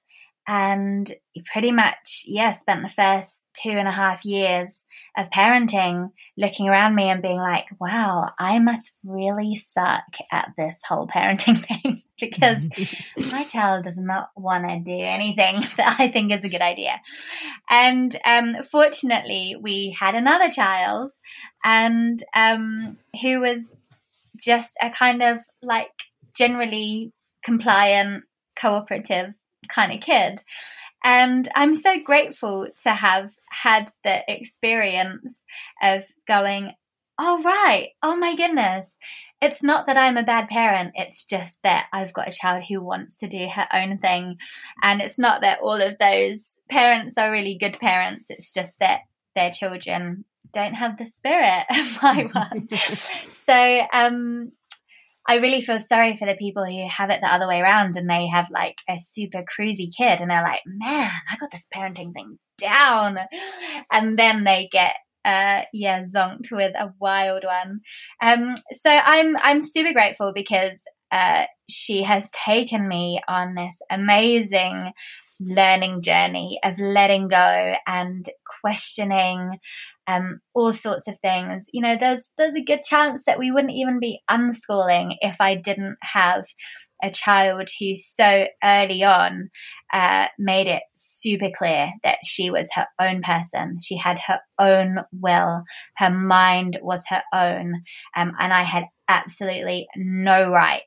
and 0.47 1.13
pretty 1.53 1.71
much, 1.71 2.25
yeah, 2.27 2.51
spent 2.53 2.83
the 2.83 2.89
first 2.89 3.45
two 3.55 3.71
and 3.71 3.87
a 3.87 3.93
half 3.93 4.25
years 4.25 4.81
of 5.17 5.31
parenting 5.31 6.11
looking 6.37 6.69
around 6.69 6.95
me 6.95 7.11
and 7.11 7.23
being 7.23 7.37
like, 7.37 7.67
wow, 7.81 8.31
I 8.39 8.59
must 8.59 8.93
really 9.05 9.57
suck 9.57 10.05
at 10.33 10.53
this 10.57 10.81
whole 10.87 11.07
parenting 11.07 11.65
thing 11.83 12.03
because 12.19 12.63
my 13.33 13.45
child 13.45 13.85
does 13.85 13.99
not 13.99 14.31
want 14.37 14.65
to 14.65 14.79
do 14.81 14.99
anything 14.99 15.61
that 15.77 15.97
I 15.99 16.09
think 16.09 16.33
is 16.33 16.45
a 16.45 16.49
good 16.49 16.63
idea. 16.63 17.01
And 17.69 18.15
um, 18.25 18.63
fortunately, 18.65 19.57
we 19.61 19.97
had 19.99 20.15
another 20.15 20.51
child 20.51 21.13
and 21.65 22.23
um, 22.35 22.97
who 23.21 23.41
was 23.41 23.83
just 24.37 24.77
a 24.81 24.91
kind 24.91 25.23
of 25.23 25.39
like 25.63 25.91
generally 26.35 27.13
compliant, 27.45 28.25
cooperative 28.57 29.35
kind 29.69 29.93
of 29.93 30.01
kid. 30.01 30.43
And 31.03 31.49
I'm 31.55 31.77
so 31.77 31.99
grateful 31.99 32.69
to 32.83 32.91
have 32.91 33.33
had 33.49 33.91
the 34.05 34.23
experience 34.29 35.43
of 35.83 36.05
going, 36.29 36.75
oh, 37.19 37.43
right, 37.43 37.91
oh 38.03 38.17
my 38.17 38.35
goodness. 38.35 38.99
It's 39.41 39.63
not 39.63 39.87
that 39.87 39.97
I'm 39.97 40.19
a 40.19 40.23
bad 40.23 40.49
parent. 40.49 40.93
It's 40.95 41.25
just 41.25 41.59
that 41.63 41.87
I've 41.93 42.13
got 42.13 42.29
a 42.29 42.33
child 42.33 42.65
who 42.69 42.83
wants 42.83 43.17
to 43.19 43.29
do 43.29 43.47
her 43.49 43.67
own 43.73 43.99
thing. 43.99 44.37
And 44.83 45.01
it's 45.01 45.19
not 45.19 45.41
that 45.41 45.61
all 45.61 45.81
of 45.81 45.97
those 45.97 46.51
parents 46.69 47.17
are 47.17 47.31
really 47.31 47.57
good 47.57 47.79
parents. 47.81 48.27
It's 48.29 48.53
just 48.53 48.79
that 48.81 49.01
their 49.35 49.51
children 49.51 50.25
don't 50.53 50.75
have 50.75 50.99
the 50.99 51.07
spirit 51.07 51.65
of 51.71 52.03
my 52.03 52.29
one. 52.33 52.69
so, 53.23 53.87
um, 53.93 54.53
I 55.31 55.37
really 55.37 55.61
feel 55.61 55.79
sorry 55.79 56.17
for 56.17 56.27
the 56.27 56.35
people 56.35 56.65
who 56.65 56.89
have 56.89 57.09
it 57.11 57.21
the 57.23 57.33
other 57.33 57.47
way 57.47 57.61
around 57.61 57.97
and 57.97 58.11
they 58.11 58.27
have 58.27 58.51
like 58.51 58.79
a 58.89 58.99
super 58.99 59.45
cruisy 59.45 59.89
kid 59.97 60.21
and 60.21 60.29
they're 60.29 60.43
like, 60.43 60.63
man, 60.67 61.13
I 61.31 61.37
got 61.37 61.53
this 61.53 61.69
parenting 61.73 62.13
thing 62.13 62.41
down. 62.59 63.17
And 63.93 64.19
then 64.19 64.43
they 64.43 64.69
get 64.73 64.97
uh 65.25 65.63
yeah 65.73 66.03
zonked 66.03 66.51
with 66.51 66.75
a 66.75 66.95
wild 66.99 67.45
one 67.45 67.81
um 68.23 68.55
so 68.73 68.89
i'm 69.05 69.37
i'm 69.43 69.61
super 69.61 69.93
grateful 69.93 70.33
because 70.35 70.81
uh 71.13 71.45
she 71.69 72.03
has 72.05 72.31
taken 72.31 72.89
me 72.89 73.21
on 73.29 73.55
this 73.55 73.77
amazing 73.91 74.93
learning 75.39 76.01
journey 76.01 76.59
of 76.65 76.79
letting 76.79 77.29
go 77.29 77.75
and 77.87 78.31
questioning 78.63 79.53
um, 80.11 80.41
all 80.55 80.73
sorts 80.73 81.07
of 81.07 81.19
things. 81.21 81.67
You 81.73 81.83
know, 81.83 81.97
there's 81.99 82.29
there's 82.37 82.55
a 82.55 82.65
good 82.65 82.83
chance 82.83 83.25
that 83.27 83.39
we 83.39 83.51
wouldn't 83.51 83.73
even 83.73 84.01
be 84.01 84.21
unschooling 84.31 85.17
if 85.21 85.41
I 85.41 85.55
didn't 85.55 85.97
have 86.03 86.45
a 87.03 87.11
child 87.11 87.69
who 87.79 87.97
so 87.97 88.45
early 88.63 89.03
on 89.03 89.51
uh, 89.93 90.27
made 90.39 90.67
it 90.67 90.83
super 90.97 91.49
clear 91.57 91.93
that 92.05 92.19
she 92.25 92.51
was 92.51 92.69
her 92.75 92.87
own 93.01 93.23
person. 93.23 93.79
She 93.83 93.97
had 93.97 94.19
her 94.27 94.41
own 94.59 94.99
will. 95.13 95.63
Her 95.97 96.11
mind 96.11 96.79
was 96.83 97.03
her 97.09 97.23
own, 97.33 97.83
um, 98.17 98.33
and 98.39 98.53
I 98.53 98.63
had 98.63 98.85
absolutely 99.09 99.87
no 99.97 100.51
right 100.51 100.83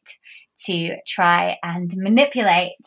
to 0.66 0.96
try 1.08 1.58
and 1.64 1.92
manipulate 1.98 2.78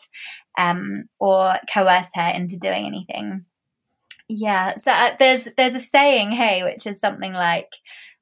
um, 0.57 1.05
or 1.19 1.55
coerce 1.71 2.09
her 2.15 2.27
into 2.29 2.57
doing 2.57 2.85
anything. 2.85 3.45
Yeah, 4.29 4.75
so 4.75 4.91
uh, 4.91 5.15
there's 5.19 5.47
there's 5.55 5.75
a 5.75 5.79
saying, 5.79 6.31
hey, 6.31 6.63
which 6.63 6.85
is 6.85 6.99
something 6.99 7.33
like 7.33 7.71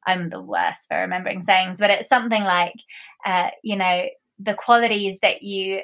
I'm 0.05 0.29
the 0.29 0.41
worst 0.41 0.87
for 0.87 0.97
remembering 0.97 1.41
sayings, 1.41 1.79
but 1.79 1.89
it's 1.89 2.09
something 2.09 2.43
like, 2.43 2.75
uh, 3.25 3.49
you 3.63 3.75
know, 3.75 4.05
the 4.39 4.53
qualities 4.53 5.19
that 5.21 5.41
you 5.41 5.81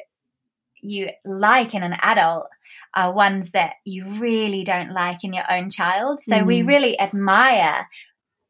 you 0.81 1.09
like 1.25 1.73
in 1.73 1.83
an 1.83 1.95
adult 2.01 2.47
are 2.95 3.13
ones 3.13 3.51
that 3.51 3.73
you 3.85 4.05
really 4.19 4.63
don't 4.63 4.93
like 4.93 5.23
in 5.23 5.33
your 5.33 5.49
own 5.51 5.69
child. 5.69 6.19
So 6.21 6.37
mm. 6.37 6.45
we 6.45 6.61
really 6.61 6.99
admire, 6.99 7.87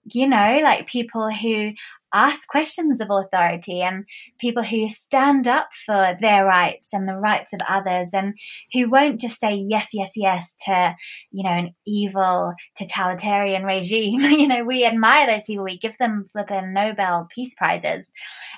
you 0.06 0.28
know, 0.28 0.60
like 0.64 0.88
people 0.88 1.30
who 1.32 1.72
ask 2.14 2.48
questions 2.48 3.00
of 3.00 3.10
authority 3.10 3.82
and 3.82 4.06
people 4.40 4.64
who 4.64 4.88
stand 4.90 5.48
up 5.48 5.70
for 5.86 6.18
their 6.20 6.46
rights 6.46 6.90
and 6.94 7.08
the 7.08 7.16
rights 7.16 7.54
of 7.54 7.60
others 7.68 8.10
and 8.14 8.36
who 8.74 8.90
won't 8.90 9.20
just 9.20 9.40
say 9.40 9.54
yes, 9.54 9.90
yes, 9.94 10.12
yes 10.16 10.56
to, 10.66 10.96
you 11.32 11.44
know, 11.44 11.50
an 11.50 11.76
evil 11.86 12.54
totalitarian 12.78 13.64
regime. 13.64 14.22
you 14.22 14.48
know, 14.48 14.64
we 14.64 14.86
admire 14.86 15.28
those 15.28 15.46
people. 15.46 15.64
We 15.64 15.78
give 15.78 15.98
them 15.98 16.26
flippin' 16.32 16.74
Nobel 16.74 17.28
Peace 17.34 17.56
Prizes. 17.56 18.06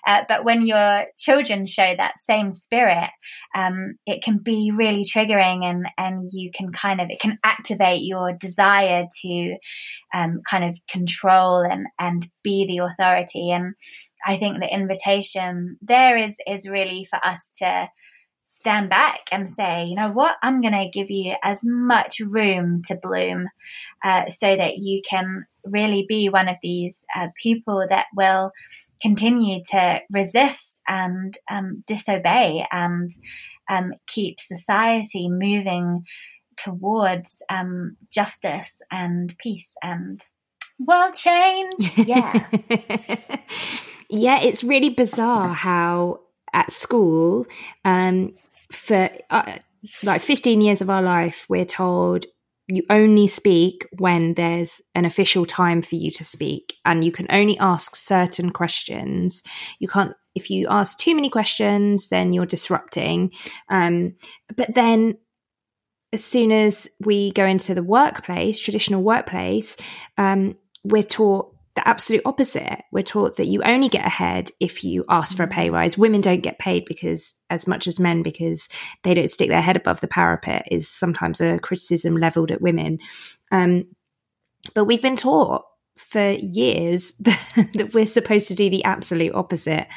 Uh, 0.05 0.23
but 0.27 0.43
when 0.43 0.65
your 0.65 1.05
children 1.17 1.65
show 1.65 1.95
that 1.97 2.19
same 2.19 2.53
spirit, 2.53 3.09
um, 3.55 3.95
it 4.05 4.23
can 4.23 4.37
be 4.37 4.71
really 4.75 5.03
triggering 5.03 5.63
and, 5.63 5.85
and 5.97 6.29
you 6.33 6.51
can 6.53 6.71
kind 6.71 6.99
of, 6.99 7.09
it 7.09 7.19
can 7.19 7.37
activate 7.43 8.01
your 8.03 8.33
desire 8.33 9.05
to 9.21 9.55
um, 10.13 10.41
kind 10.49 10.63
of 10.63 10.77
control 10.89 11.59
and, 11.59 11.87
and 11.99 12.27
be 12.43 12.65
the 12.65 12.79
authority. 12.79 13.42
And 13.51 13.75
I 14.25 14.37
think 14.37 14.59
the 14.59 14.73
invitation 14.73 15.77
there 15.81 16.17
is, 16.17 16.37
is 16.47 16.67
really 16.67 17.03
for 17.05 17.23
us 17.23 17.49
to 17.59 17.89
stand 18.45 18.89
back 18.89 19.21
and 19.31 19.49
say, 19.49 19.85
you 19.85 19.95
know 19.95 20.11
what, 20.11 20.35
I'm 20.41 20.61
going 20.61 20.73
to 20.73 20.89
give 20.89 21.09
you 21.09 21.35
as 21.43 21.59
much 21.63 22.19
room 22.19 22.81
to 22.85 22.95
bloom 22.95 23.49
uh, 24.03 24.29
so 24.29 24.55
that 24.55 24.77
you 24.77 25.01
can 25.07 25.45
really 25.65 26.05
be 26.07 26.29
one 26.29 26.47
of 26.47 26.55
these 26.61 27.03
uh, 27.15 27.27
people 27.41 27.85
that 27.89 28.05
will 28.15 28.51
continue 29.01 29.61
to 29.71 29.99
resist 30.09 30.81
and 30.87 31.37
um, 31.51 31.83
disobey 31.87 32.65
and 32.71 33.09
um, 33.69 33.93
keep 34.07 34.39
society 34.39 35.27
moving 35.29 36.05
towards 36.55 37.41
um, 37.49 37.97
justice 38.13 38.81
and 38.91 39.35
peace 39.39 39.71
and 39.81 40.25
world 40.85 41.15
change. 41.15 41.97
Yeah. 41.97 42.47
yeah, 44.09 44.41
it's 44.41 44.63
really 44.63 44.89
bizarre 44.89 45.49
how 45.49 46.21
at 46.53 46.71
school, 46.71 47.45
um, 47.83 48.33
for 48.71 49.09
uh, 49.29 49.57
like 50.03 50.21
15 50.21 50.61
years 50.61 50.81
of 50.81 50.89
our 50.89 51.01
life, 51.01 51.45
we're 51.49 51.65
told 51.65 52.25
you 52.67 52.83
only 52.89 53.27
speak 53.27 53.87
when 53.97 54.35
there's 54.35 54.81
an 54.95 55.05
official 55.05 55.45
time 55.45 55.81
for 55.81 55.95
you 55.95 56.09
to 56.11 56.23
speak 56.23 56.75
and 56.85 57.03
you 57.03 57.11
can 57.11 57.27
only 57.29 57.57
ask 57.59 57.95
certain 57.95 58.51
questions 58.51 59.43
you 59.79 59.87
can't 59.87 60.13
if 60.33 60.49
you 60.49 60.67
ask 60.69 60.97
too 60.97 61.13
many 61.13 61.29
questions 61.29 62.07
then 62.07 62.31
you're 62.31 62.45
disrupting 62.45 63.31
um, 63.69 64.15
but 64.55 64.73
then 64.73 65.17
as 66.13 66.23
soon 66.23 66.51
as 66.51 66.87
we 67.03 67.31
go 67.31 67.45
into 67.45 67.75
the 67.75 67.83
workplace 67.83 68.59
traditional 68.59 69.03
workplace 69.03 69.75
um, 70.17 70.55
we're 70.83 71.03
taught 71.03 71.53
the 71.75 71.87
absolute 71.87 72.21
opposite. 72.25 72.83
We're 72.91 73.01
taught 73.01 73.37
that 73.37 73.47
you 73.47 73.63
only 73.63 73.89
get 73.89 74.05
ahead 74.05 74.51
if 74.59 74.83
you 74.83 75.05
ask 75.09 75.35
for 75.35 75.43
a 75.43 75.47
pay 75.47 75.69
mm. 75.69 75.73
rise. 75.73 75.97
Women 75.97 76.21
don't 76.21 76.43
get 76.43 76.59
paid 76.59 76.85
because 76.85 77.33
as 77.49 77.67
much 77.67 77.87
as 77.87 77.99
men 77.99 78.21
because 78.21 78.69
they 79.03 79.13
don't 79.13 79.29
stick 79.29 79.49
their 79.49 79.61
head 79.61 79.75
above 79.75 79.99
the 80.01 80.07
parapet 80.07 80.67
is 80.69 80.87
sometimes 80.87 81.41
a 81.41 81.59
criticism 81.59 82.17
leveled 82.17 82.51
at 82.51 82.61
women. 82.61 82.99
Um, 83.51 83.85
but 84.73 84.85
we've 84.85 85.01
been 85.01 85.15
taught 85.15 85.65
for 85.97 86.31
years 86.31 87.15
that, 87.21 87.69
that 87.73 87.93
we're 87.93 88.05
supposed 88.05 88.47
to 88.49 88.55
do 88.55 88.69
the 88.69 88.83
absolute 88.83 89.33
opposite. 89.33 89.87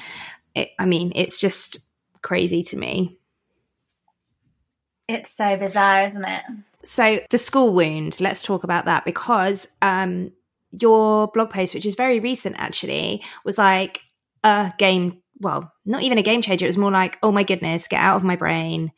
it, 0.54 0.70
I 0.78 0.86
mean, 0.86 1.12
it's 1.14 1.38
just 1.38 1.78
crazy 2.22 2.62
to 2.64 2.76
me. 2.76 3.18
It's 5.08 5.36
so 5.36 5.56
bizarre, 5.56 6.06
isn't 6.06 6.24
it? 6.24 6.42
So 6.82 7.20
the 7.30 7.38
school 7.38 7.74
wound, 7.74 8.18
let's 8.18 8.42
talk 8.42 8.64
about 8.64 8.86
that 8.86 9.04
because 9.04 9.68
um, 9.82 10.32
your 10.80 11.28
blog 11.28 11.50
post, 11.50 11.74
which 11.74 11.86
is 11.86 11.94
very 11.94 12.20
recent 12.20 12.56
actually, 12.58 13.22
was 13.44 13.58
like 13.58 14.00
a 14.44 14.72
game. 14.78 15.22
Well, 15.38 15.72
not 15.84 16.02
even 16.02 16.18
a 16.18 16.22
game 16.22 16.42
changer. 16.42 16.64
It 16.64 16.70
was 16.70 16.78
more 16.78 16.90
like, 16.90 17.18
oh 17.22 17.32
my 17.32 17.42
goodness, 17.42 17.88
get 17.88 18.00
out 18.00 18.16
of 18.16 18.24
my 18.24 18.36
brain. 18.36 18.92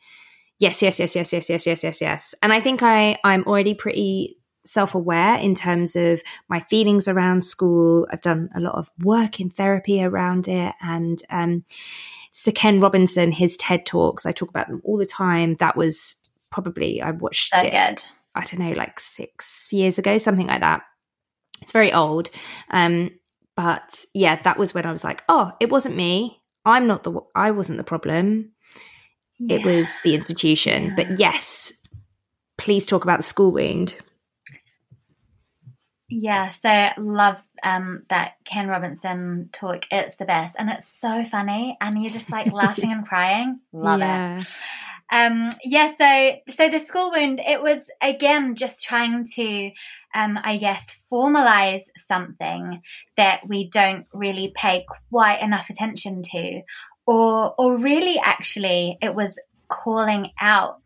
Yes, 0.59 0.81
yes, 0.81 0.99
yes, 0.99 1.15
yes, 1.15 1.31
yes, 1.33 1.49
yes, 1.49 1.65
yes, 1.65 1.83
yes, 1.83 2.01
yes. 2.01 2.35
And 2.41 2.53
I 2.53 2.59
think 2.59 2.83
I 2.83 3.17
I'm 3.23 3.43
already 3.43 3.73
pretty 3.73 4.37
self 4.65 4.93
aware 4.93 5.37
in 5.37 5.55
terms 5.55 5.95
of 5.95 6.21
my 6.47 6.59
feelings 6.59 7.07
around 7.07 7.43
school. 7.43 8.07
I've 8.11 8.21
done 8.21 8.49
a 8.55 8.59
lot 8.59 8.75
of 8.75 8.89
work 8.99 9.39
in 9.39 9.49
therapy 9.49 10.03
around 10.03 10.47
it, 10.47 10.73
and 10.81 11.21
um, 11.29 11.63
Sir 12.31 12.51
Ken 12.51 12.79
Robinson, 12.79 13.31
his 13.31 13.57
TED 13.57 13.85
talks, 13.85 14.25
I 14.25 14.31
talk 14.31 14.49
about 14.49 14.67
them 14.67 14.81
all 14.83 14.97
the 14.97 15.05
time. 15.05 15.55
That 15.55 15.75
was 15.75 16.29
probably 16.51 17.01
I 17.01 17.11
watched 17.11 17.51
so 17.53 17.59
it. 17.59 17.71
Good. 17.71 18.03
I 18.35 18.45
don't 18.45 18.59
know, 18.59 18.71
like 18.73 18.99
six 18.99 19.73
years 19.73 19.97
ago, 19.97 20.17
something 20.17 20.47
like 20.47 20.61
that. 20.61 20.83
It's 21.61 21.71
very 21.71 21.93
old. 21.93 22.29
Um, 22.69 23.11
but 23.55 24.05
yeah, 24.13 24.41
that 24.43 24.57
was 24.57 24.73
when 24.73 24.85
I 24.85 24.91
was 24.91 25.03
like, 25.03 25.23
oh, 25.27 25.51
it 25.59 25.69
wasn't 25.69 25.95
me. 25.95 26.41
I'm 26.65 26.87
not 26.87 27.03
the, 27.03 27.19
I 27.35 27.51
wasn't 27.51 27.77
the 27.77 27.83
problem. 27.83 28.51
Yeah. 29.37 29.57
It 29.57 29.65
was 29.65 29.99
the 30.01 30.15
institution. 30.15 30.85
Yeah. 30.85 30.93
But 30.95 31.19
yes, 31.19 31.73
please 32.57 32.85
talk 32.85 33.03
about 33.03 33.17
the 33.17 33.23
school 33.23 33.51
wound. 33.51 33.95
Yeah, 36.09 36.49
so 36.49 36.89
love 36.97 37.37
um, 37.61 38.03
that 38.09 38.33
Ken 38.43 38.67
Robinson 38.67 39.49
talk. 39.51 39.85
It's 39.91 40.15
the 40.15 40.25
best, 40.25 40.55
and 40.57 40.69
it's 40.69 40.87
so 40.99 41.23
funny, 41.23 41.77
and 41.79 42.01
you're 42.01 42.11
just 42.11 42.31
like 42.31 42.51
laughing 42.51 42.91
and 42.91 43.05
crying. 43.05 43.59
Love 43.71 43.99
yeah. 43.99 44.39
it. 44.39 44.47
Um, 45.11 45.49
yeah, 45.63 45.87
so 45.87 46.31
so 46.49 46.69
the 46.69 46.79
school 46.79 47.11
wound, 47.11 47.41
it 47.45 47.61
was 47.61 47.89
again 48.01 48.55
just 48.55 48.83
trying 48.83 49.25
to, 49.35 49.71
um, 50.13 50.39
I 50.43 50.57
guess, 50.57 50.95
formalize 51.11 51.83
something 51.97 52.81
that 53.17 53.47
we 53.47 53.67
don't 53.67 54.05
really 54.13 54.53
pay 54.55 54.85
quite 55.09 55.41
enough 55.41 55.69
attention 55.69 56.21
to, 56.31 56.61
or 57.05 57.55
or 57.57 57.77
really 57.77 58.19
actually, 58.19 58.97
it 59.01 59.15
was 59.15 59.39
calling 59.67 60.31
out 60.39 60.81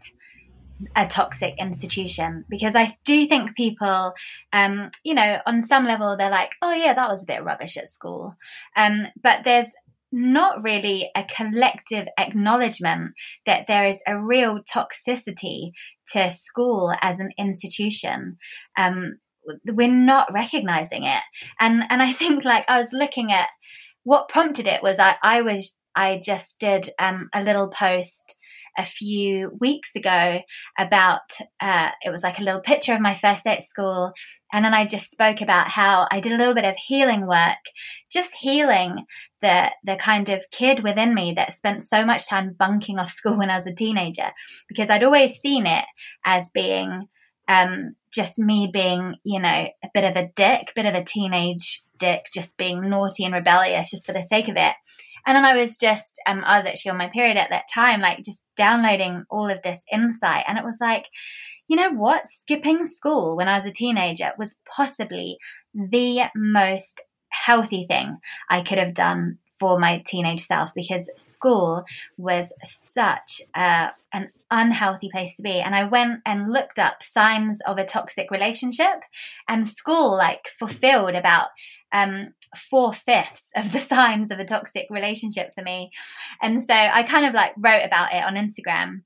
a 0.96 1.08
toxic 1.08 1.56
institution 1.60 2.44
because 2.50 2.76
I 2.76 2.98
do 3.06 3.26
think 3.28 3.56
people, 3.56 4.14
um, 4.52 4.90
you 5.04 5.14
know, 5.14 5.40
on 5.46 5.62
some 5.62 5.86
level 5.86 6.18
they're 6.18 6.30
like, 6.30 6.54
oh 6.62 6.74
yeah, 6.74 6.94
that 6.94 7.10
was 7.10 7.24
a 7.24 7.26
bit 7.26 7.44
rubbish 7.44 7.78
at 7.78 7.90
school, 7.90 8.36
um, 8.76 9.08
but 9.22 9.44
there's 9.44 9.68
not 10.14 10.64
really 10.64 11.10
a 11.16 11.24
collective 11.24 12.08
acknowledgement 12.20 13.14
that 13.48 13.66
there 13.68 13.86
is 13.86 14.00
a 14.06 14.18
real 14.18 14.60
toxicity 14.60 15.72
to 16.12 16.30
school 16.30 16.94
as 17.02 17.20
an 17.20 17.32
institution. 17.38 18.38
Um, 18.78 19.18
we're 19.66 19.92
not 19.92 20.32
recognizing 20.32 21.04
it. 21.04 21.24
And, 21.60 21.84
and 21.90 22.02
I 22.02 22.14
think 22.14 22.46
like 22.46 22.64
I 22.70 22.80
was 22.80 22.94
looking 22.94 23.32
at 23.32 23.50
what 24.04 24.30
prompted 24.30 24.68
it 24.68 24.84
was 24.84 25.00
I, 25.00 25.16
I 25.24 25.42
was, 25.42 25.76
I 25.96 26.22
just 26.24 26.60
did, 26.60 26.92
um, 27.00 27.30
a 27.34 27.44
little 27.44 27.70
post, 27.70 28.36
a 28.78 28.86
few 28.86 29.52
weeks 29.60 29.96
ago 29.96 30.40
about 30.78 31.22
uh, 31.60 31.90
it 32.02 32.10
was 32.10 32.24
like 32.24 32.40
a 32.40 32.44
little 32.44 32.62
picture 32.62 32.94
of 32.94 33.02
my 33.02 33.14
first 33.14 33.44
day 33.44 33.54
at 33.54 33.64
school 33.64 34.12
and 34.52 34.64
then 34.64 34.74
i 34.74 34.86
just 34.86 35.12
spoke 35.12 35.42
about 35.42 35.70
how 35.72 36.08
i 36.12 36.20
did 36.20 36.32
a 36.32 36.38
little 36.38 36.54
bit 36.54 36.66
of 36.66 36.76
healing 36.76 37.28
work 37.28 37.58
just 38.12 38.36
healing 38.42 39.06
the 39.42 39.72
the 39.84 39.96
kind 39.96 40.30
of 40.30 40.46
kid 40.52 40.84
within 40.84 41.14
me 41.14 41.34
that 41.36 41.54
spent 41.54 41.82
so 41.82 42.06
much 42.06 42.28
time 42.28 42.56
bunking 42.58 43.00
off 43.00 43.10
school 43.10 43.38
when 43.38 43.50
i 43.50 43.58
was 43.58 43.68
a 43.68 43.74
teenager 43.74 44.32
because 44.68 44.90
i'd 44.90 45.04
always 45.04 45.38
seen 45.38 45.66
it 45.66 45.86
as 46.26 46.46
being 46.54 47.08
um, 47.48 47.96
just 48.14 48.38
me 48.38 48.70
being, 48.72 49.16
you 49.24 49.40
know, 49.40 49.68
a 49.84 49.88
bit 49.94 50.04
of 50.04 50.16
a 50.16 50.30
dick, 50.36 50.72
bit 50.76 50.86
of 50.86 50.94
a 50.94 51.04
teenage 51.04 51.84
dick, 51.98 52.26
just 52.34 52.58
being 52.58 52.90
naughty 52.90 53.26
and 53.26 53.34
rebellious 53.34 53.92
just 53.92 54.06
for 54.06 54.14
the 54.14 54.22
sake 54.22 54.48
of 54.48 54.56
it. 54.58 54.74
And 55.26 55.36
then 55.36 55.46
I 55.46 55.56
was 55.56 55.78
just, 55.78 56.22
um, 56.28 56.42
I 56.46 56.58
was 56.58 56.68
actually 56.68 56.92
on 56.92 56.98
my 56.98 57.08
period 57.08 57.38
at 57.38 57.50
that 57.50 57.68
time, 57.74 58.02
like 58.02 58.24
just 58.24 58.44
downloading 58.56 59.26
all 59.30 59.50
of 59.50 59.62
this 59.62 59.82
insight. 59.92 60.46
And 60.48 60.58
it 60.58 60.66
was 60.66 60.80
like, 60.82 61.08
you 61.68 61.76
know 61.78 61.92
what? 61.92 62.28
Skipping 62.28 62.86
school 62.86 63.36
when 63.36 63.48
I 63.48 63.56
was 63.56 63.66
a 63.66 63.72
teenager 63.72 64.32
was 64.38 64.56
possibly 64.66 65.38
the 65.74 66.24
most 66.36 67.02
healthy 67.30 67.86
thing 67.88 68.18
I 68.50 68.62
could 68.62 68.78
have 68.78 68.94
done 68.94 69.40
for 69.60 69.80
my 69.80 70.04
teenage 70.06 70.42
self 70.42 70.74
because 70.74 71.10
school 71.16 71.86
was 72.18 72.52
such 72.64 73.42
uh, 73.56 73.90
an 74.12 74.30
unhealthy 74.52 75.10
place 75.10 75.38
to 75.38 75.42
be. 75.42 75.60
And 75.60 75.74
I 75.74 75.86
went 75.86 76.22
and 76.26 76.52
looked 76.52 76.80
up 76.80 77.02
signs 77.02 77.62
of 77.66 77.78
a 77.78 77.86
toxic 77.86 78.30
relationship, 78.30 79.02
and 79.48 79.66
school 79.66 80.18
like 80.18 80.48
fulfilled 80.48 81.16
about 81.16 81.48
um, 81.94 82.34
four 82.58 82.94
fifths 82.94 83.50
of 83.56 83.72
the 83.72 83.80
signs 83.94 84.32
of 84.32 84.40
a 84.40 84.46
toxic 84.46 84.88
relationship 84.90 85.54
for 85.54 85.64
me. 85.64 85.92
And 86.42 86.62
so 86.62 86.74
I 86.74 87.04
kind 87.04 87.26
of 87.26 87.34
like 87.34 87.54
wrote 87.58 87.84
about 87.84 88.14
it 88.14 88.24
on 88.24 88.36
Instagram. 88.36 89.02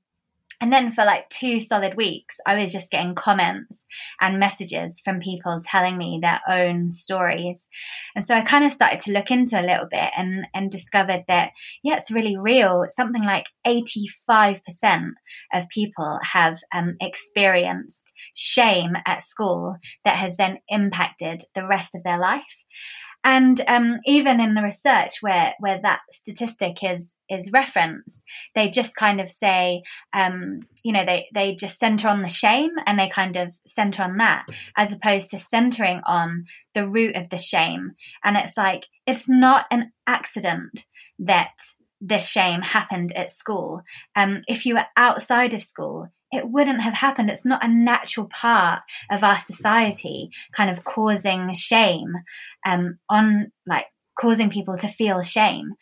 And 0.60 0.72
then 0.72 0.90
for 0.90 1.04
like 1.04 1.28
two 1.28 1.60
solid 1.60 1.96
weeks, 1.96 2.36
I 2.44 2.56
was 2.56 2.72
just 2.72 2.90
getting 2.90 3.14
comments 3.14 3.86
and 4.20 4.40
messages 4.40 5.00
from 5.04 5.20
people 5.20 5.60
telling 5.64 5.96
me 5.96 6.18
their 6.20 6.40
own 6.48 6.90
stories. 6.90 7.68
And 8.16 8.24
so 8.24 8.34
I 8.34 8.40
kind 8.40 8.64
of 8.64 8.72
started 8.72 8.98
to 9.00 9.12
look 9.12 9.30
into 9.30 9.60
a 9.60 9.62
little 9.62 9.86
bit 9.88 10.10
and, 10.16 10.46
and 10.52 10.68
discovered 10.68 11.24
that, 11.28 11.50
yeah, 11.84 11.96
it's 11.96 12.10
really 12.10 12.36
real. 12.36 12.86
Something 12.90 13.22
like 13.22 13.46
85% 13.64 15.10
of 15.54 15.68
people 15.68 16.18
have 16.32 16.58
um, 16.74 16.96
experienced 17.00 18.12
shame 18.34 18.94
at 19.06 19.22
school 19.22 19.76
that 20.04 20.16
has 20.16 20.36
then 20.36 20.58
impacted 20.68 21.42
the 21.54 21.66
rest 21.66 21.94
of 21.94 22.02
their 22.02 22.18
life. 22.18 22.64
And 23.24 23.60
um, 23.66 23.98
even 24.06 24.40
in 24.40 24.54
the 24.54 24.62
research 24.62 25.14
where 25.20 25.54
where 25.58 25.80
that 25.82 26.00
statistic 26.10 26.82
is 26.82 27.02
is 27.28 27.52
referenced, 27.52 28.24
they 28.54 28.70
just 28.70 28.96
kind 28.96 29.20
of 29.20 29.28
say, 29.30 29.82
um, 30.14 30.60
you 30.82 30.92
know, 30.92 31.04
they 31.04 31.28
they 31.34 31.54
just 31.54 31.78
center 31.78 32.08
on 32.08 32.22
the 32.22 32.28
shame 32.28 32.70
and 32.86 32.98
they 32.98 33.08
kind 33.08 33.36
of 33.36 33.52
center 33.66 34.02
on 34.02 34.16
that 34.18 34.46
as 34.76 34.92
opposed 34.92 35.30
to 35.30 35.38
centering 35.38 36.00
on 36.06 36.46
the 36.74 36.88
root 36.88 37.16
of 37.16 37.28
the 37.30 37.38
shame. 37.38 37.92
And 38.24 38.36
it's 38.36 38.56
like 38.56 38.86
it's 39.06 39.28
not 39.28 39.66
an 39.70 39.92
accident 40.06 40.86
that 41.18 41.52
this 42.00 42.28
shame 42.28 42.62
happened 42.62 43.12
at 43.12 43.30
school. 43.30 43.82
Um, 44.14 44.42
if 44.46 44.64
you 44.64 44.74
were 44.74 44.86
outside 44.96 45.54
of 45.54 45.62
school, 45.62 46.08
it 46.30 46.48
wouldn't 46.48 46.82
have 46.82 46.94
happened. 46.94 47.30
It's 47.30 47.46
not 47.46 47.64
a 47.64 47.68
natural 47.68 48.28
part 48.28 48.82
of 49.10 49.24
our 49.24 49.38
society, 49.38 50.30
kind 50.52 50.70
of 50.70 50.84
causing 50.84 51.54
shame 51.54 52.14
um, 52.66 52.98
on 53.08 53.52
like 53.66 53.86
causing 54.18 54.50
people 54.50 54.76
to 54.76 54.88
feel 54.88 55.22
shame. 55.22 55.74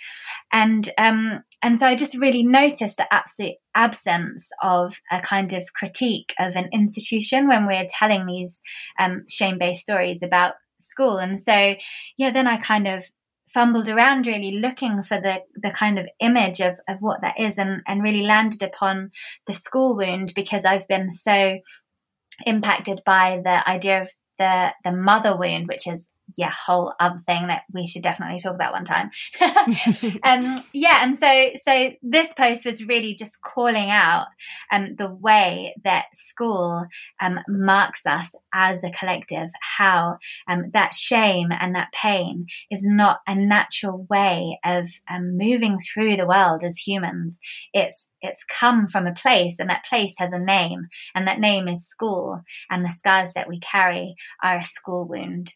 And 0.53 0.88
um, 0.99 1.42
and 1.62 1.78
so 1.78 1.86
I 1.86 1.94
just 1.94 2.16
really 2.16 2.42
noticed 2.42 2.97
the 2.97 3.12
absolute 3.12 3.57
absence 3.74 4.49
of 4.62 5.01
a 5.11 5.20
kind 5.20 5.53
of 5.53 5.72
critique 5.72 6.34
of 6.38 6.55
an 6.55 6.68
institution 6.72 7.49
when 7.49 7.66
we're 7.66 7.86
telling 7.88 8.26
these 8.26 8.62
um, 9.01 9.24
shame 9.28 9.59
based 9.59 9.82
stories 9.82 10.22
about 10.22 10.55
school. 10.80 11.18
And 11.18 11.40
so, 11.40 11.74
yeah, 12.16 12.30
then 12.30 12.47
I 12.47 12.59
kind 12.59 12.86
of 12.86 13.05
fumbled 13.49 13.88
around 13.88 14.26
really 14.26 14.59
looking 14.59 15.03
for 15.03 15.20
the, 15.20 15.36
the 15.55 15.70
kind 15.70 15.99
of 15.99 16.07
image 16.20 16.61
of, 16.61 16.78
of 16.88 16.99
what 17.01 17.20
that 17.20 17.34
is 17.38 17.59
and, 17.59 17.82
and 17.86 18.03
really 18.03 18.22
landed 18.22 18.62
upon 18.62 19.11
the 19.47 19.55
school 19.55 19.97
wound 19.97 20.32
because 20.34 20.64
I've 20.64 20.88
been 20.88 21.11
so 21.11 21.59
impacted 22.44 23.01
by 23.05 23.40
the 23.42 23.68
idea 23.68 24.03
of 24.03 24.11
the 24.38 24.72
the 24.84 24.92
mother 24.92 25.36
wound, 25.36 25.68
which 25.68 25.86
is 25.86 26.09
yeah, 26.37 26.53
whole 26.53 26.93
other 26.99 27.20
thing 27.27 27.47
that 27.47 27.62
we 27.72 27.87
should 27.87 28.03
definitely 28.03 28.39
talk 28.39 28.55
about 28.55 28.72
one 28.72 28.85
time. 28.85 29.11
um, 30.24 30.61
yeah, 30.72 31.03
and 31.03 31.14
so 31.14 31.51
so 31.64 31.93
this 32.03 32.33
post 32.35 32.64
was 32.64 32.85
really 32.85 33.14
just 33.14 33.41
calling 33.43 33.91
out 33.91 34.27
um, 34.72 34.97
the 34.97 35.09
way 35.09 35.74
that 35.85 36.07
school 36.14 36.87
um, 37.20 37.39
marks 37.49 38.07
us 38.07 38.35
as 38.53 38.83
a 38.83 38.91
collective, 38.91 39.51
how 39.61 40.18
um, 40.49 40.70
that 40.72 40.95
shame 40.95 41.49
and 41.51 41.74
that 41.74 41.93
pain 41.93 42.47
is 42.70 42.81
not 42.85 43.20
a 43.27 43.35
natural 43.35 44.07
way 44.11 44.59
of 44.64 44.89
um, 45.09 45.37
moving 45.37 45.79
through 45.79 46.16
the 46.16 46.27
world 46.27 46.62
as 46.64 46.77
humans. 46.79 47.39
It's 47.72 48.09
it's 48.22 48.45
come 48.45 48.89
from 48.89 49.07
a 49.07 49.14
place 49.14 49.57
and 49.59 49.70
that 49.70 49.85
place 49.85 50.14
has 50.18 50.33
a 50.33 50.39
name 50.39 50.89
and 51.14 51.29
that 51.29 51.39
name 51.39 51.68
is 51.68 51.87
school 51.87 52.41
and 52.70 52.85
the 52.85 52.91
scars 52.91 53.31
that 53.35 53.49
we 53.49 53.61
carry 53.61 54.14
are 54.43 54.59
a 54.59 54.64
school 54.64 55.07
wound 55.07 55.55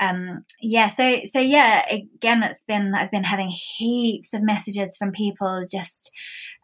um, 0.00 0.44
yeah, 0.60 0.88
so 0.88 1.20
so 1.24 1.40
yeah, 1.40 1.84
again, 1.88 2.42
it's 2.42 2.64
been 2.66 2.94
I've 2.94 3.10
been 3.10 3.24
having 3.24 3.50
heaps 3.50 4.34
of 4.34 4.42
messages 4.42 4.96
from 4.96 5.12
people 5.12 5.64
just 5.70 6.10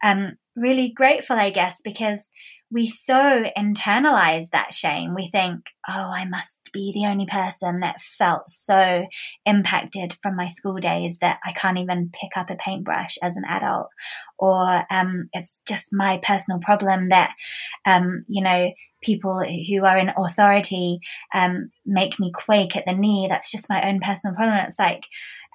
um, 0.03 0.33
really 0.55 0.89
grateful, 0.89 1.37
I 1.37 1.49
guess, 1.49 1.81
because 1.83 2.29
we 2.73 2.87
so 2.87 3.43
internalize 3.55 4.49
that 4.51 4.73
shame. 4.73 5.13
We 5.13 5.29
think, 5.29 5.61
oh, 5.87 5.93
I 5.93 6.25
must 6.25 6.71
be 6.73 6.91
the 6.93 7.07
only 7.07 7.27
person 7.27 7.81
that 7.81 8.01
felt 8.01 8.49
so 8.49 9.05
impacted 9.45 10.17
from 10.23 10.35
my 10.35 10.47
school 10.47 10.77
days 10.77 11.17
that 11.21 11.37
I 11.45 11.51
can't 11.51 11.77
even 11.77 12.09
pick 12.11 12.35
up 12.35 12.49
a 12.49 12.55
paintbrush 12.55 13.17
as 13.21 13.35
an 13.35 13.43
adult. 13.47 13.89
Or 14.39 14.83
um, 14.91 15.25
it's 15.33 15.61
just 15.67 15.85
my 15.91 16.19
personal 16.23 16.59
problem 16.59 17.09
that, 17.09 17.29
um, 17.85 18.25
you 18.27 18.43
know, 18.43 18.71
people 19.03 19.43
who 19.69 19.85
are 19.85 19.97
in 19.97 20.11
authority 20.17 20.99
um, 21.33 21.69
make 21.85 22.19
me 22.19 22.31
quake 22.33 22.75
at 22.75 22.85
the 22.85 22.93
knee. 22.93 23.27
That's 23.29 23.51
just 23.51 23.69
my 23.69 23.87
own 23.87 23.99
personal 23.99 24.35
problem. 24.35 24.57
It's 24.65 24.79
like, 24.79 25.03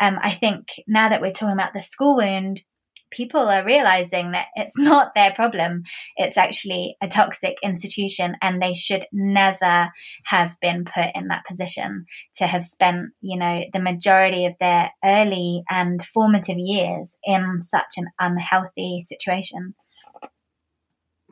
um, 0.00 0.18
I 0.22 0.32
think 0.32 0.66
now 0.86 1.08
that 1.08 1.20
we're 1.20 1.32
talking 1.32 1.54
about 1.54 1.74
the 1.74 1.82
school 1.82 2.16
wound, 2.16 2.62
people 3.10 3.48
are 3.48 3.64
realizing 3.64 4.32
that 4.32 4.46
it's 4.54 4.72
not 4.78 5.14
their 5.14 5.32
problem. 5.32 5.82
It's 6.16 6.36
actually 6.36 6.96
a 7.02 7.08
toxic 7.08 7.56
institution 7.62 8.36
and 8.42 8.60
they 8.60 8.74
should 8.74 9.06
never 9.12 9.90
have 10.26 10.56
been 10.60 10.84
put 10.84 11.06
in 11.14 11.28
that 11.28 11.44
position 11.46 12.06
to 12.36 12.46
have 12.46 12.64
spent, 12.64 13.10
you 13.20 13.38
know, 13.38 13.62
the 13.72 13.80
majority 13.80 14.44
of 14.46 14.54
their 14.60 14.90
early 15.04 15.62
and 15.68 16.00
formative 16.02 16.58
years 16.58 17.16
in 17.24 17.58
such 17.60 17.94
an 17.96 18.06
unhealthy 18.18 19.02
situation. 19.06 19.74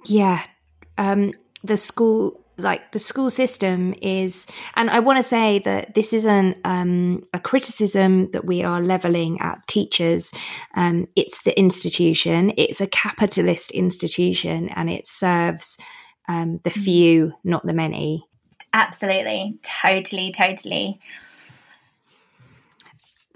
Yeah. 0.07 0.45
Um, 0.99 1.33
the 1.67 1.77
school 1.77 2.41
like 2.59 2.93
the 2.93 2.99
school 2.99 3.29
system 3.29 3.93
is 4.01 4.47
and 4.77 4.89
i 4.89 4.99
want 4.99 5.19
to 5.19 5.23
say 5.23 5.59
that 5.59 5.95
this 5.95 6.13
isn't 6.13 6.57
um, 6.65 7.23
a 7.35 7.39
criticism 7.39 8.31
that 8.31 8.45
we 8.47 8.63
are 8.63 8.81
leveling 8.81 9.41
at 9.41 9.67
teachers. 9.67 10.33
Um, 10.75 11.07
it's 11.17 11.43
the 11.43 11.59
institution. 11.59 12.53
It's 12.57 12.81
a 12.81 12.87
capitalist 12.87 13.71
institution 13.73 14.71
and 14.71 14.89
it 14.89 15.07
serves 15.07 15.79
um, 16.29 16.61
the 16.65 16.71
mm. 16.71 16.83
few 16.83 17.33
not 17.45 17.63
the 17.63 17.75
many. 17.75 18.27
Absolutely. 18.73 19.59
Totally 19.83 20.33
totally. 20.33 20.99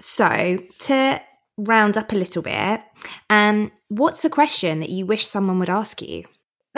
So 0.01 0.59
to 0.81 1.21
round 1.59 1.99
up 1.99 2.11
a 2.13 2.17
little 2.17 2.43
bit 2.43 2.81
um, 3.29 3.71
what's 3.89 4.25
a 4.25 4.31
question 4.31 4.81
that 4.81 4.89
you 4.89 5.05
wish 5.05 5.27
someone 5.27 5.59
would 5.59 5.69
ask 5.69 6.01
you 6.01 6.25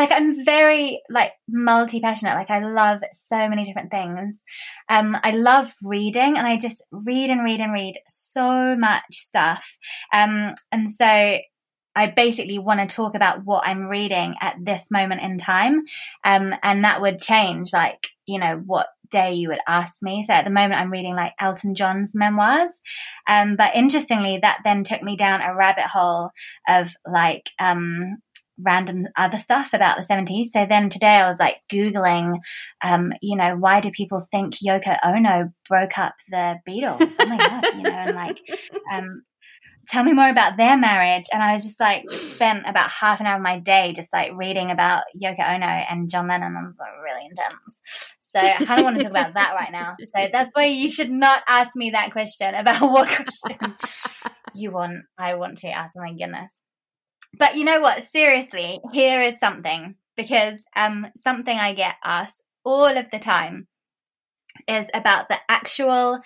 like 0.03 0.11
I'm 0.11 0.44
very 0.44 1.00
like 1.09 1.32
multi 1.48 2.00
passionate. 2.00 2.34
Like 2.34 2.50
I 2.50 2.59
love 2.59 3.03
so 3.14 3.48
many 3.48 3.62
different 3.62 3.92
things. 3.92 4.34
Um, 4.88 5.16
I 5.22 5.30
love 5.30 5.72
reading, 5.82 6.36
and 6.36 6.46
I 6.46 6.57
just 6.57 6.82
read 6.90 7.30
and 7.30 7.44
read 7.44 7.61
and 7.61 7.72
read 7.72 8.00
so 8.09 8.74
much 8.74 9.05
stuff. 9.11 9.78
Um, 10.12 10.55
and 10.72 10.90
so 10.90 11.05
I 11.94 12.07
basically 12.16 12.59
want 12.59 12.80
to 12.80 12.92
talk 12.92 13.14
about 13.14 13.44
what 13.44 13.64
I'm 13.64 13.84
reading 13.84 14.34
at 14.40 14.57
this 14.61 14.86
moment 14.90 15.20
in 15.20 15.38
time. 15.38 15.84
Um, 16.24 16.55
and 16.64 16.84
that 16.84 17.00
would 17.00 17.20
change, 17.20 17.72
like 17.72 18.09
you 18.26 18.40
know 18.40 18.61
what 18.66 18.88
day 19.09 19.34
you 19.34 19.50
would 19.50 19.61
ask 19.68 19.96
me. 20.03 20.24
So 20.26 20.32
at 20.32 20.44
the 20.44 20.50
moment, 20.50 20.80
I'm 20.80 20.90
reading 20.90 21.14
like 21.14 21.34
Elton 21.38 21.76
John's 21.76 22.12
memoirs. 22.12 22.80
Um, 23.28 23.55
but 23.55 23.76
interestingly, 23.76 24.40
that 24.42 24.62
then 24.64 24.82
took 24.82 25.03
me 25.03 25.14
down 25.14 25.42
a 25.42 25.55
rabbit 25.55 25.84
hole 25.84 26.30
of 26.66 26.92
like 27.07 27.50
um 27.61 28.16
random 28.62 29.08
other 29.16 29.38
stuff 29.38 29.72
about 29.72 29.96
the 29.96 30.02
70s. 30.02 30.46
So 30.52 30.66
then 30.68 30.88
today 30.88 31.16
I 31.16 31.28
was 31.28 31.38
like 31.38 31.56
Googling, 31.70 32.38
um, 32.82 33.12
you 33.20 33.36
know, 33.36 33.56
why 33.56 33.80
do 33.80 33.90
people 33.90 34.20
think 34.20 34.54
Yoko 34.54 34.96
Ono 35.04 35.52
broke 35.68 35.98
up 35.98 36.14
the 36.28 36.56
Beatles? 36.68 36.98
Something 36.98 37.38
like 37.38 37.38
that, 37.38 37.74
you 37.74 37.82
know, 37.82 37.90
and 37.90 38.16
like, 38.16 38.40
um, 38.92 39.22
tell 39.88 40.04
me 40.04 40.12
more 40.12 40.28
about 40.28 40.56
their 40.56 40.76
marriage. 40.76 41.24
And 41.32 41.42
I 41.42 41.54
was 41.54 41.64
just 41.64 41.80
like, 41.80 42.10
spent 42.10 42.64
about 42.66 42.90
half 42.90 43.20
an 43.20 43.26
hour 43.26 43.36
of 43.36 43.42
my 43.42 43.58
day 43.58 43.92
just 43.94 44.12
like 44.12 44.32
reading 44.34 44.70
about 44.70 45.04
Yoko 45.20 45.40
Ono 45.40 45.66
and 45.66 46.08
John 46.10 46.28
Lennon. 46.28 46.54
And 46.56 46.64
it 46.64 46.68
was 46.68 46.78
like 46.78 46.92
really 47.02 47.26
intense. 47.26 48.14
So 48.34 48.40
I 48.40 48.64
kind 48.64 48.80
of 48.80 48.84
want 48.84 48.96
to 48.96 49.04
talk 49.04 49.10
about 49.10 49.34
that 49.34 49.52
right 49.54 49.70
now. 49.70 49.96
So 50.00 50.28
that's 50.32 50.48
why 50.54 50.64
you 50.64 50.88
should 50.88 51.10
not 51.10 51.42
ask 51.46 51.76
me 51.76 51.90
that 51.90 52.12
question 52.12 52.54
about 52.54 52.80
what 52.80 53.08
question 53.08 53.58
you 54.54 54.70
want. 54.70 55.04
I 55.18 55.34
want 55.34 55.58
to 55.58 55.68
ask. 55.68 55.94
My 55.96 56.12
goodness. 56.12 56.50
But 57.39 57.57
you 57.57 57.64
know 57.64 57.80
what? 57.80 58.05
Seriously, 58.05 58.80
here 58.93 59.22
is 59.22 59.39
something 59.39 59.95
because 60.16 60.62
um, 60.76 61.07
something 61.16 61.59
I 61.59 61.74
get 61.74 61.95
asked 62.05 62.43
all 62.64 62.97
of 62.97 63.07
the 63.11 63.18
time 63.18 63.68
is 64.68 64.87
about 64.95 65.28
the 65.28 65.39
actual 65.49 66.20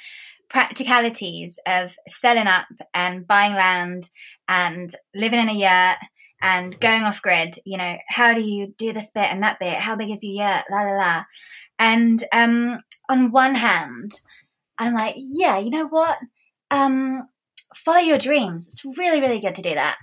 practicalities 0.49 1.59
of 1.67 1.97
selling 2.09 2.47
up 2.47 2.67
and 2.95 3.27
buying 3.27 3.55
land 3.55 4.11
and 4.49 4.91
living 5.15 5.41
in 5.41 5.49
a 5.49 5.55
yurt 5.55 5.99
and 6.41 6.79
going 6.81 7.05
off 7.05 7.23
grid. 7.23 7.59
You 7.65 7.79
know, 7.79 7.97
how 8.09 8.35
do 8.35 8.41
you 8.43 8.75
do 8.79 8.93
this 8.93 9.11
bit 9.15 9.31
and 9.31 9.43
that 9.43 9.59
bit? 9.59 9.79
How 9.79 9.97
big 9.97 10.11
is 10.11 10.23
your 10.23 10.47
yurt? 10.47 10.65
La 10.71 10.83
la 10.83 10.99
la. 10.99 11.25
And 11.79 12.23
um, 12.33 12.81
on 13.09 13.31
one 13.31 13.55
hand, 13.55 14.21
I'm 14.79 14.95
like, 14.95 15.15
yeah, 15.17 15.59
you 15.59 15.71
know 15.71 15.87
what? 15.87 16.19
Um, 16.71 17.29
follow 17.75 17.99
your 17.99 18.19
dreams. 18.19 18.69
It's 18.69 18.99
really, 18.99 19.21
really 19.21 19.41
good 19.41 19.55
to 19.57 19.63
do 19.63 19.75
that. 19.75 19.97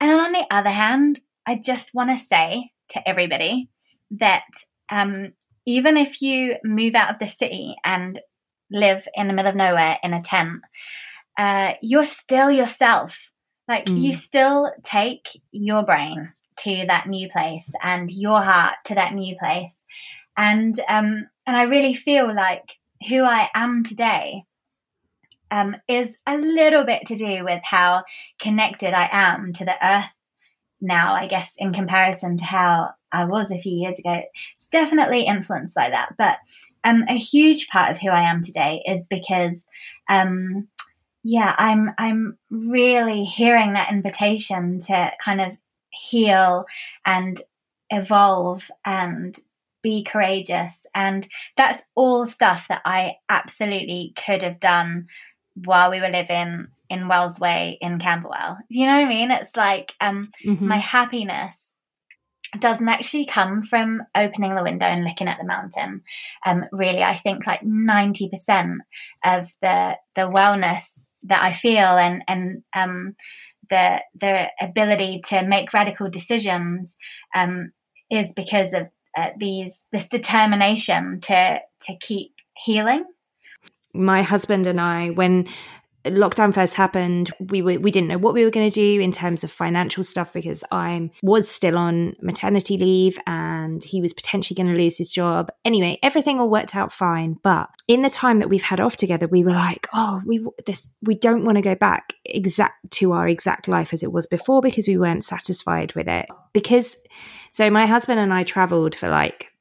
And 0.00 0.10
on 0.10 0.32
the 0.32 0.46
other 0.50 0.70
hand, 0.70 1.20
I 1.46 1.56
just 1.56 1.94
want 1.94 2.10
to 2.10 2.18
say 2.18 2.70
to 2.90 3.08
everybody 3.08 3.70
that 4.10 4.44
um, 4.90 5.32
even 5.66 5.96
if 5.96 6.22
you 6.22 6.56
move 6.64 6.94
out 6.94 7.10
of 7.10 7.18
the 7.18 7.28
city 7.28 7.74
and 7.84 8.18
live 8.70 9.06
in 9.14 9.26
the 9.26 9.32
middle 9.32 9.50
of 9.50 9.56
nowhere 9.56 9.98
in 10.02 10.12
a 10.12 10.22
tent, 10.22 10.60
uh, 11.38 11.74
you're 11.82 12.04
still 12.04 12.50
yourself. 12.50 13.30
Like 13.68 13.86
mm. 13.86 14.00
you 14.00 14.12
still 14.12 14.72
take 14.84 15.40
your 15.50 15.82
brain 15.82 16.32
to 16.60 16.84
that 16.88 17.08
new 17.08 17.28
place 17.28 17.70
and 17.82 18.10
your 18.10 18.42
heart 18.42 18.76
to 18.86 18.94
that 18.94 19.14
new 19.14 19.36
place. 19.38 19.82
And 20.36 20.78
um, 20.88 21.26
and 21.46 21.56
I 21.56 21.62
really 21.62 21.94
feel 21.94 22.34
like 22.34 22.74
who 23.08 23.22
I 23.22 23.48
am 23.54 23.84
today 23.84 24.44
um, 25.50 25.76
is 25.88 26.16
a 26.26 26.36
little 26.36 26.84
bit 26.84 27.06
to 27.06 27.16
do 27.16 27.44
with 27.44 27.62
how 27.64 28.04
connected 28.38 28.92
I 28.92 29.08
am 29.10 29.52
to 29.54 29.64
the 29.64 29.86
earth 29.86 30.10
now, 30.80 31.14
I 31.14 31.26
guess, 31.26 31.52
in 31.56 31.72
comparison 31.72 32.36
to 32.36 32.44
how 32.44 32.90
I 33.12 33.24
was 33.24 33.50
a 33.50 33.58
few 33.58 33.72
years 33.72 33.98
ago. 33.98 34.22
It's 34.56 34.68
definitely 34.70 35.22
influenced 35.22 35.74
by 35.74 35.90
that. 35.90 36.14
But 36.18 36.38
um, 36.84 37.04
a 37.08 37.18
huge 37.18 37.68
part 37.68 37.90
of 37.90 37.98
who 37.98 38.10
I 38.10 38.28
am 38.28 38.42
today 38.42 38.82
is 38.86 39.06
because, 39.06 39.66
um, 40.08 40.68
yeah, 41.24 41.54
I'm 41.58 41.90
I'm 41.98 42.38
really 42.50 43.24
hearing 43.24 43.72
that 43.72 43.90
invitation 43.90 44.78
to 44.80 45.12
kind 45.22 45.40
of 45.40 45.56
heal 45.90 46.66
and 47.04 47.40
evolve 47.90 48.70
and 48.84 49.36
be 49.82 50.02
courageous. 50.02 50.84
And 50.94 51.26
that's 51.56 51.82
all 51.94 52.26
stuff 52.26 52.68
that 52.68 52.82
I 52.84 53.16
absolutely 53.28 54.12
could 54.16 54.42
have 54.42 54.60
done 54.60 55.06
while 55.64 55.90
we 55.90 56.00
were 56.00 56.08
living 56.08 56.68
in 56.88 57.08
Wells 57.08 57.40
Way 57.40 57.78
in 57.80 57.98
Camberwell. 57.98 58.58
Do 58.70 58.78
you 58.78 58.86
know 58.86 58.94
what 58.94 59.06
I 59.06 59.08
mean? 59.08 59.30
It's 59.30 59.56
like 59.56 59.94
um, 60.00 60.30
mm-hmm. 60.44 60.66
my 60.66 60.76
happiness 60.76 61.68
doesn't 62.60 62.88
actually 62.88 63.26
come 63.26 63.62
from 63.62 64.02
opening 64.14 64.54
the 64.54 64.62
window 64.62 64.86
and 64.86 65.04
looking 65.04 65.28
at 65.28 65.38
the 65.38 65.44
mountain. 65.44 66.02
Um, 66.44 66.64
really, 66.72 67.02
I 67.02 67.16
think 67.16 67.46
like 67.46 67.62
ninety 67.62 68.28
percent 68.28 68.82
of 69.24 69.50
the 69.60 69.96
the 70.14 70.22
wellness 70.22 71.06
that 71.24 71.42
I 71.42 71.52
feel 71.52 71.80
and 71.80 72.22
and 72.28 72.62
um, 72.74 73.16
the 73.68 74.00
the 74.18 74.48
ability 74.60 75.22
to 75.28 75.44
make 75.44 75.72
radical 75.72 76.08
decisions 76.08 76.96
um, 77.34 77.72
is 78.10 78.32
because 78.34 78.72
of 78.72 78.88
uh, 79.16 79.30
these 79.38 79.84
this 79.92 80.08
determination 80.08 81.20
to 81.22 81.60
to 81.82 81.96
keep 82.00 82.34
healing 82.56 83.04
my 83.96 84.22
husband 84.22 84.66
and 84.66 84.80
I, 84.80 85.10
when 85.10 85.46
lockdown 86.10 86.54
first 86.54 86.74
happened, 86.74 87.30
we 87.50 87.62
were 87.62 87.78
we 87.78 87.90
didn't 87.90 88.08
know 88.08 88.18
what 88.18 88.34
we 88.34 88.44
were 88.44 88.50
going 88.50 88.70
to 88.70 88.74
do 88.74 89.00
in 89.00 89.12
terms 89.12 89.44
of 89.44 89.50
financial 89.50 90.04
stuff 90.04 90.32
because 90.32 90.64
I 90.70 91.10
was 91.22 91.48
still 91.48 91.76
on 91.76 92.14
maternity 92.22 92.76
leave 92.78 93.18
and 93.26 93.82
he 93.82 94.00
was 94.00 94.12
potentially 94.12 94.54
going 94.54 94.74
to 94.74 94.80
lose 94.80 94.96
his 94.96 95.10
job. 95.10 95.50
Anyway, 95.64 95.98
everything 96.02 96.40
all 96.40 96.50
worked 96.50 96.76
out 96.76 96.92
fine, 96.92 97.36
but 97.42 97.68
in 97.88 98.02
the 98.02 98.10
time 98.10 98.38
that 98.40 98.48
we've 98.48 98.62
had 98.62 98.80
off 98.80 98.96
together, 98.96 99.26
we 99.26 99.44
were 99.44 99.52
like, 99.52 99.88
oh, 99.92 100.22
we 100.24 100.44
this 100.66 100.94
we 101.02 101.14
don't 101.14 101.44
want 101.44 101.56
to 101.56 101.62
go 101.62 101.74
back 101.74 102.12
exact 102.24 102.90
to 102.92 103.12
our 103.12 103.28
exact 103.28 103.68
life 103.68 103.92
as 103.92 104.02
it 104.02 104.12
was 104.12 104.26
before 104.26 104.60
because 104.60 104.88
we 104.88 104.98
weren't 104.98 105.24
satisfied 105.24 105.94
with 105.94 106.08
it. 106.08 106.26
Because 106.52 106.96
so 107.50 107.70
my 107.70 107.86
husband 107.86 108.20
and 108.20 108.32
I 108.32 108.44
traveled 108.44 108.94
for 108.94 109.08
like 109.08 109.52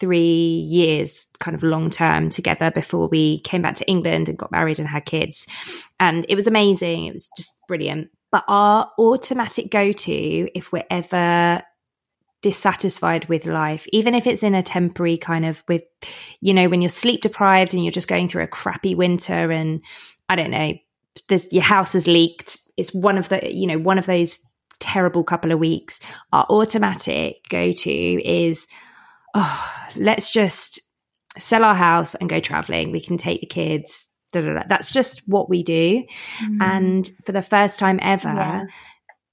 three 0.00 0.64
years 0.66 1.26
kind 1.38 1.54
of 1.54 1.62
long 1.62 1.90
term 1.90 2.30
together 2.30 2.70
before 2.70 3.06
we 3.08 3.40
came 3.40 3.62
back 3.62 3.76
to 3.76 3.88
England 3.88 4.28
and 4.28 4.38
got 4.38 4.50
married 4.50 4.78
and 4.78 4.88
had 4.88 5.04
kids. 5.04 5.46
And 6.00 6.26
it 6.28 6.34
was 6.34 6.46
amazing. 6.46 7.04
It 7.04 7.12
was 7.12 7.28
just 7.36 7.56
brilliant. 7.68 8.10
But 8.32 8.44
our 8.48 8.90
automatic 8.98 9.70
go 9.70 9.92
to, 9.92 10.58
if 10.58 10.72
we're 10.72 10.84
ever 10.90 11.62
dissatisfied 12.42 13.28
with 13.28 13.44
life, 13.44 13.86
even 13.92 14.14
if 14.14 14.26
it's 14.26 14.42
in 14.42 14.54
a 14.54 14.62
temporary 14.62 15.18
kind 15.18 15.44
of 15.44 15.62
with, 15.68 15.82
you 16.40 16.54
know, 16.54 16.68
when 16.68 16.80
you're 16.80 16.88
sleep 16.88 17.20
deprived 17.20 17.74
and 17.74 17.84
you're 17.84 17.92
just 17.92 18.08
going 18.08 18.28
through 18.28 18.44
a 18.44 18.48
crappy 18.48 18.94
winter 18.94 19.50
and 19.50 19.84
I 20.28 20.36
don't 20.36 20.50
know, 20.50 20.72
your 21.50 21.62
house 21.62 21.92
has 21.92 22.06
leaked. 22.06 22.58
It's 22.76 22.94
one 22.94 23.18
of 23.18 23.28
the, 23.28 23.54
you 23.54 23.66
know, 23.66 23.78
one 23.78 23.98
of 23.98 24.06
those 24.06 24.40
terrible 24.78 25.22
couple 25.22 25.52
of 25.52 25.58
weeks, 25.58 26.00
our 26.32 26.46
automatic 26.48 27.46
go 27.50 27.72
to 27.72 27.90
is, 27.90 28.66
oh, 29.34 29.72
let's 29.96 30.30
just 30.30 30.80
sell 31.38 31.64
our 31.64 31.74
house 31.74 32.14
and 32.14 32.28
go 32.28 32.40
traveling. 32.40 32.90
We 32.90 33.00
can 33.00 33.16
take 33.16 33.40
the 33.40 33.46
kids. 33.46 34.08
Da, 34.32 34.40
da, 34.42 34.54
da. 34.54 34.62
That's 34.68 34.90
just 34.90 35.22
what 35.26 35.48
we 35.48 35.62
do. 35.62 36.04
Mm. 36.42 36.58
And 36.60 37.10
for 37.24 37.32
the 37.32 37.42
first 37.42 37.78
time 37.78 37.98
ever, 38.02 38.28
yeah. 38.28 38.66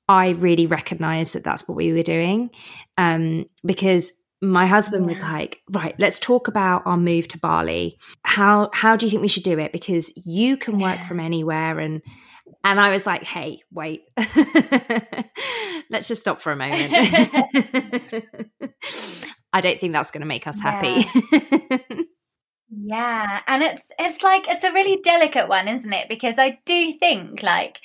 I 0.07 0.29
really 0.29 0.65
recognized 0.65 1.33
that 1.33 1.43
that's 1.43 1.67
what 1.67 1.75
we 1.75 1.93
were 1.93 2.03
doing. 2.03 2.49
Um, 2.97 3.45
because 3.65 4.13
my 4.41 4.65
husband 4.65 5.05
was 5.05 5.21
like, 5.21 5.61
right, 5.71 5.95
let's 5.99 6.19
talk 6.19 6.47
about 6.47 6.83
our 6.85 6.97
move 6.97 7.27
to 7.29 7.39
Bali. 7.39 7.97
How 8.23 8.69
how 8.73 8.95
do 8.95 9.05
you 9.05 9.09
think 9.09 9.21
we 9.21 9.27
should 9.27 9.43
do 9.43 9.59
it? 9.59 9.71
Because 9.71 10.13
you 10.25 10.57
can 10.57 10.79
work 10.79 11.03
from 11.03 11.19
anywhere 11.19 11.79
and 11.79 12.01
and 12.63 12.79
I 12.79 12.89
was 12.89 13.05
like, 13.05 13.23
hey, 13.23 13.59
wait. 13.71 14.03
let's 15.89 16.07
just 16.07 16.21
stop 16.21 16.41
for 16.41 16.51
a 16.51 16.55
moment. 16.55 16.93
I 19.57 19.61
don't 19.61 19.79
think 19.79 19.93
that's 19.93 20.11
going 20.11 20.21
to 20.21 20.27
make 20.27 20.45
us 20.45 20.59
happy. 20.59 21.03
Yeah. 21.31 21.77
yeah. 22.69 23.39
And 23.47 23.63
it's 23.63 23.81
it's 23.97 24.21
like 24.21 24.47
it's 24.47 24.63
a 24.63 24.71
really 24.71 25.01
delicate 25.03 25.49
one, 25.49 25.67
isn't 25.67 25.91
it? 25.91 26.09
Because 26.09 26.35
I 26.37 26.59
do 26.63 26.93
think 26.93 27.41
like 27.41 27.79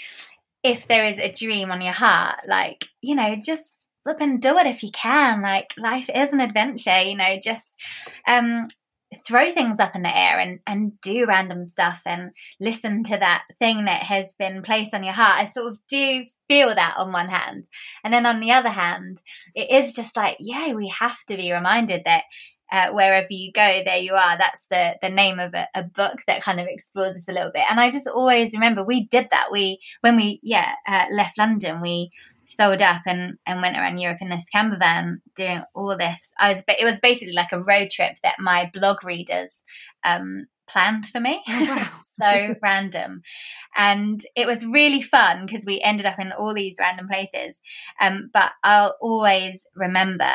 if 0.62 0.87
there 0.87 1.07
is 1.07 1.18
a 1.18 1.33
dream 1.33 1.73
on 1.73 1.81
your 1.81 1.95
heart, 1.95 2.41
like, 2.47 2.85
you 3.01 3.14
know, 3.14 3.37
just 3.43 3.64
flip 4.05 4.18
and 4.20 4.43
do 4.43 4.59
it 4.59 4.66
if 4.66 4.83
you 4.83 4.91
can. 4.91 5.41
Like 5.41 5.73
life 5.79 6.11
is 6.14 6.35
an 6.35 6.41
adventure, 6.41 7.01
you 7.01 7.16
know, 7.16 7.39
just 7.43 7.75
um 8.29 8.66
throw 9.26 9.52
things 9.52 9.80
up 9.80 9.94
in 9.94 10.02
the 10.02 10.16
air 10.16 10.38
and, 10.38 10.60
and 10.66 11.00
do 11.00 11.26
random 11.26 11.66
stuff 11.66 12.02
and 12.06 12.30
listen 12.60 13.02
to 13.04 13.16
that 13.18 13.44
thing 13.58 13.84
that 13.84 14.04
has 14.04 14.34
been 14.38 14.62
placed 14.62 14.94
on 14.94 15.04
your 15.04 15.12
heart. 15.12 15.40
I 15.40 15.44
sort 15.46 15.70
of 15.70 15.78
do 15.88 16.24
feel 16.48 16.74
that 16.74 16.94
on 16.96 17.12
one 17.12 17.28
hand. 17.28 17.68
And 18.04 18.12
then 18.12 18.26
on 18.26 18.40
the 18.40 18.52
other 18.52 18.70
hand, 18.70 19.18
it 19.54 19.70
is 19.70 19.92
just 19.92 20.16
like, 20.16 20.36
yeah, 20.38 20.72
we 20.72 20.88
have 20.88 21.18
to 21.28 21.36
be 21.36 21.52
reminded 21.52 22.02
that 22.04 22.24
uh, 22.72 22.90
wherever 22.90 23.26
you 23.28 23.52
go, 23.52 23.82
there 23.84 23.98
you 23.98 24.14
are. 24.14 24.38
That's 24.38 24.64
the 24.70 24.94
the 25.02 25.10
name 25.10 25.38
of 25.38 25.52
a, 25.52 25.68
a, 25.74 25.82
book 25.82 26.20
that 26.26 26.42
kind 26.42 26.58
of 26.58 26.66
explores 26.66 27.12
this 27.12 27.28
a 27.28 27.32
little 27.32 27.52
bit. 27.52 27.64
And 27.70 27.78
I 27.78 27.90
just 27.90 28.06
always 28.06 28.54
remember 28.54 28.82
we 28.82 29.04
did 29.08 29.28
that. 29.30 29.52
We 29.52 29.78
when 30.00 30.16
we 30.16 30.40
yeah 30.42 30.72
uh, 30.88 31.04
left 31.12 31.36
London, 31.36 31.82
we 31.82 32.10
sold 32.57 32.82
up 32.82 33.03
and 33.07 33.38
and 33.46 33.61
went 33.61 33.76
around 33.76 33.98
Europe 33.98 34.18
in 34.20 34.28
this 34.28 34.48
camper 34.50 34.76
van 34.78 35.22
doing 35.36 35.62
all 35.74 35.96
this. 35.96 36.32
I 36.38 36.53
was 36.53 36.62
it 36.68 36.84
was 36.84 37.00
basically 37.00 37.34
like 37.34 37.53
a 37.53 37.62
road 37.62 37.90
trip 37.90 38.16
that 38.22 38.36
my 38.38 38.70
blog 38.72 39.05
readers 39.05 39.50
um, 40.05 40.46
planned 40.68 41.07
for 41.07 41.20
me. 41.20 41.42
Oh, 41.48 41.64
wow. 41.76 41.90
so 42.20 42.55
random. 42.62 43.22
And 43.76 44.20
it 44.36 44.46
was 44.46 44.66
really 44.66 45.03
fun 45.03 45.46
because 45.46 45.64
we 45.66 45.80
ended 45.80 46.07
up 46.07 46.18
in 46.18 46.32
all 46.32 46.55
these 46.55 46.76
random 46.78 47.09
places. 47.09 47.61
Um, 48.00 48.30
but 48.32 48.53
I'll 48.62 48.96
always 49.00 49.66
remember, 49.74 50.30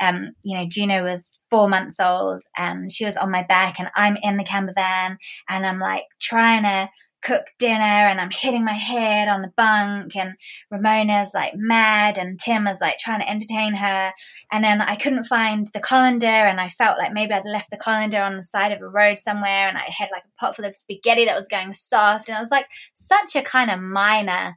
um, 0.00 0.32
you 0.42 0.56
know, 0.56 0.66
Juno 0.68 1.04
was 1.04 1.28
four 1.50 1.68
months 1.68 1.96
old 2.00 2.42
and 2.56 2.90
she 2.90 3.04
was 3.04 3.16
on 3.16 3.30
my 3.30 3.42
back 3.42 3.78
and 3.78 3.88
I'm 3.96 4.16
in 4.22 4.36
the 4.36 4.44
camper 4.44 4.72
van 4.74 5.18
and 5.48 5.66
I'm 5.66 5.78
like 5.78 6.04
trying 6.20 6.62
to 6.62 6.88
cook 7.22 7.46
dinner 7.58 7.82
and 7.82 8.20
I'm 8.20 8.30
hitting 8.30 8.64
my 8.64 8.74
head 8.74 9.28
on 9.28 9.42
the 9.42 9.52
bunk 9.56 10.16
and 10.16 10.34
Ramona's 10.70 11.30
like 11.34 11.52
mad 11.54 12.18
and 12.18 12.38
Tim 12.38 12.66
is 12.66 12.80
like 12.80 12.98
trying 12.98 13.20
to 13.20 13.28
entertain 13.28 13.74
her. 13.74 14.12
And 14.50 14.64
then 14.64 14.80
I 14.80 14.96
couldn't 14.96 15.24
find 15.24 15.66
the 15.72 15.80
colander 15.80 16.26
and 16.26 16.60
I 16.60 16.68
felt 16.68 16.98
like 16.98 17.12
maybe 17.12 17.32
I'd 17.32 17.44
left 17.44 17.70
the 17.70 17.76
colander 17.76 18.22
on 18.22 18.36
the 18.36 18.42
side 18.42 18.72
of 18.72 18.80
a 18.80 18.88
road 18.88 19.18
somewhere 19.18 19.68
and 19.68 19.76
I 19.76 19.90
had 19.96 20.08
like 20.12 20.24
a 20.24 20.40
pot 20.40 20.56
full 20.56 20.64
of 20.64 20.74
spaghetti 20.74 21.24
that 21.26 21.36
was 21.36 21.48
going 21.48 21.74
soft. 21.74 22.28
And 22.28 22.36
I 22.36 22.40
was 22.40 22.50
like 22.50 22.66
such 22.94 23.36
a 23.36 23.42
kind 23.42 23.70
of 23.70 23.80
minor, 23.80 24.56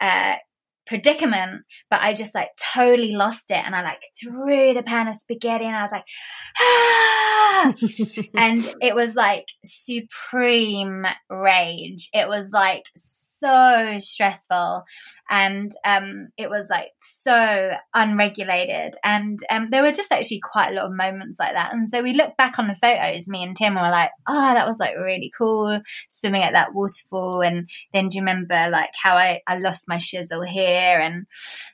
uh, 0.00 0.36
predicament, 0.88 1.64
but 1.90 2.00
I 2.00 2.14
just 2.14 2.34
like 2.34 2.48
totally 2.74 3.12
lost 3.12 3.50
it. 3.50 3.62
And 3.64 3.76
I 3.76 3.82
like 3.82 4.02
threw 4.20 4.74
the 4.74 4.82
pan 4.82 5.06
of 5.06 5.16
spaghetti 5.16 5.66
and 5.66 5.76
I 5.76 5.82
was 5.82 5.92
like, 5.92 6.06
ah! 6.60 7.74
and 8.36 8.58
it 8.80 8.94
was 8.94 9.14
like 9.14 9.46
supreme 9.64 11.06
rage. 11.30 12.08
It 12.12 12.26
was 12.26 12.50
like 12.52 12.84
so 12.96 13.98
stressful 14.00 14.82
and 15.30 15.70
um, 15.84 16.28
it 16.38 16.48
was 16.48 16.68
like 16.70 16.88
so 17.00 17.70
unregulated. 17.94 18.94
And 19.04 19.38
um, 19.50 19.68
there 19.70 19.82
were 19.82 19.92
just 19.92 20.10
actually 20.10 20.40
quite 20.40 20.70
a 20.70 20.74
lot 20.74 20.86
of 20.86 20.92
moments 20.92 21.38
like 21.38 21.54
that. 21.54 21.72
And 21.72 21.86
so 21.86 22.02
we 22.02 22.14
look 22.14 22.36
back 22.36 22.58
on 22.58 22.66
the 22.66 22.74
photos 22.74 23.28
me 23.28 23.42
and 23.42 23.56
tim 23.56 23.74
were 23.74 23.80
like 23.80 24.10
oh 24.28 24.54
that 24.54 24.66
was 24.66 24.78
like 24.78 24.96
really 24.96 25.30
cool 25.36 25.80
swimming 26.10 26.42
at 26.42 26.54
that 26.54 26.74
waterfall. 26.74 27.42
And 27.42 27.68
then 27.92 28.08
do 28.08 28.16
you 28.16 28.22
remember 28.22 28.68
like 28.70 28.90
how 29.00 29.16
i, 29.16 29.40
I 29.46 29.58
lost 29.58 29.84
my 29.86 29.96
shizzle 29.96 30.46
here 30.46 30.98
and 30.98 31.26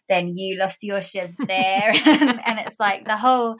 then 0.09 0.29
you 0.29 0.59
lost 0.59 0.83
your 0.83 1.03
shiz 1.03 1.35
there? 1.47 1.93
And, 2.25 2.41
and 2.47 2.59
it's 2.61 2.79
like 2.79 3.05
the 3.05 3.17
whole 3.17 3.57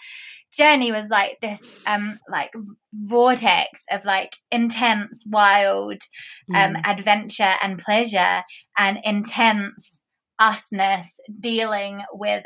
journey 0.53 0.93
was 0.93 1.09
like 1.09 1.39
this 1.43 1.83
um 1.87 2.19
like 2.31 2.51
vortex 2.93 3.83
of 3.91 4.05
like 4.05 4.37
intense 4.53 5.25
wild 5.27 6.01
um 6.55 6.75
mm. 6.75 6.81
adventure 6.87 7.55
and 7.61 7.79
pleasure 7.79 8.43
intense 9.05 9.99
usness 10.41 11.07
dealing 11.41 12.03
with 12.13 12.45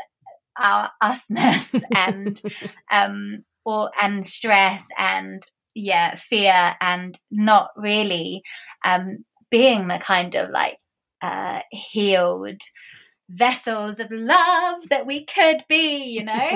our 0.58 0.90
usness 1.02 1.80
and 1.94 2.40
um 2.90 3.44
or 3.64 3.90
and 4.00 4.26
stress 4.26 4.86
and 4.98 5.42
yeah 5.74 6.14
fear 6.16 6.76
and 6.80 7.18
not 7.30 7.70
really 7.76 8.42
um 8.84 9.24
being 9.50 9.86
the 9.86 9.98
kind 9.98 10.34
of 10.34 10.50
like 10.50 10.76
uh 11.22 11.60
healed 11.70 12.60
vessels 13.28 14.00
of 14.00 14.10
love 14.10 14.88
that 14.88 15.06
we 15.06 15.24
could 15.24 15.64
be, 15.68 16.04
you 16.04 16.24
know? 16.24 16.32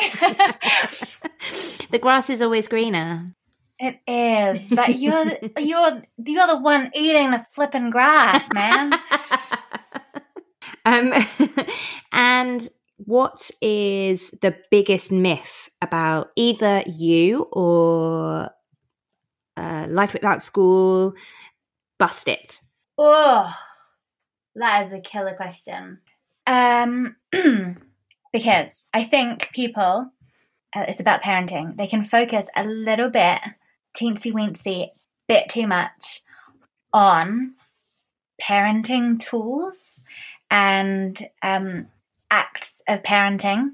the 1.91 1.99
grass 2.01 2.31
is 2.31 2.41
always 2.43 2.69
greener. 2.69 3.35
It 3.79 3.99
is, 4.07 4.63
but 4.71 5.01
you're 5.01 5.27
you're 5.59 6.03
you're 6.25 6.47
the 6.47 6.59
one 6.61 6.93
eating 6.95 7.33
the 7.33 7.45
flipping 7.51 7.91
grass, 7.91 8.47
man. 8.53 8.93
um, 10.85 11.13
and 12.13 12.69
what 12.97 13.51
is 13.61 14.31
the 14.43 14.57
biggest 14.71 15.11
myth 15.13 15.69
about 15.81 16.31
either 16.37 16.83
you 16.87 17.49
or 17.53 18.51
uh, 19.57 19.87
life 19.89 20.13
without 20.13 20.43
school? 20.43 21.15
Bust 21.99 22.29
it. 22.29 22.61
Oh, 22.99 23.51
that 24.55 24.87
is 24.87 24.93
a 24.93 25.01
killer 25.01 25.35
question. 25.35 26.01
Um, 26.47 27.17
because 28.33 28.87
I 28.93 29.05
think 29.05 29.51
people, 29.53 30.13
uh, 30.75 30.85
it's 30.89 31.01
about 31.01 31.23
parenting, 31.23 31.77
they 31.77 31.87
can 31.87 32.05
focus 32.05 32.49
a 32.57 32.65
little 32.65 33.11
bit, 33.11 33.39
teensy 33.97 34.33
weensy, 34.33 34.89
bit 35.29 35.49
too 35.49 35.67
much 35.67 36.23
on 36.93 37.55
parenting 38.41 39.19
tools 39.21 40.01
and 40.53 41.19
um, 41.43 41.87
acts 42.31 42.83
of 42.87 43.03
parenting 43.03 43.71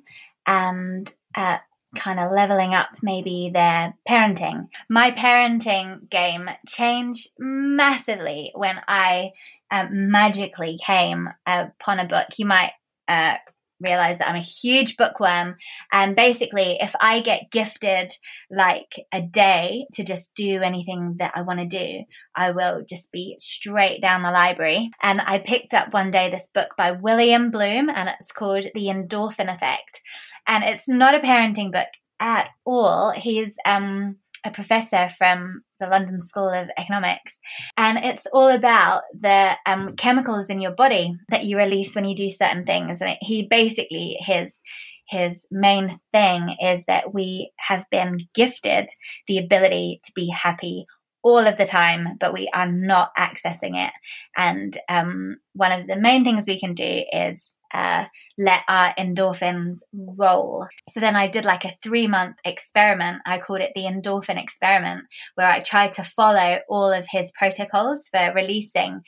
and 0.46 1.12
uh, 1.34 1.58
kind 1.96 2.20
of 2.20 2.30
leveling 2.30 2.72
up 2.72 2.90
maybe 3.02 3.50
their 3.52 3.94
parenting. 4.08 4.68
My 4.88 5.10
parenting 5.10 6.08
game 6.08 6.48
changed 6.68 7.30
massively 7.36 8.52
when 8.54 8.80
I 8.86 9.32
um, 9.72 10.10
magically 10.10 10.78
came 10.84 11.28
upon 11.44 11.98
a 11.98 12.06
book. 12.06 12.28
You 12.38 12.46
might 12.46 12.72
uh, 13.08 13.38
realize 13.80 14.18
that 14.18 14.28
I'm 14.28 14.36
a 14.36 14.40
huge 14.40 14.96
bookworm. 14.96 15.56
And 15.92 16.16
basically, 16.16 16.78
if 16.80 16.94
I 17.00 17.20
get 17.20 17.50
gifted 17.50 18.12
like 18.50 18.94
a 19.12 19.20
day 19.20 19.86
to 19.94 20.04
just 20.04 20.34
do 20.34 20.62
anything 20.62 21.16
that 21.18 21.32
I 21.34 21.42
want 21.42 21.60
to 21.60 21.66
do, 21.66 22.04
I 22.34 22.50
will 22.50 22.84
just 22.88 23.10
be 23.12 23.36
straight 23.38 24.00
down 24.00 24.22
the 24.22 24.30
library. 24.30 24.90
And 25.02 25.20
I 25.20 25.38
picked 25.38 25.74
up 25.74 25.92
one 25.92 26.10
day 26.10 26.30
this 26.30 26.48
book 26.52 26.70
by 26.76 26.92
William 26.92 27.50
Bloom, 27.50 27.88
and 27.88 28.08
it's 28.08 28.32
called 28.32 28.66
The 28.74 28.86
Endorphin 28.86 29.52
Effect. 29.52 30.00
And 30.46 30.64
it's 30.64 30.88
not 30.88 31.14
a 31.14 31.20
parenting 31.20 31.72
book 31.72 31.88
at 32.20 32.48
all. 32.64 33.12
He's 33.12 33.56
um 33.64 34.16
a 34.44 34.50
professor 34.50 35.08
from 35.18 35.62
the 35.80 35.86
London 35.86 36.20
School 36.20 36.48
of 36.48 36.68
Economics. 36.76 37.38
And 37.76 37.98
it's 37.98 38.26
all 38.32 38.48
about 38.48 39.02
the 39.14 39.56
um, 39.66 39.96
chemicals 39.96 40.46
in 40.46 40.60
your 40.60 40.72
body 40.72 41.16
that 41.28 41.44
you 41.44 41.56
release 41.56 41.94
when 41.94 42.04
you 42.04 42.14
do 42.14 42.30
certain 42.30 42.64
things. 42.64 43.00
And 43.00 43.10
it, 43.10 43.18
he 43.20 43.42
basically, 43.42 44.16
his, 44.20 44.60
his 45.08 45.46
main 45.50 45.98
thing 46.12 46.56
is 46.60 46.84
that 46.86 47.14
we 47.14 47.52
have 47.58 47.84
been 47.90 48.28
gifted 48.34 48.88
the 49.26 49.38
ability 49.38 50.00
to 50.06 50.12
be 50.14 50.28
happy 50.28 50.86
all 51.22 51.46
of 51.46 51.58
the 51.58 51.66
time, 51.66 52.16
but 52.20 52.32
we 52.32 52.48
are 52.54 52.70
not 52.70 53.10
accessing 53.18 53.76
it. 53.76 53.92
And 54.36 54.76
um, 54.88 55.38
one 55.54 55.72
of 55.72 55.86
the 55.86 55.96
main 55.96 56.24
things 56.24 56.44
we 56.46 56.60
can 56.60 56.74
do 56.74 57.02
is 57.12 57.46
uh, 57.72 58.04
let 58.38 58.60
our 58.68 58.94
endorphins 58.98 59.78
roll. 59.92 60.66
So 60.88 61.00
then 61.00 61.16
I 61.16 61.28
did 61.28 61.44
like 61.44 61.64
a 61.64 61.76
three 61.82 62.06
month 62.06 62.36
experiment. 62.44 63.22
I 63.26 63.38
called 63.38 63.60
it 63.60 63.72
the 63.74 63.84
endorphin 63.84 64.42
experiment, 64.42 65.04
where 65.34 65.50
I 65.50 65.60
tried 65.60 65.92
to 65.94 66.04
follow 66.04 66.58
all 66.68 66.92
of 66.92 67.06
his 67.10 67.32
protocols 67.36 68.08
for 68.12 68.32
releasing 68.34 69.02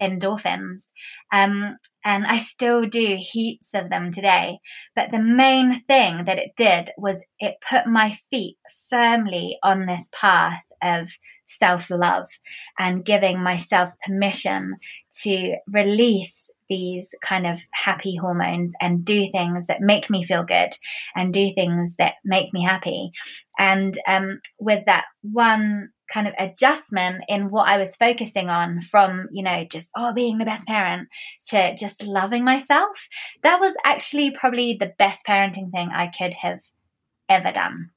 endorphins. 0.00 0.86
Um, 1.32 1.76
and 2.04 2.26
I 2.26 2.38
still 2.38 2.86
do 2.86 3.18
heaps 3.20 3.74
of 3.74 3.90
them 3.90 4.10
today. 4.10 4.58
But 4.96 5.10
the 5.10 5.22
main 5.22 5.82
thing 5.84 6.24
that 6.26 6.38
it 6.38 6.52
did 6.56 6.90
was 6.96 7.24
it 7.38 7.56
put 7.68 7.86
my 7.86 8.16
feet 8.30 8.56
firmly 8.88 9.58
on 9.62 9.86
this 9.86 10.08
path 10.18 10.62
of 10.82 11.10
self 11.46 11.90
love 11.90 12.28
and 12.78 13.04
giving 13.04 13.42
myself 13.42 13.90
permission 14.04 14.76
to 15.22 15.56
release 15.66 16.48
these 16.70 17.08
kind 17.20 17.46
of 17.46 17.60
happy 17.72 18.16
hormones 18.16 18.72
and 18.80 19.04
do 19.04 19.28
things 19.30 19.66
that 19.66 19.82
make 19.82 20.08
me 20.08 20.24
feel 20.24 20.44
good 20.44 20.70
and 21.14 21.34
do 21.34 21.52
things 21.52 21.96
that 21.98 22.14
make 22.24 22.54
me 22.54 22.64
happy. 22.64 23.10
And 23.58 23.98
um, 24.06 24.40
with 24.58 24.86
that 24.86 25.04
one 25.20 25.90
kind 26.10 26.26
of 26.26 26.34
adjustment 26.38 27.22
in 27.28 27.50
what 27.50 27.68
I 27.68 27.76
was 27.76 27.96
focusing 27.96 28.48
on 28.48 28.80
from, 28.80 29.28
you 29.30 29.42
know, 29.42 29.64
just, 29.70 29.90
oh, 29.96 30.12
being 30.12 30.38
the 30.38 30.44
best 30.44 30.66
parent 30.66 31.08
to 31.48 31.74
just 31.76 32.02
loving 32.02 32.44
myself, 32.44 33.08
that 33.42 33.60
was 33.60 33.74
actually 33.84 34.30
probably 34.30 34.76
the 34.78 34.92
best 34.98 35.26
parenting 35.28 35.70
thing 35.70 35.90
I 35.92 36.06
could 36.06 36.34
have 36.34 36.60
ever 37.28 37.52
done. 37.52 37.90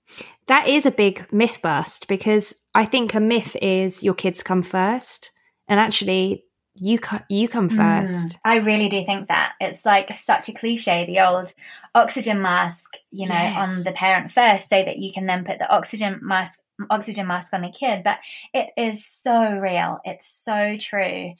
That 0.47 0.67
is 0.67 0.85
a 0.85 0.91
big 0.91 1.31
myth 1.33 1.61
bust 1.61 2.07
because 2.07 2.65
I 2.75 2.85
think 2.85 3.13
a 3.13 3.19
myth 3.19 3.55
is 3.61 4.03
your 4.03 4.13
kids 4.13 4.43
come 4.43 4.61
first. 4.61 5.31
And 5.67 5.79
actually, 5.79 6.45
you 6.75 6.97
you 7.29 7.47
come 7.47 7.69
mm. 7.69 7.75
first. 7.75 8.27
Mm, 8.27 8.39
I 8.45 8.55
really 8.57 8.89
do 8.89 9.05
think 9.05 9.27
that 9.27 9.53
it's 9.59 9.85
like 9.85 10.17
such 10.17 10.49
a 10.49 10.53
cliche, 10.53 11.05
the 11.05 11.19
old 11.19 11.53
oxygen 11.93 12.41
mask, 12.41 12.97
you 13.11 13.27
know, 13.27 13.33
yes. 13.33 13.77
on 13.77 13.83
the 13.83 13.91
parent 13.91 14.31
first, 14.31 14.69
so 14.69 14.83
that 14.83 14.97
you 14.97 15.13
can 15.13 15.25
then 15.27 15.45
put 15.45 15.59
the 15.59 15.69
oxygen 15.69 16.19
mask 16.21 16.59
oxygen 16.89 17.27
mask 17.27 17.53
on 17.53 17.61
the 17.61 17.71
kid. 17.71 18.03
But 18.03 18.17
it 18.53 18.69
is 18.77 19.05
so 19.05 19.51
real. 19.51 19.99
It's 20.03 20.31
so 20.43 20.75
true, 20.79 21.33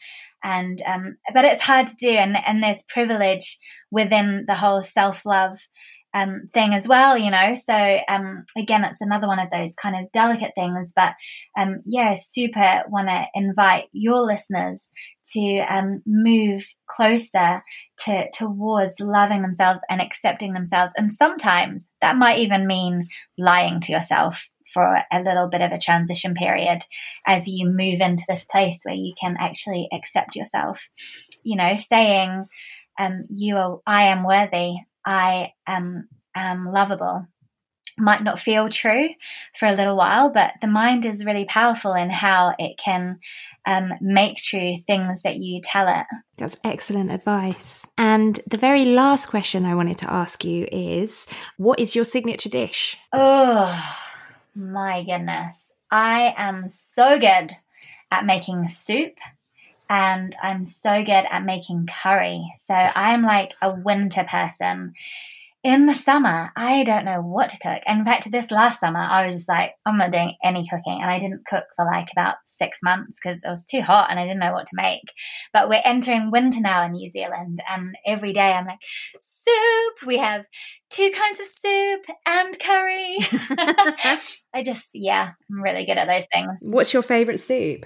and 0.43 0.81
um, 0.85 1.17
but 1.33 1.45
it's 1.45 1.63
hard 1.63 1.87
to 1.87 1.95
do, 1.95 2.09
and 2.09 2.37
and 2.45 2.61
there's 2.61 2.83
privilege 2.83 3.57
within 3.89 4.45
the 4.47 4.55
whole 4.55 4.83
self 4.83 5.25
love 5.25 5.59
um, 6.13 6.49
thing 6.53 6.73
as 6.73 6.87
well, 6.87 7.17
you 7.17 7.31
know. 7.31 7.55
So 7.55 7.73
um, 8.07 8.45
again, 8.57 8.83
it's 8.83 9.01
another 9.01 9.27
one 9.27 9.39
of 9.39 9.49
those 9.49 9.75
kind 9.75 9.95
of 9.95 10.11
delicate 10.11 10.51
things. 10.55 10.93
But 10.95 11.13
um, 11.57 11.81
yeah, 11.85 12.15
super 12.21 12.83
want 12.87 13.07
to 13.07 13.25
invite 13.33 13.85
your 13.91 14.21
listeners 14.21 14.85
to 15.33 15.59
um, 15.59 16.01
move 16.05 16.65
closer 16.87 17.63
to 18.05 18.29
towards 18.31 18.99
loving 18.99 19.41
themselves 19.41 19.81
and 19.89 20.01
accepting 20.01 20.53
themselves. 20.53 20.91
And 20.97 21.11
sometimes 21.11 21.87
that 22.01 22.15
might 22.15 22.39
even 22.39 22.67
mean 22.67 23.07
lying 23.37 23.79
to 23.81 23.91
yourself 23.91 24.49
for 24.73 25.01
a 25.11 25.21
little 25.21 25.47
bit 25.47 25.61
of 25.61 25.71
a 25.71 25.77
transition 25.77 26.33
period 26.33 26.79
as 27.27 27.47
you 27.47 27.67
move 27.67 28.01
into 28.01 28.23
this 28.27 28.45
place 28.45 28.79
where 28.83 28.95
you 28.95 29.13
can 29.19 29.35
actually 29.39 29.87
accept 29.93 30.35
yourself. 30.35 30.79
You 31.43 31.57
know, 31.57 31.75
saying, 31.77 32.47
um, 32.99 33.23
you 33.29 33.57
are, 33.57 33.79
I 33.85 34.03
am 34.03 34.23
worthy 34.23 34.77
I 35.05 35.53
am, 35.67 36.07
am 36.35 36.71
lovable 36.71 37.27
might 37.97 38.23
not 38.23 38.39
feel 38.39 38.69
true 38.69 39.09
for 39.57 39.67
a 39.67 39.75
little 39.75 39.95
while, 39.95 40.29
but 40.29 40.53
the 40.61 40.67
mind 40.67 41.05
is 41.05 41.25
really 41.25 41.45
powerful 41.45 41.93
in 41.93 42.09
how 42.09 42.55
it 42.57 42.77
can 42.77 43.19
um, 43.65 43.89
make 44.01 44.37
true 44.37 44.77
things 44.85 45.21
that 45.23 45.37
you 45.37 45.61
tell 45.63 45.87
it. 45.87 46.05
That's 46.37 46.57
excellent 46.63 47.11
advice. 47.11 47.85
And 47.97 48.39
the 48.47 48.57
very 48.57 48.85
last 48.85 49.27
question 49.27 49.65
I 49.65 49.75
wanted 49.75 49.97
to 49.99 50.11
ask 50.11 50.43
you 50.43 50.67
is 50.71 51.27
what 51.57 51.79
is 51.79 51.95
your 51.95 52.05
signature 52.05 52.49
dish? 52.49 52.97
Oh, 53.11 53.95
my 54.55 55.03
goodness. 55.03 55.65
I 55.91 56.33
am 56.37 56.69
so 56.69 57.19
good 57.19 57.51
at 58.11 58.25
making 58.25 58.67
soup 58.67 59.13
and 59.89 60.35
I'm 60.41 60.65
so 60.65 61.03
good 61.03 61.25
at 61.29 61.43
making 61.43 61.87
curry. 61.87 62.43
So 62.57 62.73
I'm 62.73 63.23
like 63.23 63.53
a 63.61 63.73
winter 63.73 64.23
person. 64.23 64.93
In 65.63 65.85
the 65.85 65.95
summer, 65.95 66.51
I 66.57 66.83
don't 66.83 67.05
know 67.05 67.21
what 67.21 67.47
to 67.49 67.57
cook. 67.57 67.81
And 67.85 67.99
in 67.99 68.05
fact, 68.05 68.29
this 68.29 68.51
last 68.51 68.81
summer, 68.81 68.99
I 68.99 69.27
was 69.27 69.37
just 69.37 69.47
like, 69.47 69.75
I'm 69.85 69.97
not 69.97 70.11
doing 70.11 70.35
any 70.43 70.67
cooking. 70.67 70.99
And 71.01 71.09
I 71.09 71.19
didn't 71.19 71.45
cook 71.45 71.63
for 71.77 71.85
like 71.85 72.09
about 72.11 72.35
six 72.43 72.79
months 72.83 73.17
because 73.23 73.41
it 73.45 73.47
was 73.47 73.63
too 73.63 73.81
hot 73.81 74.09
and 74.09 74.19
I 74.19 74.23
didn't 74.23 74.41
know 74.41 74.51
what 74.51 74.65
to 74.65 74.75
make. 74.75 75.13
But 75.53 75.69
we're 75.69 75.81
entering 75.85 76.31
winter 76.31 76.59
now 76.59 76.83
in 76.85 76.91
New 76.91 77.09
Zealand. 77.09 77.61
And 77.69 77.95
every 78.05 78.33
day 78.33 78.51
I'm 78.51 78.65
like, 78.65 78.81
soup. 79.21 80.05
We 80.05 80.17
have 80.17 80.45
two 80.89 81.11
kinds 81.11 81.39
of 81.39 81.45
soup 81.45 82.01
and 82.25 82.59
curry. 82.59 83.17
I 84.53 84.63
just, 84.63 84.89
yeah, 84.93 85.31
I'm 85.49 85.61
really 85.61 85.85
good 85.85 85.97
at 85.97 86.07
those 86.07 86.27
things. 86.33 86.59
What's 86.61 86.93
your 86.93 87.03
favorite 87.03 87.39
soup? 87.39 87.85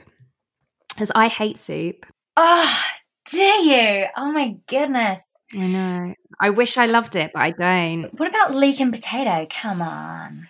Because 0.98 1.12
I 1.14 1.28
hate 1.28 1.60
soup. 1.60 2.08
Oh, 2.38 2.84
do 3.30 3.38
you? 3.38 4.08
Oh 4.18 4.32
my 4.32 4.56
goodness. 4.66 5.22
I 5.54 5.68
know. 5.68 6.16
I 6.42 6.50
wish 6.50 6.76
I 6.76 6.88
loved 6.88 7.16
it, 7.16 7.30
but 7.36 7.44
I 7.44 7.52
don't. 7.52 8.20
What 8.20 8.30
about 8.30 8.56
leek 8.56 8.80
and 8.80 8.92
potato? 8.92 9.46
Come 9.48 9.84
on. 9.84 10.48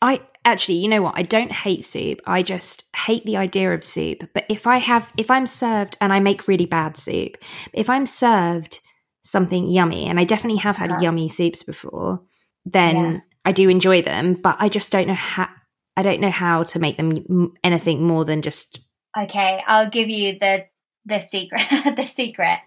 I 0.00 0.20
actually, 0.44 0.76
you 0.76 0.86
know 0.86 1.02
what? 1.02 1.18
I 1.18 1.22
don't 1.22 1.50
hate 1.50 1.84
soup. 1.84 2.20
I 2.28 2.44
just 2.44 2.84
hate 2.94 3.24
the 3.24 3.38
idea 3.38 3.74
of 3.74 3.82
soup. 3.82 4.22
But 4.34 4.44
if 4.48 4.68
I 4.68 4.76
have, 4.76 5.12
if 5.16 5.32
I'm 5.32 5.48
served, 5.48 5.96
and 6.00 6.12
I 6.12 6.20
make 6.20 6.46
really 6.46 6.66
bad 6.66 6.96
soup, 6.96 7.36
if 7.72 7.90
I'm 7.90 8.06
served 8.06 8.78
something 9.24 9.66
yummy, 9.66 10.06
and 10.06 10.20
I 10.20 10.22
definitely 10.22 10.60
have 10.60 10.76
had 10.76 10.92
uh-huh. 10.92 11.02
yummy 11.02 11.28
soups 11.28 11.64
before, 11.64 12.22
then 12.64 12.96
yeah. 12.96 13.20
I 13.44 13.50
do 13.50 13.68
enjoy 13.68 14.02
them. 14.02 14.34
But 14.34 14.58
I 14.60 14.68
just 14.68 14.92
don't 14.92 15.08
know 15.08 15.14
how. 15.14 15.48
I 15.96 16.02
don't 16.02 16.20
know 16.20 16.30
how 16.30 16.62
to 16.62 16.78
make 16.78 16.96
them 16.96 17.54
anything 17.64 18.06
more 18.06 18.24
than 18.24 18.42
just 18.42 18.78
Okay, 19.24 19.62
I'll 19.66 19.90
give 19.90 20.08
you 20.08 20.38
the 20.38 20.66
the 21.06 21.18
secret. 21.18 21.62
the 21.96 22.04
secret 22.04 22.58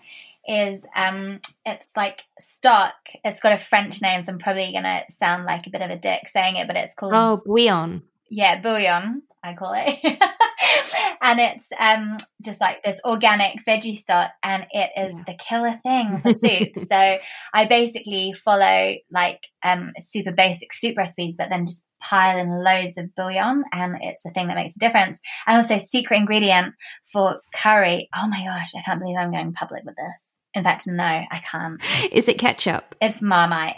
is 0.47 0.83
um 0.95 1.39
it's 1.65 1.89
like 1.95 2.23
stock. 2.39 2.93
It's 3.23 3.39
got 3.39 3.53
a 3.53 3.57
French 3.57 4.01
name, 4.01 4.23
so 4.23 4.33
I'm 4.33 4.39
probably 4.39 4.71
gonna 4.73 5.03
sound 5.09 5.45
like 5.45 5.67
a 5.67 5.69
bit 5.69 5.81
of 5.81 5.89
a 5.89 5.97
dick 5.97 6.27
saying 6.27 6.57
it, 6.57 6.67
but 6.67 6.75
it's 6.75 6.95
called 6.95 7.13
Oh 7.15 7.41
bouillon. 7.45 8.03
Yeah, 8.29 8.59
bouillon, 8.61 9.23
I 9.43 9.53
call 9.53 9.73
it. 9.75 9.99
and 11.21 11.39
it's 11.39 11.67
um 11.79 12.17
just 12.43 12.61
like 12.61 12.83
this 12.83 12.99
organic 13.05 13.57
veggie 13.67 13.97
stock 13.97 14.31
and 14.43 14.65
it 14.71 14.91
is 14.97 15.13
yeah. 15.15 15.23
the 15.27 15.33
killer 15.33 15.79
thing 15.83 16.19
for 16.19 16.33
soup. 16.33 16.69
So 16.87 17.17
i 17.53 17.65
basically 17.65 18.33
follow 18.33 18.95
like 19.11 19.47
um 19.63 19.91
super 19.99 20.31
basic 20.31 20.73
soup 20.73 20.97
recipes 20.97 21.35
but 21.37 21.49
then 21.49 21.65
just 21.65 21.85
pile 22.01 22.37
in 22.37 22.63
loads 22.63 22.97
of 22.97 23.13
bouillon 23.15 23.63
and 23.71 23.97
it's 24.01 24.21
the 24.23 24.31
thing 24.31 24.47
that 24.47 24.55
makes 24.55 24.75
a 24.75 24.79
difference. 24.79 25.19
And 25.47 25.57
also 25.57 25.79
secret 25.79 26.17
ingredient 26.17 26.73
for 27.11 27.41
curry. 27.55 28.09
Oh 28.15 28.27
my 28.27 28.43
gosh 28.43 28.71
i 28.77 28.81
can't 28.81 28.99
believe 28.99 29.17
i'm 29.17 29.31
going 29.31 29.53
public 29.53 29.83
with 29.85 29.95
this. 29.95 30.29
In 30.53 30.63
fact 30.63 30.83
no 30.87 31.03
i 31.03 31.41
can't. 31.43 31.81
Is 32.11 32.27
it 32.27 32.37
ketchup? 32.37 32.95
It's 33.01 33.21
marmite 33.21 33.77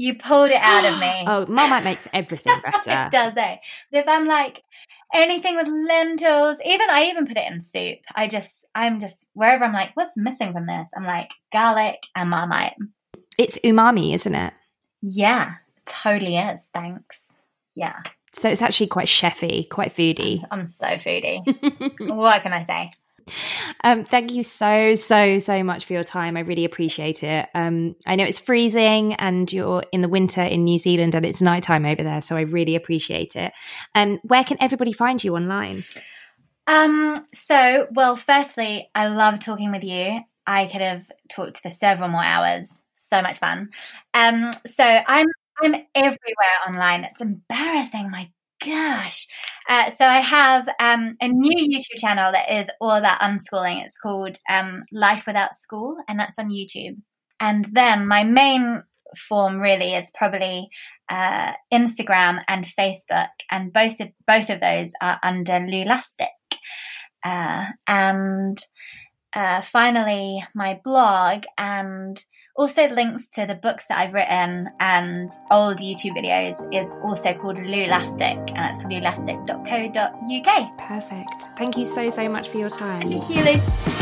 you 0.00 0.14
pulled 0.14 0.50
it 0.50 0.62
out 0.62 0.86
of 0.86 0.98
me. 0.98 1.24
oh, 1.26 1.44
Marmite 1.46 1.84
makes 1.84 2.08
everything 2.14 2.58
better. 2.64 3.06
it 3.06 3.10
does, 3.10 3.36
eh? 3.36 3.56
But 3.92 3.98
if 3.98 4.08
I'm 4.08 4.26
like 4.26 4.62
anything 5.12 5.56
with 5.56 5.68
lentils, 5.68 6.58
even 6.64 6.88
I 6.88 7.04
even 7.04 7.26
put 7.26 7.36
it 7.36 7.52
in 7.52 7.60
soup. 7.60 7.98
I 8.14 8.26
just, 8.26 8.64
I'm 8.74 8.98
just 8.98 9.26
wherever 9.34 9.64
I'm 9.64 9.74
like, 9.74 9.90
what's 9.94 10.16
missing 10.16 10.54
from 10.54 10.66
this? 10.66 10.88
I'm 10.96 11.04
like 11.04 11.30
garlic 11.52 11.98
and 12.16 12.30
Marmite. 12.30 12.76
It's 13.36 13.58
umami, 13.58 14.14
isn't 14.14 14.34
it? 14.34 14.54
Yeah, 15.02 15.56
it 15.76 15.82
totally 15.84 16.38
is. 16.38 16.66
Thanks. 16.72 17.28
Yeah. 17.74 17.96
So 18.32 18.48
it's 18.48 18.62
actually 18.62 18.86
quite 18.86 19.08
chefy, 19.08 19.68
quite 19.68 19.92
foodie. 19.94 20.42
I'm 20.50 20.66
so 20.66 20.86
foodie. 20.86 21.44
what 22.08 22.42
can 22.42 22.54
I 22.54 22.62
say? 22.62 22.90
Um, 23.84 24.04
thank 24.04 24.32
you 24.32 24.42
so, 24.42 24.94
so, 24.94 25.38
so 25.38 25.62
much 25.64 25.84
for 25.84 25.92
your 25.92 26.04
time. 26.04 26.36
I 26.36 26.40
really 26.40 26.64
appreciate 26.64 27.22
it. 27.22 27.48
Um, 27.54 27.96
I 28.06 28.16
know 28.16 28.24
it's 28.24 28.38
freezing 28.38 29.14
and 29.14 29.52
you're 29.52 29.84
in 29.92 30.00
the 30.00 30.08
winter 30.08 30.42
in 30.42 30.64
New 30.64 30.78
Zealand 30.78 31.14
and 31.14 31.24
it's 31.24 31.40
nighttime 31.40 31.84
over 31.84 32.02
there. 32.02 32.20
So 32.20 32.36
I 32.36 32.42
really 32.42 32.76
appreciate 32.76 33.36
it. 33.36 33.52
Um, 33.94 34.18
where 34.22 34.44
can 34.44 34.56
everybody 34.60 34.92
find 34.92 35.22
you 35.22 35.36
online? 35.36 35.84
Um, 36.66 37.16
so, 37.34 37.88
well, 37.92 38.16
firstly, 38.16 38.90
I 38.94 39.08
love 39.08 39.40
talking 39.40 39.72
with 39.72 39.82
you. 39.82 40.20
I 40.46 40.66
could 40.66 40.80
have 40.80 41.10
talked 41.28 41.58
for 41.58 41.70
several 41.70 42.08
more 42.08 42.24
hours. 42.24 42.80
So 42.94 43.22
much 43.22 43.38
fun. 43.38 43.70
Um, 44.14 44.50
so 44.66 44.84
I'm 44.84 45.26
I'm 45.62 45.74
everywhere 45.94 46.56
online. 46.66 47.04
It's 47.04 47.20
embarrassing. 47.20 48.10
My 48.10 48.30
gosh. 48.64 49.26
Uh, 49.68 49.90
so 49.90 50.04
I 50.04 50.20
have 50.20 50.68
um, 50.78 51.16
a 51.20 51.28
new 51.28 51.56
YouTube 51.78 52.00
channel 52.00 52.32
that 52.32 52.50
is 52.52 52.70
all 52.80 52.92
about 52.92 53.20
unschooling. 53.20 53.82
It's 53.84 53.98
called 53.98 54.36
um, 54.48 54.84
Life 54.92 55.26
Without 55.26 55.54
School, 55.54 55.96
and 56.08 56.18
that's 56.18 56.38
on 56.38 56.50
YouTube. 56.50 57.00
And 57.40 57.66
then 57.72 58.06
my 58.06 58.24
main 58.24 58.82
form 59.16 59.60
really 59.60 59.94
is 59.94 60.10
probably 60.14 60.68
uh, 61.08 61.52
Instagram 61.72 62.40
and 62.48 62.64
Facebook, 62.64 63.28
and 63.50 63.72
both 63.72 64.00
of 64.00 64.08
both 64.26 64.50
of 64.50 64.60
those 64.60 64.90
are 65.00 65.18
under 65.22 65.58
Lulastic. 65.58 66.28
Uh, 67.24 67.66
and 67.86 68.58
uh, 69.34 69.62
finally, 69.62 70.44
my 70.54 70.80
blog 70.82 71.44
and 71.56 72.22
also, 72.56 72.88
links 72.88 73.28
to 73.30 73.46
the 73.46 73.54
books 73.54 73.86
that 73.88 73.98
I've 73.98 74.12
written 74.12 74.68
and 74.80 75.30
old 75.50 75.78
YouTube 75.78 76.16
videos 76.16 76.56
is 76.74 76.88
also 77.02 77.32
called 77.34 77.58
Lulastic, 77.58 78.38
and 78.54 78.76
it's 78.76 78.84
lulastic.co.uk. 78.84 80.78
Perfect. 80.78 81.42
Thank 81.56 81.76
you 81.76 81.86
so, 81.86 82.10
so 82.10 82.28
much 82.28 82.48
for 82.48 82.58
your 82.58 82.70
time. 82.70 83.08
Thank 83.08 83.30
you, 83.30 83.42
Liz. 83.42 83.99